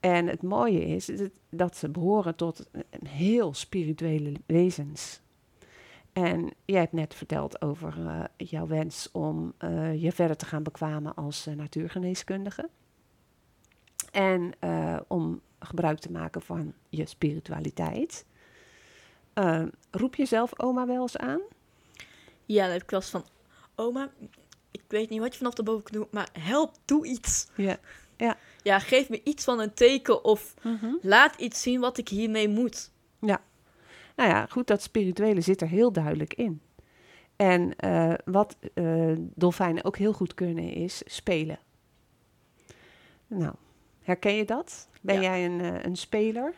En 0.00 0.26
het 0.26 0.42
mooie 0.42 0.86
is 0.86 1.06
dat- 1.06 1.30
dat 1.50 1.76
ze 1.76 1.88
behoren 1.88 2.34
tot 2.36 2.66
een 2.72 3.06
heel 3.06 3.54
spirituele 3.54 4.32
wezens. 4.46 5.20
En 6.16 6.52
jij 6.64 6.80
hebt 6.80 6.92
net 6.92 7.14
verteld 7.14 7.62
over 7.62 8.06
eh, 8.06 8.24
jouw 8.36 8.66
wens 8.66 9.08
om 9.12 9.54
eh, 9.58 10.02
je 10.02 10.12
verder 10.12 10.36
te 10.36 10.46
gaan 10.46 10.62
bekwamen 10.62 11.14
als 11.14 11.46
eh, 11.46 11.54
natuurgeneeskundige. 11.54 12.68
En 14.12 14.52
om 15.08 15.40
gebruik 15.58 15.98
te 15.98 16.10
maken 16.10 16.42
van 16.42 16.74
je 16.88 17.06
spiritualiteit. 17.06 18.26
Roep 19.90 20.14
je 20.14 20.24
zelf 20.24 20.60
oma 20.60 20.86
wel 20.86 21.00
eens 21.00 21.16
aan? 21.16 21.40
Ja, 22.44 22.62
dan 22.62 22.72
heb 22.72 22.82
ik 22.82 22.90
wel 22.90 23.00
eens 23.00 23.10
van, 23.10 23.24
oma, 23.74 24.10
ik 24.70 24.84
weet 24.88 25.10
niet 25.10 25.20
wat 25.20 25.32
je 25.32 25.38
vanaf 25.38 25.54
de 25.54 25.62
boven 25.62 25.82
kunt 25.82 25.96
doen, 25.96 26.08
maar 26.10 26.28
help, 26.32 26.74
doe 26.84 27.06
iets. 27.06 27.48
Ja. 27.56 28.36
Ja, 28.62 28.78
geef 28.78 29.08
me 29.08 29.20
iets 29.24 29.44
van 29.44 29.60
een 29.60 29.74
teken 29.74 30.24
of 30.24 30.54
laat 31.02 31.40
iets 31.40 31.62
zien 31.62 31.80
wat 31.80 31.98
ik 31.98 32.08
hiermee 32.08 32.48
moet. 32.48 32.90
Nou 34.16 34.30
ja, 34.30 34.46
goed, 34.46 34.66
dat 34.66 34.82
spirituele 34.82 35.40
zit 35.40 35.60
er 35.60 35.68
heel 35.68 35.92
duidelijk 35.92 36.34
in. 36.34 36.60
En 37.36 37.76
eh, 37.76 38.14
wat 38.24 38.56
eh, 38.74 39.12
dolfijnen 39.16 39.84
ook 39.84 39.96
heel 39.96 40.12
goed 40.12 40.34
kunnen 40.34 40.72
is 40.72 41.02
spelen. 41.04 41.58
Nou, 43.26 43.54
herken 44.02 44.34
je 44.34 44.44
dat? 44.44 44.88
Ben 45.00 45.14
Ja. 45.14 45.20
jij 45.20 45.44
een, 45.44 45.60
eh, 45.60 45.82
een 45.82 45.96
speler? 45.96 46.54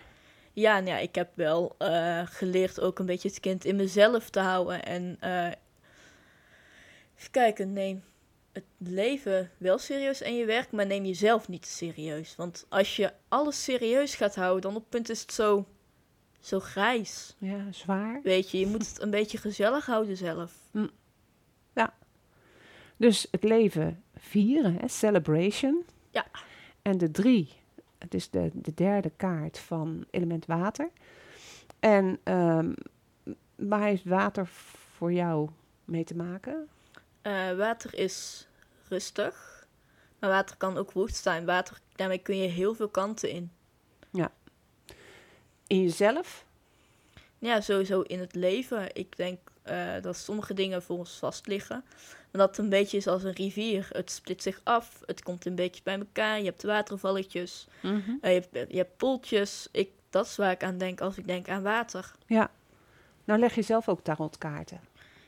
Ja, 0.52 0.74
nou 0.74 0.88
ja, 0.88 0.98
ik 0.98 1.14
heb 1.14 1.30
wel 1.34 1.76
geleerd 2.24 2.80
ook 2.80 2.98
een 2.98 3.06
beetje 3.06 3.28
het 3.28 3.40
kind 3.40 3.64
in 3.64 3.76
mezelf 3.76 4.30
te 4.30 4.40
houden. 4.40 4.84
En 4.84 5.18
even 7.16 7.30
kijken, 7.30 7.72
neem 7.72 8.02
het 8.52 8.64
leven 8.78 9.50
wel 9.58 9.78
serieus 9.78 10.20
en 10.20 10.36
je 10.36 10.44
werk, 10.44 10.72
maar 10.72 10.86
neem 10.86 11.04
jezelf 11.04 11.48
niet 11.48 11.66
serieus. 11.66 12.36
Want 12.36 12.66
als 12.68 12.96
je 12.96 13.12
alles 13.28 13.64
serieus 13.64 14.14
gaat 14.14 14.34
houden, 14.34 14.62
dan 14.62 14.74
op 14.74 14.80
het 14.80 14.90
punt 14.90 15.08
is 15.08 15.20
het 15.20 15.32
zo, 15.32 15.66
zo 16.40 16.61
grijs. 16.61 17.37
Ja, 17.38 17.72
zwaar. 17.72 18.20
Weet 18.22 18.51
je, 18.51 18.59
je 18.59 18.66
moet 18.66 18.88
het 18.88 19.01
een 19.01 19.11
beetje 19.11 19.38
gezellig 19.38 19.87
houden 19.87 20.16
zelf. 20.16 20.53
Dus 22.98 23.29
het 23.31 23.42
leven 23.42 24.03
vieren, 24.16 24.74
hè, 24.74 24.88
celebration. 24.88 25.85
Ja. 26.11 26.27
En 26.83 26.98
de 26.98 27.11
drie, 27.11 27.53
het 27.98 28.14
is 28.14 28.31
de, 28.31 28.51
de 28.55 28.74
derde 28.74 29.11
kaart 29.16 29.59
van 29.59 30.07
element 30.11 30.46
water. 30.46 30.90
En 31.81 32.18
ehm, 32.22 32.72
waar 33.55 33.83
heeft 33.83 34.05
water 34.05 34.46
voor 34.96 35.12
jou 35.12 35.48
mee 35.85 36.05
te 36.05 36.16
maken? 36.16 36.68
Eh, 37.22 37.53
water 37.57 37.94
is 37.94 38.46
rustig, 38.88 39.66
maar 40.18 40.31
water 40.31 40.57
kan 40.57 40.77
ook 40.77 40.92
woest 40.92 41.16
zijn. 41.16 41.44
Water, 41.44 41.81
daarmee 41.96 42.18
kun 42.18 42.37
je 42.37 42.48
heel 42.48 42.74
veel 42.74 42.88
kanten 42.88 43.31
in. 43.31 43.51
In 45.68 45.83
jezelf? 45.83 46.46
Ja, 47.38 47.61
sowieso 47.61 48.00
in 48.00 48.20
het 48.20 48.35
leven. 48.35 48.94
Ik 48.94 49.16
denk 49.16 49.38
eh, 49.62 49.92
dat 50.02 50.16
sommige 50.16 50.54
dingen 50.54 50.83
voor 50.83 50.98
ons 50.98 51.18
vast 51.18 51.46
liggen. 51.46 51.85
Maar 52.31 52.40
dat 52.40 52.48
het 52.48 52.59
een 52.59 52.68
beetje 52.68 52.96
is 52.96 53.07
als 53.07 53.22
een 53.24 53.33
rivier. 53.33 53.88
Het 53.92 54.11
split 54.11 54.42
zich 54.42 54.61
af, 54.64 55.00
het 55.07 55.22
komt 55.22 55.46
een 55.46 55.54
beetje 55.54 55.83
bij 55.83 55.98
elkaar. 55.98 56.38
Je 56.38 56.44
hebt 56.44 56.62
watervalletjes, 56.62 57.66
eh, 57.83 57.90
je, 58.20 58.46
hebt, 58.50 58.70
je 58.70 58.76
hebt 58.76 58.96
poeltjes. 58.96 59.68
Ik, 59.72 59.90
dat 60.11 60.26
is 60.26 60.37
waar 60.37 60.50
ik 60.50 60.64
aan 60.64 60.78
denk 60.78 61.00
als 61.00 61.18
ik 61.18 61.26
denk 61.26 61.48
aan 61.48 61.62
water. 61.62 62.12
Ja. 62.26 62.50
Nou 63.24 63.40
leg 63.40 63.54
je 63.54 63.62
zelf 63.62 63.88
ook 63.88 64.00
tarotkaarten. 64.00 64.81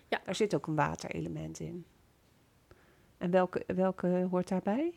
Ja. 0.09 0.21
Daar 0.25 0.35
zit 0.35 0.55
ook 0.55 0.67
een 0.67 0.75
waterelement 0.75 1.61
in. 1.61 1.85
En 3.19 3.31
welke, 3.31 3.65
welke 3.67 4.27
hoort 4.31 4.49
daarbij? 4.49 4.93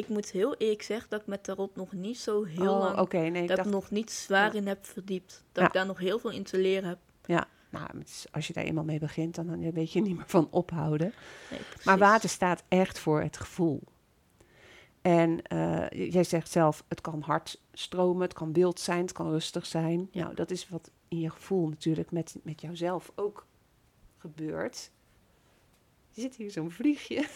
Ik 0.00 0.08
moet 0.08 0.30
heel 0.30 0.54
eerlijk 0.56 0.82
zeggen 0.82 1.10
dat 1.10 1.20
ik 1.20 1.26
met 1.26 1.44
tarot 1.44 1.76
nog 1.76 1.92
niet 1.92 2.18
zo 2.18 2.44
heel 2.44 2.72
oh, 2.74 2.78
lang... 2.78 2.98
oké. 2.98 3.18
nee, 3.18 3.42
ik 3.42 3.48
dat 3.48 3.56
dacht, 3.56 3.68
ik 3.68 3.74
nog 3.74 3.90
niet 3.90 4.10
zwaar 4.10 4.52
Ja. 4.52 4.60
in 4.60 4.66
heb 4.66 4.86
verdiept. 4.86 5.44
Dat 5.52 5.62
Ja. 5.62 5.66
ik 5.66 5.72
daar 5.72 5.86
nog 5.86 5.98
heel 5.98 6.18
veel 6.18 6.30
in 6.30 6.42
te 6.42 6.58
leren 6.58 6.88
heb. 6.88 6.98
nou, 7.70 7.98
het 7.98 8.08
is- 8.08 8.26
als 8.30 8.46
je 8.46 8.52
daar 8.52 8.64
eenmaal 8.64 8.84
mee 8.84 8.98
begint, 8.98 9.34
dan, 9.34 9.72
weet 9.72 9.92
je 9.92 10.00
niet 10.00 10.16
meer 10.16 10.24
van 10.28 10.48
ophouden. 10.50 11.12
Nee. 11.50 11.60
Maar 11.84 11.98
water 11.98 12.28
staat 12.28 12.62
echt 12.68 12.98
voor 12.98 13.20
het 13.22 13.36
gevoel. 13.36 13.82
En 15.02 15.42
eh, 15.42 16.10
jij 16.10 16.24
zegt 16.24 16.50
zelf, 16.50 16.84
het 16.88 17.00
kan 17.00 17.20
hard 17.22 17.60
stromen, 17.72 18.22
het 18.22 18.32
kan 18.32 18.52
wild 18.52 18.80
zijn, 18.80 19.00
het 19.00 19.12
kan 19.12 19.30
rustig 19.30 19.66
zijn. 19.66 20.08
Ja. 20.10 20.22
Nou, 20.22 20.34
dat 20.34 20.50
is 20.50 20.68
wat 20.68 20.90
in 21.08 21.20
je 21.20 21.30
gevoel 21.30 21.68
natuurlijk 21.68 22.10
met, 22.10 22.36
met 22.42 22.60
jouzelf 22.60 23.12
ook 23.14 23.46
gebeurt. 24.18 24.90
Je 26.10 26.20
zit 26.20 26.36
hier 26.36 26.50
zo'n 26.50 26.70
vliegje. 26.70 27.24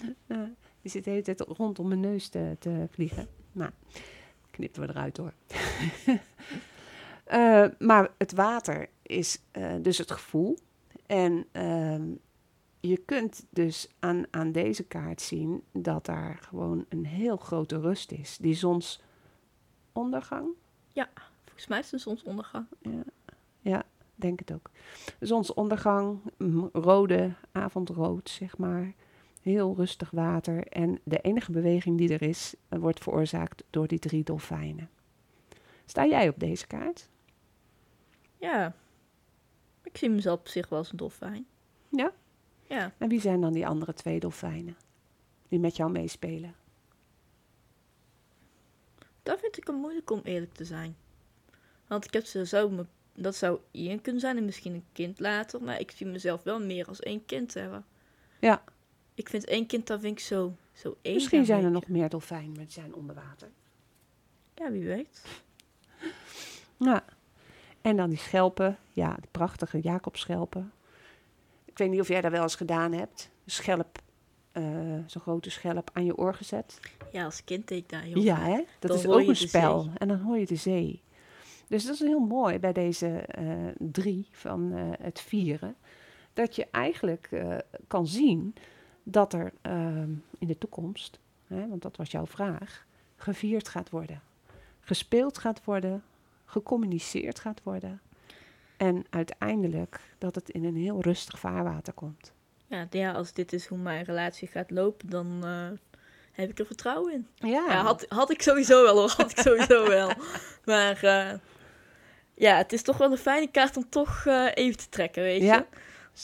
Eh, 0.26 0.38
die 0.82 0.90
zit 0.90 1.04
de 1.04 1.10
hele 1.10 1.22
tijd 1.22 1.40
rondom 1.40 1.88
mijn 1.88 2.00
neus 2.00 2.28
te, 2.28 2.56
te 2.58 2.86
vliegen. 2.90 3.28
Nou, 3.52 3.70
knippen 4.50 4.80
we 4.82 4.88
eruit 4.88 5.16
hoor. 5.16 5.32
Eh, 7.24 7.66
maar 7.78 8.10
het 8.18 8.32
water 8.32 8.88
is 9.02 9.42
eh, 9.50 9.74
dus 9.82 9.98
het 9.98 10.10
gevoel. 10.10 10.58
En 11.06 11.46
ehm, 11.52 12.02
je 12.80 12.96
kunt 12.96 13.46
dus 13.50 13.88
aan, 13.98 14.24
aan 14.30 14.52
deze 14.52 14.84
kaart 14.84 15.20
zien 15.22 15.62
dat 15.72 16.06
daar 16.06 16.38
gewoon 16.40 16.86
een 16.88 17.06
heel 17.06 17.36
grote 17.36 17.80
rust 17.80 18.12
is. 18.12 18.36
Die 18.40 18.54
zonsondergang, 18.54 20.46
Volgens 21.44 21.66
mij 21.66 21.78
is 21.78 21.84
het 21.84 21.94
een 21.94 22.00
zonsondergang. 22.00 22.66
denk 24.14 24.38
het 24.38 24.52
ook. 24.52 24.70
Zonsondergang, 25.20 26.18
rode, 26.72 27.32
avondrood, 27.52 28.28
zeg 28.30 28.58
maar. 28.58 28.94
Heel 29.42 29.74
rustig 29.76 30.10
water. 30.10 30.66
En 30.66 31.00
de 31.04 31.20
enige 31.20 31.52
beweging 31.52 31.98
die 31.98 32.12
er 32.12 32.22
is, 32.22 32.54
eh, 32.68 32.78
wordt 32.78 33.00
veroorzaakt 33.00 33.64
door 33.70 33.86
die 33.86 33.98
drie 33.98 34.24
dolfijnen. 34.24 34.90
Sta 35.86 36.06
jij 36.06 36.28
op 36.28 36.38
deze 36.38 36.66
kaart? 36.66 37.08
Ja. 38.36 38.74
Ik 39.82 39.96
zie 39.96 40.10
mezelf 40.10 40.38
op 40.38 40.48
zich 40.48 40.68
wel 40.68 40.78
als 40.78 40.90
een 40.90 40.96
dolfijn. 40.96 41.46
Ja? 41.88 42.12
Ja. 42.66 42.92
En 42.98 43.08
wie 43.08 43.20
zijn 43.20 43.40
dan 43.40 43.52
die 43.52 43.66
andere 43.66 43.94
twee 43.94 44.20
dolfijnen? 44.20 44.76
Die 45.48 45.58
met 45.58 45.76
jou 45.76 45.90
meespelen? 45.90 46.54
Dat 49.22 49.40
vind 49.40 49.56
ik 49.56 49.66
hem 49.66 49.76
moeilijk 49.76 50.10
om 50.10 50.20
eerlijk 50.24 50.52
te 50.52 50.64
zijn. 50.64 50.96
Want 51.86 52.04
ik 52.04 52.12
heb 52.12 52.24
ze 52.24 52.46
zo 52.46 52.68
me, 52.68 52.86
dat 53.14 53.36
zou 53.36 53.60
Ian 53.70 54.00
kunnen 54.00 54.20
zijn 54.20 54.36
en 54.36 54.44
misschien 54.44 54.74
een 54.74 54.86
kind 54.92 55.20
later, 55.20 55.62
maar 55.62 55.80
ik 55.80 55.90
zie 55.90 56.06
mezelf 56.06 56.42
wel 56.42 56.60
meer 56.60 56.88
als 56.88 57.00
één 57.00 57.24
kind 57.24 57.54
hebben. 57.54 57.84
Ja. 58.40 58.62
Ik 59.18 59.28
vind 59.28 59.44
één 59.44 59.66
kind, 59.66 59.86
dat 59.86 60.00
vind 60.00 60.18
ik 60.18 60.24
zo, 60.24 60.54
zo 60.72 60.88
eenzaam. 60.88 61.12
Misschien 61.14 61.44
zijn 61.44 61.64
er 61.64 61.70
nog 61.70 61.88
meer 61.88 62.08
dolfijnen, 62.08 62.52
maar 62.56 62.64
die 62.64 62.72
zijn 62.72 62.94
onder 62.94 63.14
water. 63.14 63.48
Ja, 64.54 64.70
wie 64.70 64.84
weet. 64.84 65.24
Ja. 66.76 67.04
En 67.80 67.96
dan 67.96 68.08
die 68.08 68.18
schelpen. 68.18 68.78
Ja, 68.92 69.16
de 69.20 69.28
prachtige 69.30 69.80
Jacobschelpen. 69.80 70.72
Ik 71.64 71.78
weet 71.78 71.90
niet 71.90 72.00
of 72.00 72.08
jij 72.08 72.20
dat 72.20 72.30
wel 72.30 72.42
eens 72.42 72.54
gedaan 72.54 72.92
hebt. 72.92 73.30
Een 73.44 73.50
schelp, 73.50 73.98
eh, 74.52 74.62
zo'n 75.06 75.22
grote 75.22 75.50
schelp 75.50 75.90
aan 75.92 76.04
je 76.04 76.16
oor 76.16 76.34
gezet. 76.34 76.80
Ja, 77.12 77.24
als 77.24 77.44
kind 77.44 77.68
deed 77.68 77.78
ik 77.78 77.88
daar 77.88 78.02
heel 78.02 78.22
ja, 78.22 78.36
vaak. 78.36 78.46
hè? 78.46 78.64
Dat 78.78 78.90
Dan 78.90 78.98
is 78.98 79.06
ook 79.06 79.28
een 79.28 79.36
spel. 79.36 79.80
zee. 79.82 79.92
En 79.98 80.08
dan 80.08 80.18
hoor 80.20 80.38
je 80.38 80.46
de 80.46 80.56
zee. 80.56 81.02
Dus 81.66 81.84
dat 81.84 81.94
is 81.94 82.00
heel 82.00 82.20
mooi 82.26 82.58
bij 82.58 82.72
deze 82.72 83.08
eh, 83.18 83.46
drie 83.78 84.28
van 84.30 84.72
eh, 84.72 84.82
het 85.00 85.20
vieren. 85.20 85.76
Dat 86.32 86.56
je 86.56 86.66
eigenlijk 86.70 87.28
kan 87.86 88.06
zien 88.06 88.54
dat 89.10 89.32
er 89.32 89.52
ehm, 89.62 90.10
in 90.38 90.46
de 90.46 90.58
toekomst, 90.58 91.18
hè, 91.46 91.68
want 91.68 91.82
dat 91.82 91.96
was 91.96 92.10
jouw 92.10 92.26
vraag, 92.26 92.86
gevierd 93.16 93.68
gaat 93.68 93.90
worden. 93.90 94.22
Gespeeld 94.80 95.38
gaat 95.38 95.64
worden, 95.64 96.02
gecommuniceerd 96.44 97.40
gaat 97.40 97.62
worden. 97.62 98.00
En 98.76 99.04
uiteindelijk 99.10 100.00
dat 100.18 100.34
het 100.34 100.50
in 100.50 100.64
een 100.64 100.76
heel 100.76 101.00
rustig 101.02 101.38
vaarwater 101.38 101.92
komt. 101.92 102.32
ja, 102.66 102.86
ja, 102.90 103.12
als 103.12 103.32
dit 103.32 103.52
is 103.52 103.66
hoe 103.66 103.78
mijn 103.78 104.04
relatie 104.04 104.48
gaat 104.48 104.70
lopen, 104.70 105.10
dan 105.10 105.40
eh, 105.44 105.68
heb 106.32 106.50
ik 106.50 106.58
er 106.58 106.66
vertrouwen 106.66 107.12
in. 107.12 107.26
Ja, 107.34 107.64
Ja, 107.68 107.82
had, 107.82 108.06
had 108.08 108.30
ik 108.30 108.42
sowieso 108.42 108.82
wel 108.82 108.96
hoor, 108.96 109.14
had 109.16 109.30
ik 109.30 109.38
sowieso 109.38 109.88
wel. 109.98 110.10
Maar 110.64 111.02
eh, 111.02 111.38
ja, 112.34 112.56
het 112.56 112.72
is 112.72 112.82
toch 112.82 112.96
wel 112.96 113.10
een 113.10 113.18
fijne 113.18 113.50
kaart 113.50 113.76
om 113.76 113.88
toch 113.88 114.26
eh, 114.26 114.46
even 114.54 114.78
te 114.78 114.88
trekken, 114.88 115.22
weet 115.22 115.40
je. 115.40 115.46
Ja, 115.46 115.66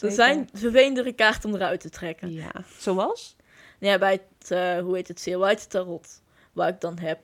er 0.02 0.10
zeker. 0.10 0.14
zijn 0.24 0.48
vervelendere 0.52 1.12
kaarten 1.12 1.48
om 1.50 1.54
eruit 1.56 1.80
te 1.80 1.90
trekken. 1.90 2.32
Ja, 2.32 2.50
zoals? 2.78 3.36
Ja, 3.78 3.98
bij 3.98 4.12
het, 4.12 4.50
eh, 4.50 4.78
hoe 4.78 4.94
heet 4.94 5.08
het, 5.08 5.20
Seal 5.20 5.40
White 5.40 5.66
Tarot, 5.66 6.22
waar 6.52 6.68
ik 6.68 6.80
dan 6.80 6.98
heb. 6.98 7.18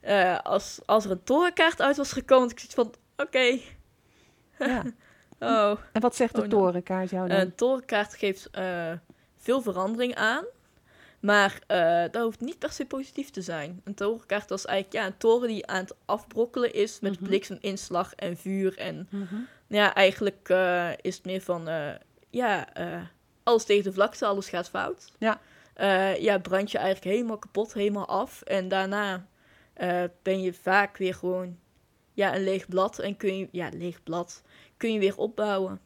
eh, 0.00 0.38
als, 0.38 0.80
als 0.86 1.04
er 1.04 1.10
een 1.10 1.22
torenkaart 1.22 1.80
uit 1.80 1.96
was 1.96 2.12
gekomen, 2.12 2.50
ik 2.50 2.58
zoiets 2.58 2.74
van, 2.74 2.94
oké, 3.26 3.58
Ja. 4.58 4.82
oh. 5.38 5.78
En 5.92 6.00
wat 6.00 6.16
zegt 6.16 6.34
de 6.34 6.40
Oh, 6.42 6.46
nou. 6.48 6.62
torenkaart 6.62 7.10
jou 7.10 7.28
dan? 7.28 7.38
Een 7.38 7.54
torenkaart 7.54 8.14
geeft 8.14 8.50
eh, 8.50 8.92
veel 9.36 9.62
verandering 9.62 10.14
aan. 10.14 10.44
Maar 11.20 11.58
dat 12.10 12.22
hoeft 12.22 12.40
niet 12.40 12.58
per 12.58 12.72
se 12.72 12.86
positief 12.86 13.30
te 13.30 13.42
zijn. 13.42 13.80
Een 13.84 13.94
torenkaart 13.94 14.50
is 14.50 14.64
eigenlijk 14.64 15.02
ja, 15.04 15.10
een 15.12 15.18
toren 15.18 15.48
die 15.48 15.66
aan 15.66 15.80
het 15.80 15.94
afbrokkelen 16.04 16.72
is 16.74 17.00
met 17.00 17.14
Mhm. 17.20 17.24
blikseminslag 17.28 18.14
en 18.14 18.36
vuur. 18.36 18.78
En 18.78 19.08
Mhm. 19.10 19.34
ja, 19.66 19.94
eigenlijk 19.94 20.48
is 21.00 21.16
het 21.16 21.24
meer 21.24 21.40
van, 21.40 21.68
ja, 22.30 22.74
eh, 22.74 23.02
alles 23.42 23.64
tegen 23.64 23.84
de 23.84 23.92
vlakte, 23.92 24.26
alles 24.26 24.48
gaat 24.48 24.70
fout. 24.70 25.12
Ja. 25.18 25.40
Eh, 25.74 26.22
ja, 26.22 26.38
brand 26.38 26.70
je 26.70 26.78
eigenlijk 26.78 27.16
helemaal 27.16 27.38
kapot, 27.38 27.72
helemaal 27.72 28.06
af. 28.06 28.42
En 28.42 28.68
daarna 28.68 29.26
eh, 29.72 30.04
ben 30.22 30.42
je 30.42 30.54
vaak 30.54 30.96
weer 30.96 31.14
gewoon, 31.14 31.58
ja, 32.12 32.34
een 32.34 32.44
leeg 32.44 32.68
blad. 32.68 32.98
En 32.98 33.16
kun 33.16 33.36
je, 33.36 33.48
ja, 33.52 33.68
leeg 33.72 34.02
blad, 34.02 34.42
kun 34.76 34.92
je 34.92 34.98
weer 34.98 35.16
opbouwen. 35.16 35.80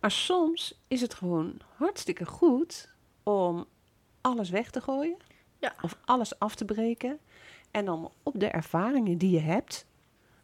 Maar 0.00 0.10
soms 0.10 0.80
is 0.88 1.00
het 1.00 1.14
gewoon 1.14 1.60
hartstikke 1.76 2.26
goed 2.26 2.88
om 3.22 3.66
alles 4.20 4.50
weg 4.50 4.70
te 4.70 4.80
gooien. 4.80 5.16
Ja. 5.58 5.74
Of 5.82 5.96
alles 6.04 6.38
af 6.38 6.54
te 6.54 6.64
breken. 6.64 7.18
En 7.70 7.84
dan 7.84 8.12
op 8.22 8.40
de 8.40 8.46
ervaringen 8.46 9.18
die 9.18 9.30
je 9.30 9.40
hebt, 9.40 9.86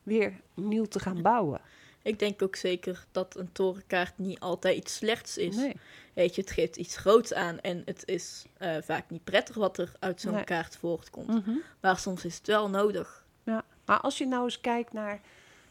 weer 0.03 0.41
nieuw 0.55 0.85
te 0.85 1.01
gaan 1.01 1.23
bouwen. 1.23 1.61
Ik 2.07 2.19
denk 2.19 2.43
ook 2.43 2.57
zeker 2.57 3.07
dat 3.13 3.37
een 3.37 3.53
torenkaart 3.53 4.19
niet 4.19 4.41
altijd 4.41 4.77
iets 4.77 4.95
slechts 4.95 5.39
is. 5.39 5.57
Nee. 5.57 5.77
Weet 6.15 6.35
je, 6.35 6.41
het 6.41 6.51
geeft 6.51 6.77
iets 6.77 6.97
groots 6.97 7.35
aan 7.35 7.61
en 7.61 7.83
het 7.85 8.03
is 8.05 8.45
eh, 8.57 8.77
vaak 8.83 9.11
niet 9.11 9.25
prettig 9.25 9.57
wat 9.57 9.79
er 9.79 9.93
uit 9.99 10.21
zo'n 10.21 10.33
Nee. 10.33 10.45
kaart 10.45 10.77
voortkomt. 10.77 11.27
Mhm. 11.29 11.57
Maar 11.81 11.99
soms 11.99 12.25
is 12.25 12.37
het 12.37 12.47
wel 12.47 12.71
nodig. 12.71 13.27
Ja. 13.43 13.65
Maar 13.85 14.01
als 14.01 14.19
je 14.19 14.27
nou 14.27 14.45
eens 14.45 14.61
kijkt 14.61 14.93
naar 14.93 15.21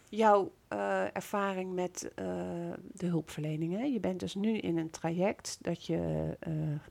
jouw 0.09 0.51
eh, 0.67 1.15
ervaring 1.15 1.73
met 1.73 2.11
eh, 2.15 2.25
de 2.93 3.05
hulpverlening. 3.05 3.77
Hè? 3.77 3.83
Je 3.83 3.99
bent 3.99 4.19
dus 4.19 4.35
nu 4.35 4.57
in 4.57 4.77
een 4.77 4.89
traject 4.89 5.57
dat 5.61 5.85
je 5.85 6.29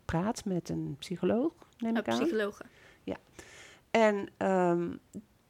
praat 0.05 0.45
met 0.45 0.69
een 0.69 0.97
psycholoog, 0.99 1.53
neem 1.79 1.95
Ja, 1.95 2.01
ik 2.01 2.09
aan. 2.09 2.19
psychologen. 2.19 2.67
En 3.91 4.29
ehm, 4.37 4.91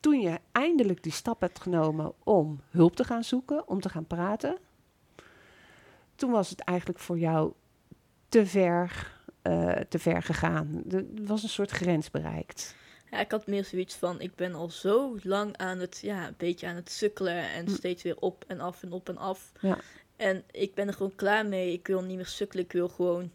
toen 0.05 0.21
je 0.21 0.39
eindelijk 0.53 1.03
die 1.03 1.13
stap 1.13 1.41
hebt 1.41 1.61
genomen 1.61 2.13
om 2.25 2.61
hulp 2.71 2.97
te 2.97 3.05
gaan 3.05 3.25
zoeken, 3.25 3.69
om 3.69 3.81
te 3.81 3.89
gaan 3.89 4.07
praten, 4.07 4.59
toen 6.15 6.31
was 6.31 6.51
het 6.51 6.61
eigenlijk 6.61 6.99
voor 6.99 7.19
jou 7.19 7.53
te 8.29 8.47
ver, 8.47 9.13
eh, 9.43 9.71
te 9.71 9.99
ver 9.99 10.23
gegaan. 10.23 10.83
Er 10.91 11.05
was 11.27 11.43
een 11.43 11.49
soort 11.49 11.71
grens 11.71 12.11
bereikt. 12.11 12.75
Ja, 13.11 13.19
ik 13.21 13.31
had 13.31 13.47
meer 13.47 13.65
zoiets 13.65 13.95
van, 13.95 14.21
ik 14.21 14.35
ben 14.35 14.55
al 14.55 14.69
zo 14.69 15.17
lang 15.23 15.57
aan 15.57 15.79
het, 15.79 15.99
ja, 16.03 16.27
een 16.27 16.35
beetje 16.37 16.67
aan 16.67 16.77
het 16.77 16.91
sukkelen 16.91 17.51
en 17.51 17.67
Hm. 17.67 17.73
steeds 17.75 18.03
weer 18.03 18.17
op 18.19 18.45
en 18.47 18.61
af 18.61 18.83
en 18.83 18.93
op 18.93 19.09
en 19.09 19.17
af. 19.19 19.53
Ja. 19.61 19.79
En 20.17 20.45
ik 20.51 20.75
ben 20.75 20.87
er 20.87 20.95
gewoon 20.95 21.15
klaar 21.15 21.47
mee. 21.47 21.73
Ik 21.73 21.87
wil 21.87 22.03
niet 22.03 22.17
meer 22.17 22.27
sukkelen. 22.27 22.65
Ik 22.65 22.73
wil 22.73 22.89
gewoon, 22.89 23.31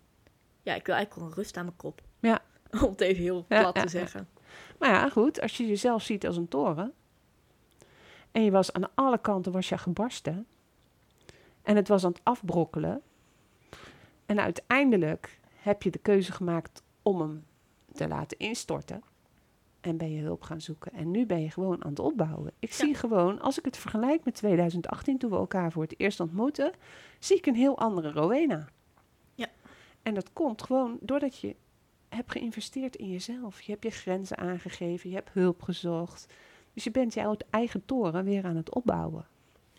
ja, 0.62 0.76
ik 0.76 0.86
wil 0.86 0.96
eigenlijk 0.96 1.14
gewoon 1.14 1.34
rust 1.34 1.58
aan 1.58 1.66
mijn 1.66 1.78
kop. 1.78 2.02
Ja. 2.20 2.42
Om 2.84 2.90
het 2.90 3.02
even 3.02 3.24
heel 3.24 3.46
plat 3.48 3.76
ja, 3.76 3.82
te 3.82 3.90
zeggen. 3.90 4.28
Maar 4.80 4.90
ja, 4.90 5.10
goed, 5.10 5.42
als 5.42 5.58
je 5.58 5.68
jezelf 5.68 6.04
ziet 6.04 6.28
als 6.28 6.38
een 6.38 6.48
toren 6.48 6.94
en 8.32 8.44
je 8.44 8.52
was 8.52 8.74
aan 8.74 8.96
alle 8.96 9.18
kanten 9.18 9.52
was 9.52 9.70
je 9.70 9.78
gebarsten 9.78 10.46
en 11.62 11.76
het 11.76 11.88
was 11.88 12.04
aan 12.06 12.12
het 12.12 12.22
afbrokkelen 12.24 13.02
en 14.26 14.40
uiteindelijk 14.40 15.40
heb 15.56 15.84
je 15.84 15.90
de 15.92 15.98
keuze 16.00 16.32
gemaakt 16.32 16.82
om 17.02 17.20
hem 17.22 17.46
te 17.94 18.08
laten 18.08 18.38
instorten 18.38 19.04
en 19.82 19.98
ben 19.98 20.12
je 20.12 20.22
hulp 20.22 20.42
gaan 20.42 20.62
zoeken 20.62 20.92
en 20.92 21.12
nu 21.12 21.26
ben 21.26 21.42
je 21.42 21.52
gewoon 21.52 21.84
aan 21.84 21.90
het 21.90 22.00
opbouwen. 22.00 22.52
Ik 22.60 22.70
Ja. 22.70 22.76
zie 22.76 22.96
gewoon, 22.96 23.40
als 23.42 23.58
ik 23.60 23.66
het 23.66 23.78
vergelijk 23.78 24.24
met 24.24 24.36
2018 24.36 25.18
toen 25.18 25.30
we 25.30 25.36
elkaar 25.36 25.72
voor 25.72 25.84
het 25.84 26.00
eerst 26.00 26.20
ontmoetten, 26.20 26.72
zie 27.20 27.38
ik 27.38 27.46
een 27.46 27.56
heel 27.56 27.78
andere 27.78 28.12
Rowena. 28.12 28.68
Ja. 29.36 29.48
En 30.02 30.14
dat 30.14 30.34
komt 30.34 30.62
gewoon 30.62 30.98
doordat 31.02 31.38
je 31.38 31.56
hebt 32.10 32.32
geïnvesteerd 32.32 32.96
in 32.96 33.10
jezelf. 33.10 33.62
Je 33.62 33.72
hebt 33.72 33.84
je 33.84 33.90
grenzen 33.90 34.38
aangegeven, 34.38 35.10
je 35.10 35.16
hebt 35.16 35.34
hulp 35.34 35.62
gezocht. 35.62 36.34
Dus 36.74 36.84
je 36.84 36.92
bent 36.92 37.14
jouw 37.14 37.36
eigen 37.50 37.86
toren 37.86 38.24
weer 38.24 38.46
aan 38.46 38.56
het 38.56 38.76
opbouwen. 38.76 39.28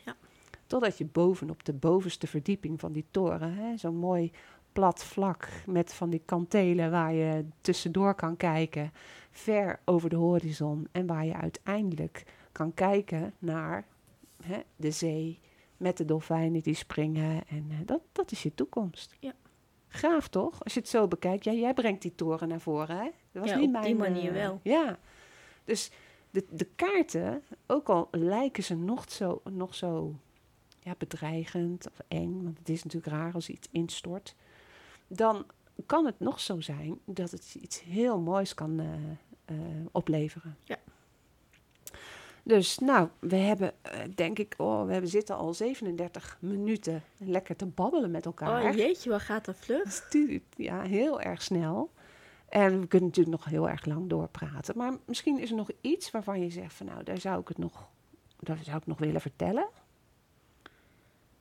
Ja. 0.05 0.17
Totdat 0.67 0.99
je 0.99 1.05
bovenop 1.05 1.65
de 1.65 1.73
bovenste 1.73 2.27
verdieping 2.27 2.81
van 2.81 2.93
die 2.93 3.07
toren, 3.11 3.79
zo'n 3.79 3.97
mooi 3.97 4.33
plat 4.73 5.05
vlak 5.05 5.49
met 5.67 5.93
van 5.93 6.11
die 6.11 6.23
kantelen 6.25 6.91
waar 6.91 7.13
je 7.13 7.45
tussendoor 7.61 8.15
kan 8.15 8.37
kijken, 8.37 8.93
ver 9.31 9.81
over 9.85 10.11
de 10.11 10.17
horizon 10.17 10.89
en 10.93 11.07
waar 11.07 11.25
je 11.25 11.35
uiteindelijk 11.35 12.25
kan 12.53 12.75
kijken 12.75 13.35
naar 13.39 13.87
hè, 14.43 14.61
de 14.77 14.91
zee 14.91 15.41
met 15.77 15.97
de 15.97 16.05
dolfijnen 16.05 16.63
die 16.63 16.75
springen 16.75 17.47
en 17.47 17.67
eh, 17.71 17.77
dat, 17.85 18.01
dat 18.13 18.33
is 18.33 18.43
je 18.43 18.55
toekomst. 18.55 19.17
Ja. 19.21 19.33
Gaaf 19.93 20.29
toch? 20.29 20.65
Als 20.65 20.75
je 20.75 20.81
het 20.81 20.89
zo 20.89 21.09
bekijkt. 21.09 21.45
Ja, 21.45 21.53
jij 21.53 21.75
brengt 21.75 22.03
die 22.03 22.15
toren 22.15 22.49
naar 22.49 22.61
voren, 22.61 22.97
hè? 22.97 23.11
Dat 23.33 23.43
was 23.43 23.51
Ja, 23.51 23.57
niet 23.57 23.67
op 23.67 23.73
mijn, 23.73 23.85
die 23.85 23.95
manier 23.95 24.29
eh, 24.29 24.43
wel. 24.43 24.61
Ja. 24.63 24.99
Dus 25.65 25.91
de, 26.31 26.47
de 26.51 26.65
kaarten, 26.77 27.43
ook 27.67 27.89
al 27.89 28.09
lijken 28.11 28.63
ze 28.63 28.75
nog 28.75 29.11
zo, 29.11 29.41
nog 29.51 29.75
zo 29.75 30.15
ja, 30.81 30.95
bedreigend 30.99 31.87
of 31.87 32.01
eng, 32.09 32.43
want 32.43 32.59
het 32.59 32.69
is 32.69 32.83
natuurlijk 32.83 33.13
raar 33.13 33.35
als 33.35 33.49
iets 33.49 33.69
instort, 33.71 34.35
dan 35.07 35.47
kan 35.87 36.07
het 36.07 36.21
nog 36.21 36.41
zo 36.41 36.61
zijn 36.61 36.99
dat 37.05 37.31
het 37.31 37.55
iets 37.55 37.83
heel 37.83 38.21
moois 38.21 38.55
kan 38.55 38.81
eh, 38.81 38.87
eh, 39.45 39.57
opleveren. 39.93 40.57
Ja. 40.65 40.79
Dus 42.43 42.79
nou, 42.79 43.09
we 43.19 43.37
hebben, 43.37 43.73
eh, 43.83 44.01
denk 44.15 44.39
ik, 44.39 44.55
oh, 44.57 44.85
we 44.87 44.93
hebben 44.93 45.11
zitten 45.11 45.37
al 45.37 45.55
37 45.55 46.39
minuten 46.41 47.03
lekker 47.17 47.57
te 47.57 47.67
babbelen 47.67 48.11
met 48.11 48.27
elkaar. 48.27 48.71
Oh 48.71 48.77
jeetje, 48.77 49.11
waar 49.11 49.21
gaat 49.21 49.45
dat 49.45 49.57
vlug? 49.57 49.93
Stuurt, 49.93 50.43
ja, 50.57 50.83
heel 50.83 51.21
erg 51.21 51.43
snel. 51.43 51.91
En 52.49 52.81
we 52.81 52.87
kunnen 52.87 53.09
natuurlijk 53.09 53.37
nog 53.37 53.45
heel 53.45 53.69
erg 53.69 53.85
lang 53.85 54.09
doorpraten. 54.09 54.77
Maar 54.77 54.93
misschien 55.05 55.39
is 55.39 55.51
er 55.51 55.57
nog 55.57 55.71
iets 55.81 56.11
waarvan 56.11 56.41
je 56.41 56.51
zegt 56.51 56.75
van 56.75 56.87
nou, 56.87 57.05
daar 57.05 57.19
zou 57.19 57.41
ik 57.41 57.49
het 57.49 57.59
nog, 57.59 57.89
daar 58.39 58.59
zou 58.63 58.77
ik 58.77 58.87
nog 58.87 58.99
willen 58.99 59.21
vertellen. 59.21 59.69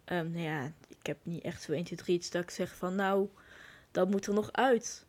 Ehm, 0.05 0.31
nou 0.31 0.43
ja, 0.43 0.71
ik 0.87 1.05
heb 1.05 1.17
niet 1.23 1.43
echt 1.43 1.61
zo 1.61 1.71
1, 1.71 1.83
2, 1.83 1.97
3 1.97 2.15
iets 2.15 2.29
dat 2.29 2.43
ik 2.43 2.49
zeg 2.49 2.75
van 2.75 2.95
nou, 2.95 3.29
dat 3.91 4.09
moet 4.09 4.25
er 4.25 4.33
nog 4.33 4.51
uit. 4.51 5.05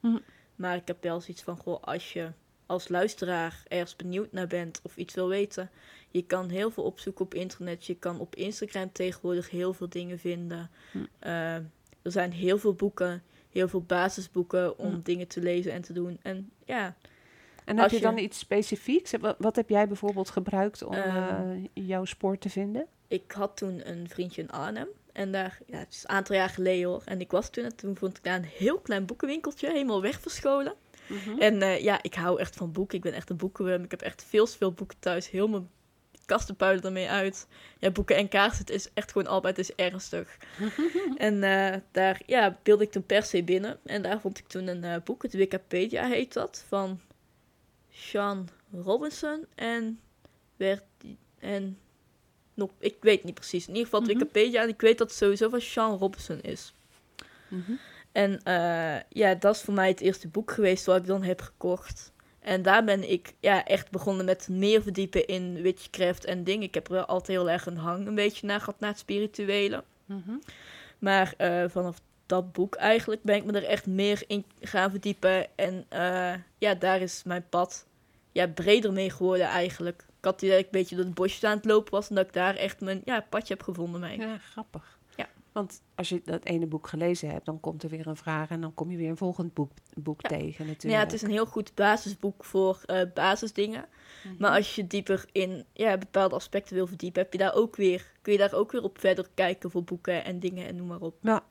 Hm. 0.00 0.18
Maar 0.56 0.76
ik 0.76 0.86
heb 0.86 1.02
wel 1.02 1.20
zoiets 1.20 1.42
van, 1.42 1.56
goh, 1.56 1.82
als 1.82 2.12
je 2.12 2.32
als 2.72 2.88
luisteraar 2.88 3.62
ergens 3.68 3.96
benieuwd 3.96 4.32
naar 4.32 4.46
bent 4.46 4.80
of 4.82 4.96
iets 4.96 5.14
wil 5.14 5.28
weten, 5.28 5.70
je 6.10 6.22
kan 6.22 6.48
heel 6.48 6.70
veel 6.70 6.84
opzoeken 6.84 7.24
op 7.24 7.34
internet. 7.34 7.86
Je 7.86 7.94
kan 7.94 8.20
op 8.20 8.34
Instagram 8.36 8.92
tegenwoordig 8.92 9.50
heel 9.50 9.72
veel 9.72 9.88
dingen 9.88 10.18
vinden. 10.18 10.70
Hm. 10.92 10.98
Eh, 11.18 11.54
er 12.02 12.12
zijn 12.12 12.32
heel 12.32 12.58
veel 12.58 12.74
boeken, 12.74 13.22
heel 13.50 13.68
veel 13.68 13.82
basisboeken 13.82 14.78
om 14.78 14.92
Hm. 14.92 15.00
dingen 15.02 15.26
te 15.28 15.40
lezen 15.40 15.72
en 15.72 15.82
te 15.82 15.92
doen. 15.92 16.18
En 16.22 16.50
ja, 16.64 16.94
En 17.64 17.74
heb 17.74 17.82
Als 17.82 17.92
je 17.92 17.98
je- 17.98 18.04
dan 18.04 18.18
iets 18.18 18.38
specifieks? 18.38 19.12
Wat, 19.20 19.36
wat 19.38 19.56
heb 19.56 19.68
jij 19.68 19.86
bijvoorbeeld 19.88 20.30
gebruikt 20.30 20.82
om 20.82 20.92
Ehm. 20.94 21.50
eh, 21.50 21.86
jouw 21.86 22.04
spoor 22.04 22.38
te 22.38 22.50
vinden? 22.50 22.86
ik 23.08 23.32
had 23.32 23.56
toen 23.56 23.88
een 23.88 24.08
vriendje 24.08 24.42
in 24.42 24.50
Arnhem. 24.50 24.88
En 25.12 25.32
daar, 25.32 25.58
ja, 25.66 25.78
het 25.78 25.92
is 25.92 26.02
een 26.02 26.08
aantal 26.08 26.36
jaar 26.36 26.48
geleden 26.48 26.88
hoor. 26.88 27.02
En 27.04 27.20
ik 27.20 27.30
was 27.30 27.50
toen, 27.50 27.64
en 27.64 27.76
toen 27.76 27.96
vond 27.96 28.16
ik 28.16 28.24
daar 28.24 28.36
een 28.36 28.44
heel 28.44 28.78
klein 28.78 29.06
boekenwinkeltje, 29.06 29.70
helemaal 29.70 30.00
wegverscholen. 31.12 31.40
En 31.40 31.62
eh, 31.62 31.82
ja, 31.82 32.02
ik 32.02 32.14
hou 32.14 32.40
echt 32.40 32.56
van 32.56 32.72
boeken. 32.72 32.96
Ik 32.96 33.02
ben 33.02 33.12
echt 33.12 33.30
een 33.30 33.36
boekenworm. 33.36 33.84
Ik 33.84 33.90
heb 33.90 34.00
echt 34.02 34.24
veel 34.28 34.46
te 34.46 34.56
veel 34.56 34.72
boeken 34.72 34.98
thuis. 34.98 35.30
Heel 35.30 35.48
mijn 35.48 35.68
kasten 36.26 36.56
puilen 36.56 36.84
ermee 36.84 37.08
uit. 37.08 37.46
Ja, 37.78 37.90
boeken 37.90 38.16
en 38.16 38.28
kaarsen, 38.28 38.58
het 38.58 38.70
is 38.70 38.88
echt 38.94 39.12
gewoon 39.12 39.28
altijd 39.28 39.58
is 39.58 39.74
ernstig. 39.74 40.36
en 41.16 41.42
eh, 41.42 41.80
daar 41.90 42.22
ja, 42.26 42.58
beelde 42.62 42.84
ik 42.84 42.90
toen 42.90 43.06
per 43.06 43.22
se 43.22 43.42
binnen. 43.42 43.78
En 43.84 44.02
daar 44.02 44.20
vond 44.20 44.38
ik 44.38 44.46
toen 44.46 44.66
een 44.66 44.84
eh, 44.84 45.02
boek, 45.04 45.22
het 45.22 45.32
Wikipedia 45.32 46.06
heet 46.06 46.32
dat, 46.32 46.64
van 46.68 47.00
Sean 47.90 48.48
Robinson. 48.72 49.46
En 49.54 50.00
werd 50.56 50.82
en 51.38 51.78
nog, 52.54 52.70
ik 52.78 52.96
weet 53.00 53.24
niet 53.24 53.34
precies. 53.34 53.62
In 53.68 53.74
ieder 53.74 53.84
geval 53.84 54.00
Mhm. 54.00 54.10
Wikipedia. 54.18 54.62
En 54.62 54.68
ik 54.68 54.80
weet 54.80 54.98
dat 54.98 55.08
het 55.08 55.16
sowieso 55.16 55.48
van 55.48 55.60
Sean 55.60 55.98
Robinson 55.98 56.40
is. 56.40 56.74
Mhm. 57.48 57.72
En 58.12 58.42
eh, 58.42 59.00
ja, 59.08 59.34
dat 59.34 59.54
is 59.54 59.62
voor 59.62 59.74
mij 59.74 59.88
het 59.88 60.00
eerste 60.00 60.28
boek 60.28 60.50
geweest 60.50 60.86
wat 60.86 60.96
ik 60.96 61.06
dan 61.06 61.22
heb 61.22 61.40
gekocht. 61.40 62.12
En 62.40 62.62
daar 62.62 62.84
ben 62.84 63.10
ik 63.10 63.34
ja, 63.40 63.64
echt 63.64 63.90
begonnen 63.90 64.24
met 64.24 64.48
meer 64.48 64.82
verdiepen 64.82 65.26
in 65.26 65.62
witchcraft 65.62 66.24
en 66.24 66.44
dingen. 66.44 66.62
Ik 66.62 66.74
heb 66.74 66.86
er 66.86 66.92
wel 66.92 67.04
altijd 67.04 67.38
heel 67.38 67.50
erg 67.50 67.66
een 67.66 67.76
hang 67.76 68.06
een 68.06 68.14
beetje 68.14 68.46
naar 68.46 68.60
gehad, 68.60 68.80
naar 68.80 68.90
het 68.90 68.98
spirituele. 68.98 69.84
Mhm. 70.04 70.36
Maar 70.98 71.34
eh, 71.36 71.64
vanaf 71.68 72.00
dat 72.26 72.52
boek 72.52 72.74
eigenlijk 72.74 73.22
ben 73.22 73.36
ik 73.36 73.44
me 73.44 73.52
er 73.52 73.64
echt 73.64 73.86
meer 73.86 74.22
in 74.26 74.44
gaan 74.60 74.90
verdiepen. 74.90 75.56
En 75.56 75.84
eh, 75.88 76.34
ja, 76.58 76.74
daar 76.74 77.00
is 77.00 77.22
mijn 77.22 77.48
pad 77.48 77.86
ja, 78.32 78.46
breder 78.46 78.92
mee 78.92 79.10
geworden 79.10 79.46
eigenlijk. 79.46 80.04
Ik 80.18 80.24
had 80.24 80.40
die 80.40 80.50
dat 80.50 80.58
ik 80.58 80.64
een 80.64 80.70
beetje 80.70 80.96
door 80.96 81.04
het 81.04 81.14
bosje 81.14 81.46
aan 81.46 81.56
het 81.56 81.64
lopen 81.64 81.92
was 81.92 82.08
en 82.08 82.14
dat 82.14 82.26
ik 82.26 82.32
daar 82.32 82.54
echt 82.54 82.80
mijn 82.80 83.02
ja, 83.04 83.26
padje 83.28 83.54
heb 83.54 83.62
gevonden 83.62 84.00
mee. 84.00 84.18
Ja, 84.18 84.38
grappig. 84.38 84.91
Want 85.52 85.82
als 85.94 86.08
je 86.08 86.20
dat 86.24 86.44
ene 86.44 86.66
boek 86.66 86.86
gelezen 86.88 87.30
hebt, 87.30 87.44
dan 87.44 87.60
komt 87.60 87.82
er 87.82 87.88
weer 87.88 88.06
een 88.06 88.16
vraag 88.16 88.48
en 88.50 88.60
dan 88.60 88.74
kom 88.74 88.90
je 88.90 88.96
weer 88.96 89.08
een 89.08 89.16
volgend 89.16 89.54
boek, 89.54 89.70
boek 89.94 90.20
Ja. 90.22 90.28
tegen 90.28 90.66
natuurlijk. 90.66 91.00
Ja, 91.00 91.04
het 91.04 91.12
is 91.12 91.22
een 91.22 91.30
heel 91.30 91.46
goed 91.46 91.74
basisboek 91.74 92.44
voor 92.44 92.80
eh, 92.86 93.00
basisdingen. 93.14 93.84
Mhm. 94.24 94.34
Maar 94.38 94.50
als 94.50 94.74
je 94.74 94.86
dieper 94.86 95.24
in 95.32 95.64
ja, 95.72 95.98
bepaalde 95.98 96.34
aspecten 96.34 96.74
wil 96.74 96.86
verdiepen, 96.86 97.22
heb 97.22 97.32
je 97.32 97.38
daar 97.38 97.54
ook 97.54 97.76
weer, 97.76 98.12
kun 98.22 98.32
je 98.32 98.38
daar 98.38 98.52
ook 98.54 98.72
weer 98.72 98.82
op 98.82 98.98
verder 98.98 99.28
kijken 99.34 99.70
voor 99.70 99.84
boeken 99.84 100.24
en 100.24 100.38
dingen 100.38 100.66
en 100.66 100.76
noem 100.76 100.86
maar 100.86 101.00
op. 101.00 101.14
Ja. 101.20 101.44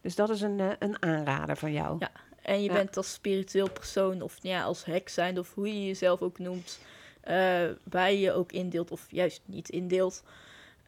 Dus 0.00 0.14
dat 0.14 0.30
is 0.30 0.40
een, 0.40 0.60
eh, 0.60 0.70
een 0.78 1.02
aanrader 1.02 1.56
van 1.56 1.72
jou. 1.72 1.96
Ja. 1.98 2.10
En 2.42 2.62
je 2.62 2.68
Ja. 2.68 2.74
bent 2.74 2.96
als 2.96 3.12
spiritueel 3.12 3.70
persoon, 3.70 4.22
of 4.22 4.36
ja, 4.40 4.62
als 4.62 4.84
hek 4.84 5.08
zijn, 5.08 5.38
of 5.38 5.54
hoe 5.54 5.68
je 5.68 5.86
jezelf 5.86 6.22
ook 6.22 6.38
noemt, 6.38 6.78
eh, 7.20 7.68
waar 7.90 8.10
je 8.12 8.18
je 8.18 8.32
ook 8.32 8.52
indeelt, 8.52 8.90
of 8.90 9.06
juist 9.10 9.40
niet 9.44 9.68
indeelt. 9.68 10.22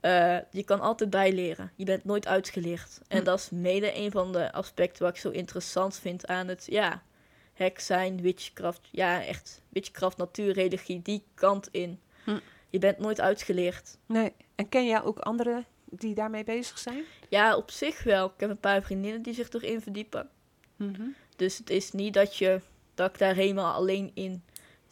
Eh, 0.05 0.37
je 0.51 0.65
kan 0.65 0.81
altijd 0.81 1.11
bijleren. 1.11 1.73
Je 1.75 1.85
bent 1.85 2.05
nooit 2.05 2.27
uitgeleerd. 2.27 3.01
En 3.09 3.19
Hm. 3.19 3.25
dat 3.25 3.39
is 3.39 3.51
mede 3.51 3.97
een 3.97 4.11
van 4.11 4.33
de 4.33 4.53
aspecten 4.53 5.03
wat 5.03 5.15
ik 5.15 5.21
zo 5.21 5.31
interessant 5.31 5.99
vind 5.99 6.27
aan 6.27 6.49
het, 6.49 6.67
ja, 6.71 7.03
hek 7.53 7.81
zijn, 7.81 8.21
witchcraft. 8.21 8.81
Ja, 8.91 9.25
echt 9.25 9.63
witchcraft, 9.69 10.17
natuurreligie, 10.17 11.03
die 11.03 11.23
kant 11.35 11.69
in. 11.71 12.01
Hm. 12.25 12.39
Je 12.71 12.79
bent 12.79 12.99
nooit 12.99 13.21
uitgeleerd. 13.21 13.97
Nee. 14.07 14.33
En 14.55 14.69
ken 14.69 14.87
jij 14.87 15.03
ook 15.03 15.19
anderen 15.19 15.65
die 15.85 16.15
daarmee 16.15 16.45
bezig 16.45 16.79
zijn? 16.79 17.05
Ja, 17.29 17.57
op 17.57 17.71
zich 17.71 18.03
wel. 18.03 18.27
Ik 18.27 18.41
heb 18.41 18.51
een 18.51 18.59
paar 18.59 18.83
vriendinnen 18.83 19.23
die 19.23 19.35
zich 19.35 19.51
erin 19.51 19.81
verdiepen. 19.81 20.29
Mhm. 20.77 21.03
Dus 21.37 21.59
het 21.59 21.71
is 21.71 21.93
niet 21.93 22.15
dat, 22.15 22.37
je, 22.37 22.61
dat 22.95 23.11
ik 23.11 23.19
daar 23.19 23.35
helemaal 23.35 23.75
alleen 23.75 24.11
in 24.15 24.43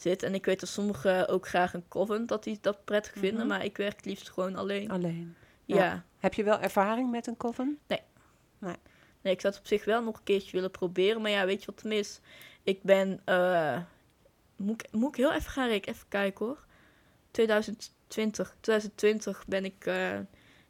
zit. 0.03 0.23
En 0.23 0.35
ik 0.35 0.45
weet 0.45 0.61
dat 0.61 0.69
sommigen 0.69 1.29
ook 1.29 1.49
graag 1.49 1.75
een 1.75 1.89
coven, 1.89 2.27
dat 2.27 2.45
die 2.45 2.59
dat 2.61 2.85
prettig 2.85 3.13
vinden. 3.13 3.39
Mhm. 3.39 3.47
Maar 3.47 3.65
ik 3.65 3.77
werk 3.77 3.97
het 3.97 4.05
liefst 4.05 4.31
gewoon 4.31 4.57
alleen. 4.57 4.91
Alleen. 4.91 5.35
ja. 5.65 5.77
ja. 5.77 6.05
Heb 6.19 6.35
je 6.35 6.45
wel 6.45 6.61
ervaring 6.61 7.11
met 7.11 7.27
een 7.27 7.37
coven? 7.37 7.79
Nee, 9.23 9.33
ik 9.33 9.41
zou 9.41 9.53
het 9.53 9.63
op 9.63 9.69
zich 9.69 9.85
wel 9.85 10.03
nog 10.03 10.17
een 10.17 10.23
keertje 10.23 10.53
willen 10.53 10.71
proberen. 10.71 11.23
Maar 11.23 11.31
ja, 11.31 11.47
weet 11.47 11.61
je 11.61 11.67
wat 11.67 11.83
het 11.83 11.93
is? 11.93 12.21
Ik 12.63 12.83
ben... 12.83 13.21
eh, 13.25 13.79
moet, 14.57 14.83
ik, 14.83 14.93
moet 14.93 15.09
ik 15.09 15.17
heel 15.17 15.33
even 15.33 15.51
gaan 15.51 15.69
rekenen? 15.69 15.95
Even 15.95 16.09
kijken 16.09 16.47
hoor. 16.47 16.65
2020. 17.31 18.57
2020 18.61 19.45
ben 19.47 19.65
ik 19.65 19.87
eh, 19.87 20.19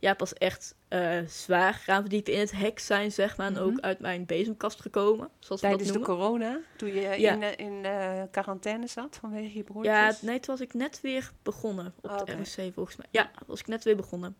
ja, 0.02 0.14
pas 0.14 0.32
echt 0.32 0.74
eh, 0.88 1.18
zwaar 1.26 1.74
gaan 1.74 2.00
verdiepen 2.00 2.32
in 2.32 2.38
het 2.40 2.52
hek 2.52 2.78
zijn, 2.78 3.12
zeg 3.12 3.36
maar. 3.36 3.46
En 3.46 3.52
Mhm. 3.52 3.62
ook 3.62 3.80
uit 3.80 3.98
mijn 3.98 4.26
bezemkast 4.26 4.80
gekomen, 4.80 5.28
zoals 5.38 5.60
we 5.60 5.66
Tijdens 5.66 5.88
dat 5.88 5.98
de 5.98 6.04
corona, 6.04 6.60
toen 6.76 6.88
je 6.94 7.00
Ja. 7.00 7.32
in, 7.34 7.58
in 7.58 7.86
quarantaine 8.30 8.86
zat 8.86 9.16
vanwege 9.20 9.56
je 9.56 9.62
broertjes? 9.64 9.94
Ja, 9.94 10.14
nee, 10.20 10.40
toen 10.40 10.54
was 10.56 10.60
ik 10.66 10.74
net 10.74 11.00
weer 11.00 11.32
begonnen 11.42 11.94
op 12.00 12.10
Oh, 12.10 12.16
de 12.16 12.22
oké. 12.22 12.32
ROC 12.32 12.72
volgens 12.74 12.96
mij. 12.96 13.06
Ja, 13.10 13.30
was 13.46 13.60
ik 13.60 13.66
net 13.66 13.84
weer 13.84 13.96
begonnen. 13.96 14.36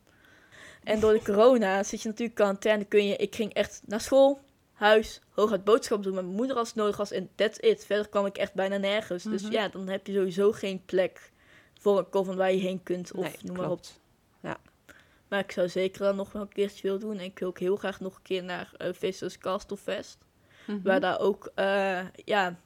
En 0.85 1.01
door 1.01 1.13
de 1.13 1.23
corona 1.33 1.83
zit 1.83 2.03
je 2.03 2.09
natuurlijk 2.09 2.39
in 2.39 2.45
quarantaine. 2.45 2.85
Kun 2.85 3.07
je, 3.07 3.17
ik 3.17 3.35
ging 3.35 3.53
echt 3.55 3.83
naar 3.87 4.01
school, 4.01 4.41
huis, 4.73 5.21
hooguit 5.31 5.65
boodschappen 5.65 6.07
doen 6.07 6.15
met 6.17 6.25
mijn 6.25 6.37
moeder 6.37 6.57
als 6.57 6.69
het 6.69 6.77
nodig 6.77 6.97
was. 6.97 7.11
En 7.11 7.29
that's 7.35 7.59
it. 7.59 7.85
Verder 7.87 8.09
kwam 8.09 8.27
ik 8.27 8.37
echt 8.37 8.55
bijna 8.55 8.77
nergens. 8.77 9.23
Dus 9.23 9.43
Mhm. 9.43 9.53
ja, 9.53 9.69
dan 9.69 9.89
heb 9.89 10.07
je 10.07 10.13
sowieso 10.13 10.53
geen 10.53 10.85
plek 10.85 11.31
voor 11.81 11.99
een 11.99 12.09
coven 12.11 12.37
waar 12.37 12.53
je 12.53 12.61
heen 12.61 12.83
kunt. 12.83 13.13
Of 13.13 13.25
nee, 13.25 13.37
noem 13.43 13.57
maar 13.57 13.71
op. 13.71 13.81
klopt. 13.81 14.01
Maar 15.33 15.41
ik 15.41 15.53
zou 15.53 15.69
zeker 15.69 16.03
dan 16.03 16.17
nog 16.17 16.33
wel 16.33 16.43
een 16.43 16.49
keertje 16.49 16.83
willen 16.83 17.01
doen. 17.01 17.19
En 17.19 17.25
ik 17.25 17.39
wil 17.39 17.49
ook 17.49 17.59
heel 17.59 17.77
graag 17.77 18.01
nog 18.01 18.15
een 18.15 18.23
keer 18.23 18.45
naar 18.45 18.73
uh, 18.79 18.89
Vissers 18.93 19.39
Castle 19.39 19.77
Fest. 19.77 20.19
Mhm. 20.67 20.83
Waar 20.83 21.01
daar 21.01 21.21
ook 21.21 21.51
eh, 21.55 22.01
ja, 22.25 22.59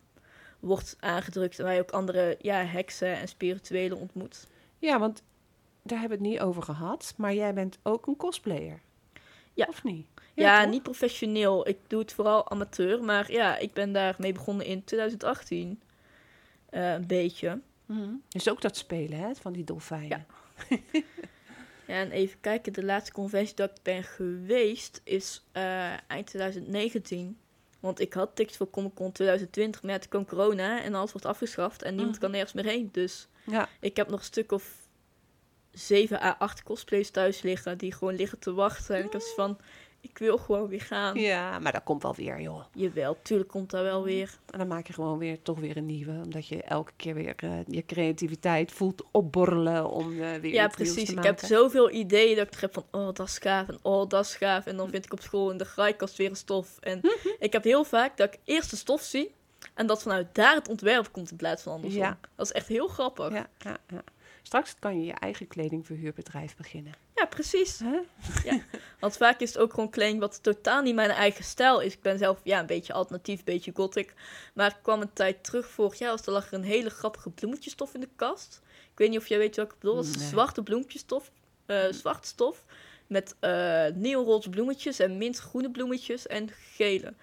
wordt 0.61 0.97
aangedrukt. 1.01 1.59
En 1.59 1.65
waar 1.65 1.75
je 1.75 1.81
ook 1.81 1.91
andere 1.91 2.37
ja, 2.41 2.65
heksen 2.65 3.17
en 3.17 3.29
spirituelen 3.29 3.99
ontmoet. 3.99 4.47
Ja, 4.79 4.99
want 4.99 5.23
daar 5.83 5.99
hebben 5.99 6.19
we 6.19 6.25
het 6.25 6.33
niet 6.33 6.43
over 6.43 6.63
gehad. 6.63 7.15
Maar 7.17 7.35
jij 7.35 7.55
bent 7.55 7.79
ook 7.83 8.07
een 8.07 8.17
cosplayer. 8.17 8.81
Ja. 9.55 9.67
Of 9.69 9.85
niet? 9.85 10.07
Ja, 10.35 10.65
niet 10.65 10.83
professioneel. 10.83 11.69
Ik 11.69 11.79
doe 11.87 12.01
het 12.01 12.13
vooral 12.13 12.51
amateur. 12.51 13.05
Maar 13.05 13.33
ja, 13.33 13.57
ik 13.59 13.73
ben 13.73 13.93
daarmee 13.93 14.33
begonnen 14.33 14.67
in 14.67 14.85
2018. 14.85 15.81
Eh, 16.71 16.93
een 16.93 17.07
beetje. 17.07 17.61
Mhm. 17.87 18.11
Dus 18.29 18.51
ook 18.51 18.61
dat 18.61 18.77
spelen, 18.77 19.19
hè, 19.19 19.35
van 19.35 19.53
die 19.53 19.65
dolfijnen. 19.65 20.27
Ja, 20.69 20.79
en 21.87 22.11
even 22.11 22.41
kijken. 22.41 22.73
De 22.73 22.85
laatste 22.85 23.13
conventie 23.13 23.55
dat 23.55 23.71
ik 23.71 23.83
ben 23.83 24.03
geweest 24.05 25.01
is 25.05 25.45
eh, 25.53 26.11
eind 26.11 26.27
2019. 26.27 27.39
Want 27.81 28.01
ik 28.01 28.13
had 28.13 28.31
tickets 28.37 28.57
voor 28.57 28.71
Comic 28.71 28.95
Con 28.95 29.13
2020. 29.13 29.83
Maar 29.83 29.93
ja, 29.93 29.99
toen 29.99 30.09
kwam 30.11 30.25
corona 30.27 30.83
en 30.83 30.95
alles 30.95 31.13
wordt 31.13 31.27
afgeschaft. 31.27 31.83
En 31.83 31.91
niemand 31.95 32.11
Mhm. 32.13 32.21
kan 32.21 32.31
nergens 32.31 32.53
meer 32.53 32.65
heen. 32.65 32.89
Dus 32.93 33.29
Ja. 33.45 33.69
ik 33.81 33.97
heb 33.97 34.09
nog 34.09 34.19
een 34.19 34.25
stuk 34.25 34.53
of 34.53 34.85
7 35.73 36.21
à 36.23 36.37
8 36.39 36.63
cosplays 36.63 37.11
thuis 37.11 37.43
liggen. 37.43 37.79
Die 37.79 37.93
gewoon 37.93 38.15
liggen 38.15 38.39
te 38.39 38.53
wachten. 38.53 38.97
En 38.97 39.05
ik 39.05 39.13
was 39.13 39.33
van, 39.35 39.59
ik 40.11 40.19
wil 40.19 40.39
gewoon 40.39 40.69
weer 40.69 40.81
gaan. 40.81 41.19
ja, 41.21 41.59
maar 41.59 41.73
dat 41.73 41.83
komt 41.85 42.03
wel 42.03 42.15
weer, 42.15 42.41
joh. 42.41 42.65
Jawel, 42.73 43.17
tuurlijk 43.23 43.51
komt 43.51 43.71
dat 43.71 43.83
wel 43.83 44.03
weer. 44.05 44.39
En 44.51 44.59
dan 44.59 44.69
maak 44.69 44.87
je 44.87 44.93
gewoon 44.93 45.19
weer 45.19 45.43
toch 45.43 45.59
weer 45.59 45.77
een 45.77 45.87
nieuwe. 45.87 46.13
Omdat 46.25 46.47
je 46.47 46.63
elke 46.63 46.93
keer 46.97 47.15
weer 47.15 47.35
eh, 47.37 47.51
je 47.67 47.85
creativiteit 47.85 48.73
voelt 48.73 49.03
opborrelen 49.11 49.91
om 49.91 50.23
eh, 50.23 50.35
weer 50.35 50.53
Ja, 50.53 50.69
precies. 50.69 50.95
te 50.95 51.01
Ik 51.11 51.15
maken. 51.15 51.31
heb 51.31 51.41
zoveel 51.45 51.91
ideeën 51.91 52.37
dat 52.37 52.55
ik 52.55 52.61
heb 52.61 52.73
van, 52.75 52.85
oh, 52.91 53.07
dat 53.15 53.27
is 53.27 53.39
gaaf 53.39 53.69
en 53.69 53.79
oh, 53.83 54.09
dat 54.09 54.25
is 54.25 54.35
gaaf. 54.35 54.67
En 54.67 54.77
dan 54.77 54.91
vind 54.91 55.05
ik 55.05 55.13
op 55.13 55.21
school 55.21 55.51
in 55.51 55.57
de 55.59 55.65
graaikast 55.65 56.17
weer 56.17 56.31
een 56.31 56.37
stof. 56.37 56.77
En 56.81 57.01
ik 57.39 57.53
heb 57.53 57.65
heel 57.65 57.85
vaak 57.85 58.17
dat 58.17 58.35
ik 58.35 58.41
eerst 58.45 58.71
de 58.71 58.77
stof 58.77 59.03
zie 59.03 59.35
en 59.75 59.87
dat 59.87 60.03
vanuit 60.03 60.27
daar 60.35 60.55
het 60.55 60.69
ontwerp 60.69 61.13
komt 61.13 61.31
in 61.31 61.37
plaats 61.37 61.63
van 61.63 61.73
andersom. 61.73 62.01
Ja. 62.01 62.19
Dat 62.37 62.47
is 62.47 62.53
echt 62.53 62.69
heel 62.69 62.87
grappig. 62.89 63.33
Ja, 63.33 63.47
ja, 63.59 63.77
ja. 63.89 64.03
Straks 64.47 64.75
kan 64.79 65.01
je 65.01 65.07
je 65.07 65.13
eigen 65.13 65.47
kledingverhuurbedrijf 65.47 66.57
beginnen. 66.57 66.93
precies. 67.29 67.79
Hè? 67.79 67.99
Want 69.01 69.17
vaak 69.17 69.41
is 69.41 69.49
het 69.53 69.59
ook 69.59 69.71
gewoon 69.75 69.91
kleding 69.91 70.21
wat 70.21 70.43
totaal 70.43 70.83
niet 70.83 70.95
mijn 70.95 71.11
eigen 71.11 71.45
stijl 71.45 71.81
is. 71.81 71.93
Ik 71.93 72.01
ben 72.03 72.19
zelf 72.19 72.41
ja, 72.43 72.61
een 72.61 72.67
beetje 72.67 72.93
alternatief, 72.93 73.39
een 73.39 73.45
beetje 73.45 73.71
gothic. 73.75 74.15
Maar 74.55 74.71
ik 74.71 74.77
kwam 74.83 75.01
een 75.01 75.13
tijd 75.13 75.45
terug 75.45 75.69
vorig 75.69 75.99
jaar, 75.99 76.11
als 76.11 76.27
er 76.27 76.33
lag 76.33 76.47
er 76.47 76.53
een 76.55 76.63
hele 76.65 76.91
grappige 76.91 77.31
bloemetjesstof 77.31 77.95
in 77.95 78.01
de 78.01 78.09
kast. 78.17 78.61
Ik 78.93 78.99
weet 78.99 79.09
niet 79.11 79.19
of 79.19 79.27
jij 79.27 79.39
weet 79.39 79.57
welke 79.57 79.75
ik 79.75 79.81
bedoel. 79.81 79.97
Dat 79.97 80.05
is 80.05 80.17
Nee. 80.17 80.29
zwarte 80.29 80.63
bloemetjesstof, 80.63 81.31
eh 81.67 81.85
zwarte 81.91 82.29
stof. 82.29 82.65
Met 83.07 83.35
eh 83.41 83.87
neonroze 83.95 84.51
bloemetjes 84.51 84.99
en 84.99 85.19
mintgroene 85.19 85.71
bloemetjes 85.71 86.27
en 86.27 86.49
gele. 86.51 87.15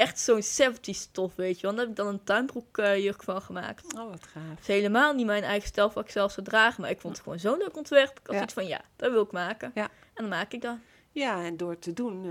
Echt 0.00 0.18
zo'n 0.18 0.42
70 0.42 0.96
stof, 0.96 1.34
weet 1.34 1.60
je 1.60 1.66
wel. 1.66 1.70
Daar 1.70 1.80
heb 1.80 1.90
ik 1.90 1.96
dan 1.96 2.06
een 2.06 2.24
tuinbroekjurk 2.24 3.22
van 3.22 3.42
gemaakt. 3.42 3.94
Oh, 3.94 4.10
wat 4.10 4.26
gaaf. 4.26 4.60
Is 4.60 4.66
helemaal 4.66 5.14
niet 5.14 5.26
mijn 5.26 5.42
eigen 5.42 5.68
stijl 5.68 5.90
wat 5.92 6.04
ik 6.04 6.10
zelf 6.10 6.32
zou 6.32 6.46
dragen. 6.46 6.80
Maar 6.80 6.90
ik 6.90 7.00
vond 7.00 7.14
het 7.14 7.22
gewoon 7.22 7.38
zo'n 7.38 7.58
leuk 7.58 7.76
ontwerp. 7.76 8.10
Ik 8.10 8.16
had 8.26 8.26
Ja. 8.26 8.34
zoiets 8.34 8.54
van, 8.54 8.66
ja, 8.66 8.80
dat 8.96 9.12
wil 9.12 9.22
ik 9.22 9.32
maken. 9.32 9.70
Ja. 9.74 9.84
En 9.84 9.90
dan 10.14 10.28
maak 10.28 10.52
ik 10.52 10.62
dat. 10.62 10.76
Ja, 11.12 11.44
en 11.44 11.56
door 11.56 11.70
het 11.70 11.82
te 11.82 11.92
doen 11.92 12.24
eh, 12.24 12.30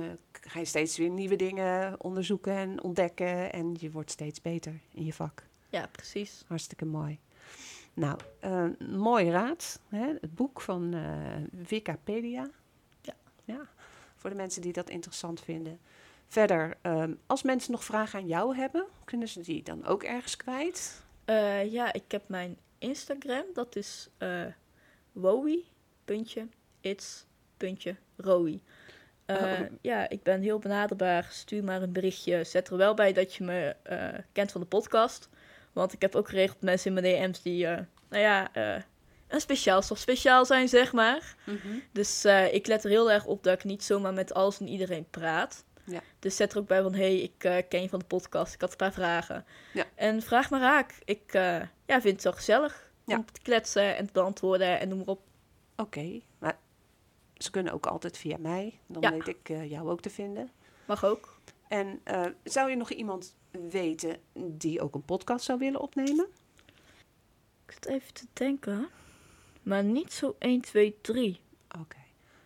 ga 0.51 0.59
je 0.59 0.65
steeds 0.65 0.97
weer 0.97 1.09
nieuwe 1.09 1.35
dingen 1.35 1.95
onderzoeken 2.03 2.53
en 2.53 2.83
ontdekken. 2.83 3.51
En 3.53 3.75
je 3.79 3.91
wordt 3.91 4.11
steeds 4.11 4.41
beter 4.41 4.79
in 4.93 5.05
je 5.05 5.13
vak. 5.13 5.43
Ja, 5.69 5.87
precies. 5.91 6.43
Hartstikke 6.47 6.85
mooi. 6.85 7.19
Nou, 7.93 8.17
eh, 8.39 8.65
mooi 8.89 9.29
raad. 9.31 9.79
Hè? 9.89 10.07
Het 10.21 10.35
boek 10.35 10.61
van 10.61 10.93
eh 10.93 11.65
Wikipedia. 11.67 12.49
Ja. 13.01 13.13
ja. 13.45 13.67
Voor 14.15 14.29
de 14.29 14.35
mensen 14.35 14.61
die 14.61 14.73
dat 14.73 14.89
interessant 14.89 15.41
vinden. 15.41 15.79
Verder, 16.29 16.77
ehm, 16.81 17.13
als 17.25 17.43
mensen 17.43 17.71
nog 17.71 17.83
vragen 17.83 18.19
aan 18.19 18.27
jou 18.27 18.55
hebben, 18.55 18.85
kunnen 19.05 19.27
ze 19.27 19.41
die 19.41 19.63
dan 19.63 19.85
ook 19.85 20.03
ergens 20.03 20.37
kwijt? 20.37 21.01
Eh, 21.25 21.71
ja, 21.71 21.93
ik 21.93 22.03
heb 22.07 22.23
mijn 22.27 22.57
Instagram. 22.77 23.43
Dat 23.53 23.75
is 23.75 24.09
eh 24.17 24.45
wowie, 25.11 25.65
puntje, 26.05 26.47
it's, 26.81 27.25
puntje, 27.57 27.95
rowie. 28.17 28.63
Eh, 29.25 29.35
Oh. 29.35 29.59
Ja, 29.81 30.09
ik 30.09 30.23
ben 30.23 30.41
heel 30.41 30.59
benaderbaar. 30.59 31.27
Stuur 31.31 31.63
maar 31.63 31.81
een 31.81 31.91
berichtje. 31.91 32.43
Zet 32.43 32.69
er 32.69 32.77
wel 32.77 32.93
bij 32.93 33.13
dat 33.13 33.35
je 33.35 33.43
me 33.43 33.75
kent 34.31 34.51
van 34.51 34.61
de 34.61 34.67
podcast. 34.67 35.29
Want 35.73 35.93
ik 35.93 36.01
heb 36.01 36.15
ook 36.15 36.29
geregeld 36.29 36.61
mensen 36.61 36.95
in 36.95 37.01
mijn 37.01 37.15
DM's 37.15 37.41
die, 37.41 37.65
nou 37.65 37.87
ja, 38.09 38.51
een 39.29 39.41
speciaal 39.41 39.77
of 39.89 39.97
speciaal 39.97 40.45
zijn, 40.45 40.69
zeg 40.69 40.93
maar. 40.93 41.35
Dus 41.91 42.23
eh, 42.25 42.53
ik 42.53 42.67
let 42.67 42.83
er 42.83 42.89
heel 42.89 43.11
erg 43.11 43.25
op 43.25 43.43
dat 43.43 43.53
ik 43.53 43.63
niet 43.63 43.83
zomaar 43.83 44.13
met 44.13 44.33
alles 44.33 44.59
en 44.59 44.67
iedereen 44.67 45.05
praat. 45.09 45.63
Ja. 45.89 46.01
Dus 46.19 46.35
zet 46.35 46.51
er 46.51 46.57
ook 46.59 46.67
bij 46.67 46.81
van, 46.81 46.93
hé, 46.93 46.99
hey, 46.99 47.19
ik 47.19 47.43
eh, 47.43 47.57
ken 47.69 47.81
je 47.81 47.89
van 47.89 47.99
de 47.99 48.05
podcast, 48.05 48.53
ik 48.53 48.61
had 48.61 48.71
een 48.71 48.77
paar 48.77 48.93
vragen. 48.93 49.45
Ja. 49.73 49.85
En 49.95 50.21
vraag 50.21 50.49
maar 50.49 50.59
raak. 50.59 50.95
Ik 51.05 51.33
eh, 51.33 51.61
ja, 51.85 52.01
vind 52.01 52.13
het 52.15 52.23
wel 52.23 52.33
gezellig 52.33 52.91
Ja. 53.05 53.17
om 53.17 53.25
te 53.31 53.41
kletsen 53.41 53.97
en 53.97 54.05
te 54.05 54.11
beantwoorden 54.13 54.79
en 54.79 54.87
noem 54.89 54.97
maar 54.97 55.07
op. 55.07 55.21
Oké, 55.75 56.19
maar 56.39 56.57
ze 57.37 57.51
kunnen 57.51 57.73
ook 57.73 57.85
altijd 57.85 58.17
via 58.17 58.37
mij. 58.37 58.79
Dan 58.87 59.11
weet 59.11 59.27
ik 59.27 59.49
eh, 59.49 59.69
jou 59.69 59.89
ook 59.89 60.01
te 60.01 60.09
vinden. 60.09 60.51
Mag 60.85 61.05
ook. 61.05 61.37
En 61.67 62.01
zou 62.43 62.69
je 62.69 62.75
nog 62.75 62.89
iemand 62.89 63.35
weten 63.69 64.17
die 64.33 64.81
ook 64.81 64.95
een 64.95 65.05
podcast 65.05 65.45
zou 65.45 65.59
willen 65.59 65.81
opnemen? 65.81 66.27
Ik 67.65 67.71
zit 67.71 67.85
even 67.85 68.13
te 68.13 68.25
denken. 68.33 68.87
Maar 69.63 69.83
niet 69.83 70.13
zo 70.13 70.35
1, 70.39 70.61
2, 70.61 70.97
3. 71.01 71.39
Oké. 71.79 71.97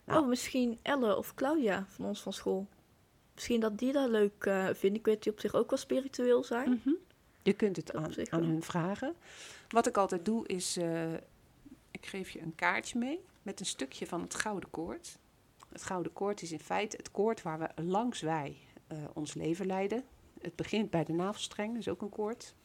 Nou. 0.05 0.21
Oh, 0.21 0.27
misschien 0.27 0.79
Elle 0.81 1.17
of 1.17 1.33
Claudia 1.33 1.85
van 1.87 2.05
ons 2.05 2.21
van 2.21 2.33
school. 2.33 2.67
Misschien 3.33 3.59
dat 3.59 3.77
die 3.77 3.91
dat 3.91 4.09
leuk 4.09 4.45
eh, 4.45 4.67
vinden. 4.73 4.99
Ik 4.99 5.05
weet 5.05 5.23
die 5.23 5.31
op 5.31 5.39
zich 5.39 5.53
ook 5.53 5.69
wel 5.69 5.79
spiritueel 5.79 6.43
zijn. 6.43 6.69
Mhm. 6.69 6.95
Je 7.41 7.53
kunt 7.53 7.75
het 7.75 7.93
aan, 7.93 8.13
aan 8.29 8.43
hun 8.43 8.63
vragen. 8.63 9.15
Wat 9.67 9.87
ik 9.87 9.97
altijd 9.97 10.25
doe 10.25 10.47
is, 10.47 10.77
eh, 10.77 11.13
ik 11.91 12.05
geef 12.05 12.29
je 12.29 12.41
een 12.41 12.55
kaartje 12.55 12.99
mee 12.99 13.25
met 13.41 13.59
een 13.59 13.65
stukje 13.65 14.07
van 14.07 14.21
het 14.21 14.35
gouden 14.35 14.69
koord. 14.69 15.17
Het 15.71 15.83
gouden 15.83 16.13
koord 16.13 16.41
is 16.41 16.51
in 16.51 16.59
feite 16.59 16.97
het 16.97 17.11
koord 17.11 17.41
waar 17.41 17.59
we 17.59 17.83
langs 17.83 18.21
wij 18.21 18.57
eh, 18.87 18.97
ons 19.13 19.33
leven 19.33 19.65
leiden. 19.65 20.03
Het 20.41 20.55
begint 20.55 20.89
bij 20.89 21.03
de 21.03 21.13
navelstreng, 21.13 21.69
dat 21.69 21.79
is 21.79 21.89
ook 21.89 22.01
een 22.01 22.09
koord. 22.09 22.55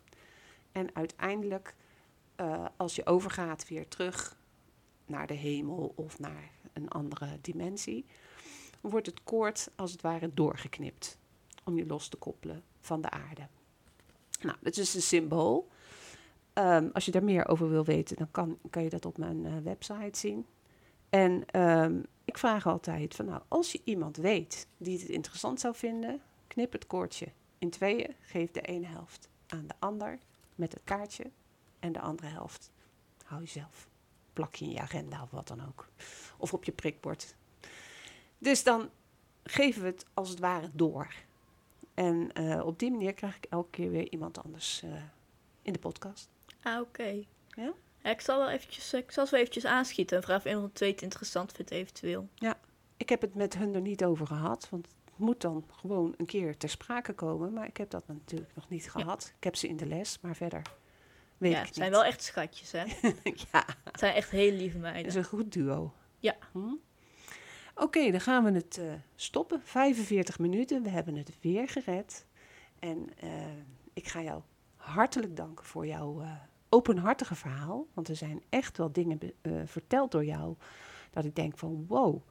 En 0.72 0.94
uiteindelijk, 0.94 1.74
als 2.76 2.96
je 2.96 3.06
overgaat 3.06 3.68
weer 3.68 3.88
terug 3.88 4.36
naar 5.06 5.26
de 5.26 5.34
hemel 5.34 5.92
of 5.96 6.18
naar 6.18 6.50
een 6.72 6.88
andere 6.88 7.38
dimensie, 7.40 8.04
wordt 8.81 9.07
het 9.07 9.22
koord 9.24 9.70
als 9.76 9.93
het 9.93 10.01
ware 10.01 10.35
doorgeknipt 10.35 11.18
om 11.64 11.76
je 11.76 11.87
los 11.87 12.09
te 12.09 12.16
koppelen 12.16 12.62
van 12.81 13.01
de 13.01 13.11
aarde. 13.11 13.47
Nou, 14.41 14.57
dat 14.61 14.76
is 14.76 14.95
een 14.95 15.03
symbool. 15.03 15.68
Ehm, 16.53 16.89
als 16.93 17.05
je 17.05 17.11
daar 17.11 17.24
meer 17.24 17.49
over 17.49 17.70
wil 17.70 17.85
weten, 17.85 18.16
dan 18.16 18.31
kan, 18.31 18.59
kan 18.70 18.83
je 18.83 18.91
dat 18.91 19.07
op 19.07 19.18
mijn 19.18 19.47
eh, 19.47 19.53
website 19.62 20.18
zien. 20.18 20.47
En 21.09 21.45
ehm, 21.47 22.01
ik 22.24 22.39
vraag 22.39 22.66
altijd 22.66 23.14
van, 23.14 23.24
nou, 23.24 23.43
als 23.49 23.72
je 23.72 23.81
iemand 23.85 24.16
weet 24.16 24.66
die 24.76 24.99
het 24.99 25.09
interessant 25.09 25.61
zou 25.61 25.74
vinden, 25.74 26.20
knip 26.47 26.72
het 26.72 26.87
koordje 26.87 27.26
in 27.59 27.70
tweeën, 27.70 28.14
geef 28.20 28.51
de 28.51 28.61
ene 28.61 28.87
helft 28.87 29.29
aan 29.47 29.66
de 29.66 29.74
ander 29.79 30.18
met 30.55 30.72
het 30.72 30.83
kaartje 30.85 31.31
en 31.81 31.93
de 31.93 32.01
andere 32.01 32.29
helft 32.29 32.70
hou 33.24 33.41
je 33.41 33.49
zelf. 33.49 33.89
Plak 34.33 34.55
je 34.55 34.64
in 34.64 34.70
je 34.70 34.81
agenda 34.81 35.22
of 35.22 35.31
wat 35.31 35.49
dan 35.49 35.66
ook. 35.66 35.89
Of 36.37 36.53
op 36.53 36.64
je 36.64 36.72
prikbord. 36.72 37.37
Dus 38.39 38.62
dan 38.62 38.91
geven 39.43 39.82
we 39.82 39.89
het 39.89 40.05
als 40.14 40.28
het 40.28 40.39
ware 40.39 40.70
door. 40.72 41.14
En 41.95 42.32
eh, 42.32 42.66
op 42.66 42.78
die 42.78 42.91
manier 42.91 43.14
krijg 43.14 43.36
ik 43.36 43.45
elke 43.51 43.70
keer 43.70 43.91
weer 43.91 44.11
iemand 44.11 44.45
anders 44.45 44.82
eh, 44.82 44.91
in 45.62 45.72
de 45.72 45.78
podcast. 45.78 46.28
Ah, 46.62 46.80
oké. 46.80 47.24
Ja? 47.49 47.72
ik 48.11 48.20
zal 48.20 48.39
wel 48.39 48.49
eventjes, 48.49 48.95
ik 48.95 49.11
zal 49.11 49.24
ze 49.24 49.30
wel 49.30 49.41
eventjes 49.41 49.64
aanschieten 49.64 50.16
en 50.16 50.22
vragen 50.22 50.62
of 50.62 50.70
twee 50.72 50.91
het 50.91 51.03
interessant 51.03 51.53
vindt 51.53 51.70
eventueel. 51.70 52.28
Ik 52.97 53.09
heb 53.09 53.20
het 53.20 53.34
met 53.34 53.57
hun 53.57 53.74
er 53.74 53.80
niet 53.80 54.05
over 54.05 54.26
gehad, 54.26 54.68
want 54.70 54.86
het 54.86 55.18
moet 55.18 55.41
dan 55.41 55.64
gewoon 55.70 56.14
een 56.16 56.26
keer 56.26 56.57
ter 56.57 56.68
sprake 56.68 57.12
komen. 57.12 57.53
Maar 57.53 57.66
ik 57.66 57.76
heb 57.76 57.91
dat 57.91 58.09
natuurlijk 58.09 58.55
nog 58.55 58.68
niet 58.68 58.91
gehad. 58.91 59.32
Ik 59.36 59.45
heb 59.45 59.57
ze 59.57 59.68
in 59.68 59.76
de 59.76 59.86
les, 59.86 60.18
maar 60.20 60.36
verder 60.36 60.62
weet 61.39 61.53
ja, 61.53 61.61
ik 61.61 61.66
het 61.66 61.74
zijn 61.74 61.91
wel 61.91 62.05
echt 62.05 62.22
schatjes, 62.22 62.72
hè? 62.72 62.84
ja, 63.53 63.64
Het 63.84 63.99
zijn 63.99 64.14
echt 64.14 64.30
hele 64.30 64.57
lieve 64.57 64.76
het 64.76 64.82
meiden. 64.82 65.07
is 65.07 65.14
een 65.14 65.24
goed 65.24 65.53
duo. 65.53 65.93
Ja. 66.18 66.36
Hm? 66.53 66.74
Oké, 67.81 68.11
dan 68.11 68.20
gaan 68.20 68.45
we 68.45 68.51
het 68.51 68.79
eh, 68.79 68.93
stoppen. 69.14 69.61
45 69.62 70.39
minuten. 70.39 70.83
We 70.83 70.89
hebben 70.89 71.16
het 71.16 71.33
weer 71.41 71.68
gered. 71.68 72.26
En 72.79 73.09
eh, 73.16 73.31
ik 73.93 74.09
ga 74.09 74.22
jou 74.22 74.43
hartelijk 74.76 75.37
danken 75.37 75.64
voor 75.64 75.87
jouw 75.87 76.20
eh, 76.20 76.33
openhartige 76.68 77.35
verhaal. 77.35 77.87
Want 77.95 78.09
er 78.09 78.16
zijn 78.16 78.43
echt 78.49 78.76
wel 78.76 78.93
dingen 78.93 79.18
verteld 79.64 80.11
door 80.11 80.24
jou. 80.24 80.55
Dat 81.11 81.24
ik 81.24 81.35
denk 81.35 81.59
van 81.59 81.85
wow, 81.89 82.22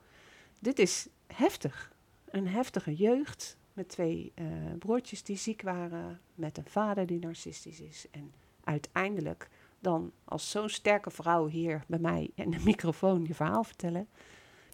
dit 0.60 0.80
is 0.80 1.08
heftig. 1.28 1.94
Een 2.26 2.48
heftige 2.48 2.96
jeugd. 2.96 3.58
Met 3.74 3.90
twee 3.90 4.34
broertjes 4.80 5.24
die 5.24 5.38
ziek 5.38 5.62
waren. 5.62 6.22
Met 6.36 6.58
een 6.58 6.68
vader 6.68 7.06
die 7.06 7.20
narcistisch 7.20 7.82
is. 7.82 8.06
En 8.12 8.34
uiteindelijk 8.64 9.50
dan 9.80 10.12
als 10.24 10.52
zo'n 10.52 10.70
sterke 10.70 11.12
vrouw 11.12 11.48
hier 11.48 11.84
bij 11.88 12.00
mij 12.00 12.30
in 12.36 12.50
de 12.50 12.60
microfoon 12.64 13.26
je 13.26 13.34
verhaal 13.34 13.64
vertellen. 13.64 14.08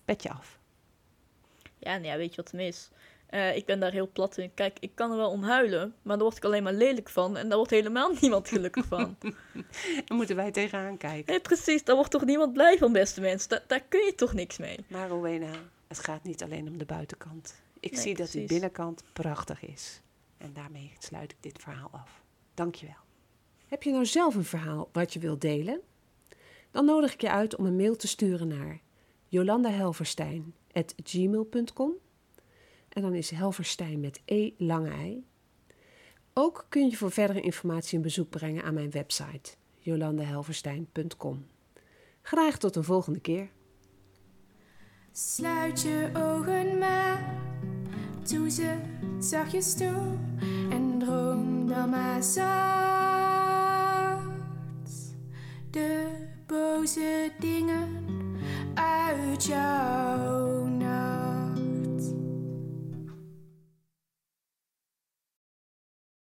Petje 0.06 0.30
af. 0.30 0.62
Ja, 1.84 1.94
nou 1.98 2.06
ja, 2.08 2.18
weet 2.18 2.30
je 2.36 2.42
wat 2.42 2.52
het 2.52 2.62
is? 2.62 2.90
Eh, 3.28 3.56
ik 3.56 3.66
ben 3.66 3.80
daar 3.80 3.92
heel 3.92 4.10
plat 4.12 4.38
in. 4.38 4.54
Kijk, 4.54 4.78
ik 4.80 4.92
kan 4.96 5.12
er 5.12 5.18
wel 5.18 5.30
om 5.30 5.44
huilen, 5.44 5.96
maar 6.02 6.16
daar 6.16 6.26
word 6.26 6.38
ik 6.38 6.44
alleen 6.46 6.64
maar 6.64 6.74
lelijk 6.74 7.10
van. 7.10 7.38
En 7.38 7.48
daar 7.48 7.58
wordt 7.58 7.72
helemaal 7.72 8.12
niemand 8.22 8.48
gelukkig 8.48 8.86
van. 8.86 9.16
Daar 10.06 10.18
moeten 10.18 10.36
wij 10.36 10.52
tegenaan 10.52 10.98
kijken. 10.98 11.32
nee, 11.32 11.40
precies, 11.42 11.84
daar 11.84 11.96
wordt 11.96 12.12
toch 12.12 12.26
niemand 12.26 12.54
blij 12.54 12.78
van, 12.78 12.92
beste 12.92 13.22
mensen. 13.22 13.50
Da- 13.50 13.64
daar 13.68 13.82
kun 13.90 14.06
je 14.06 14.16
toch 14.16 14.34
niks 14.34 14.58
mee. 14.58 14.78
Maar 14.88 15.08
Rowena, 15.10 15.52
het 15.88 16.00
gaat 16.00 16.24
niet 16.24 16.44
alleen 16.44 16.68
om 16.68 16.78
de 16.78 16.86
buitenkant. 16.86 17.62
Ik 17.80 17.92
Nee, 17.92 18.02
zie 18.02 18.16
dat 18.16 18.26
die 18.26 18.32
precies. 18.32 18.50
binnenkant 18.52 19.04
prachtig 19.14 19.64
is. 19.66 20.02
En 20.38 20.54
daarmee 20.54 20.94
sluit 21.00 21.32
ik 21.32 21.38
dit 21.40 21.60
verhaal 21.62 21.90
af. 21.92 22.22
Dankjewel. 22.54 22.96
Heb 23.68 23.84
je 23.84 23.92
nou 23.92 24.06
zelf 24.06 24.36
een 24.36 24.46
verhaal 24.46 24.90
wat 24.92 25.14
je 25.14 25.20
wilt 25.20 25.42
delen? 25.42 25.82
Dan 26.72 26.86
nodig 26.86 27.14
ik 27.14 27.22
je 27.22 27.30
uit 27.30 27.56
om 27.56 27.66
een 27.66 27.76
mail 27.76 27.96
te 27.96 28.08
sturen 28.08 28.48
naar 28.48 28.80
gmail.com. 31.04 31.92
En 32.90 33.02
dan 33.02 33.14
is 33.14 33.30
Helverstein 33.30 34.00
met 34.00 34.22
E 34.26 34.52
lange 34.58 35.08
I. 35.08 35.26
Ook 36.34 36.66
kun 36.70 36.90
je 36.90 36.98
voor 36.98 37.12
verdere 37.12 37.42
informatie 37.42 37.98
een 37.98 38.04
bezoek 38.04 38.30
brengen 38.30 38.64
aan 38.64 38.74
mijn 38.74 38.92
website 38.92 39.56
jolandehelverstein.com. 39.84 41.46
Graag 42.22 42.58
tot 42.58 42.76
een 42.76 42.84
volgende 42.84 43.20
keer. 43.20 43.50
Sluit 45.12 45.82
je 45.82 46.10
ogen 46.14 46.78
maar, 46.78 47.36
doe 48.30 48.50
ze 48.50 48.78
zachtjes 49.20 49.74
toe 49.76 50.18
en 50.70 51.00
droom 51.00 51.68
dan 51.68 51.90
maar 51.90 52.24
zacht. 52.24 52.44
De 55.72 56.08
boze 56.48 57.32
dingen 57.40 58.06
uit 58.74 59.46
jou. 59.46 60.33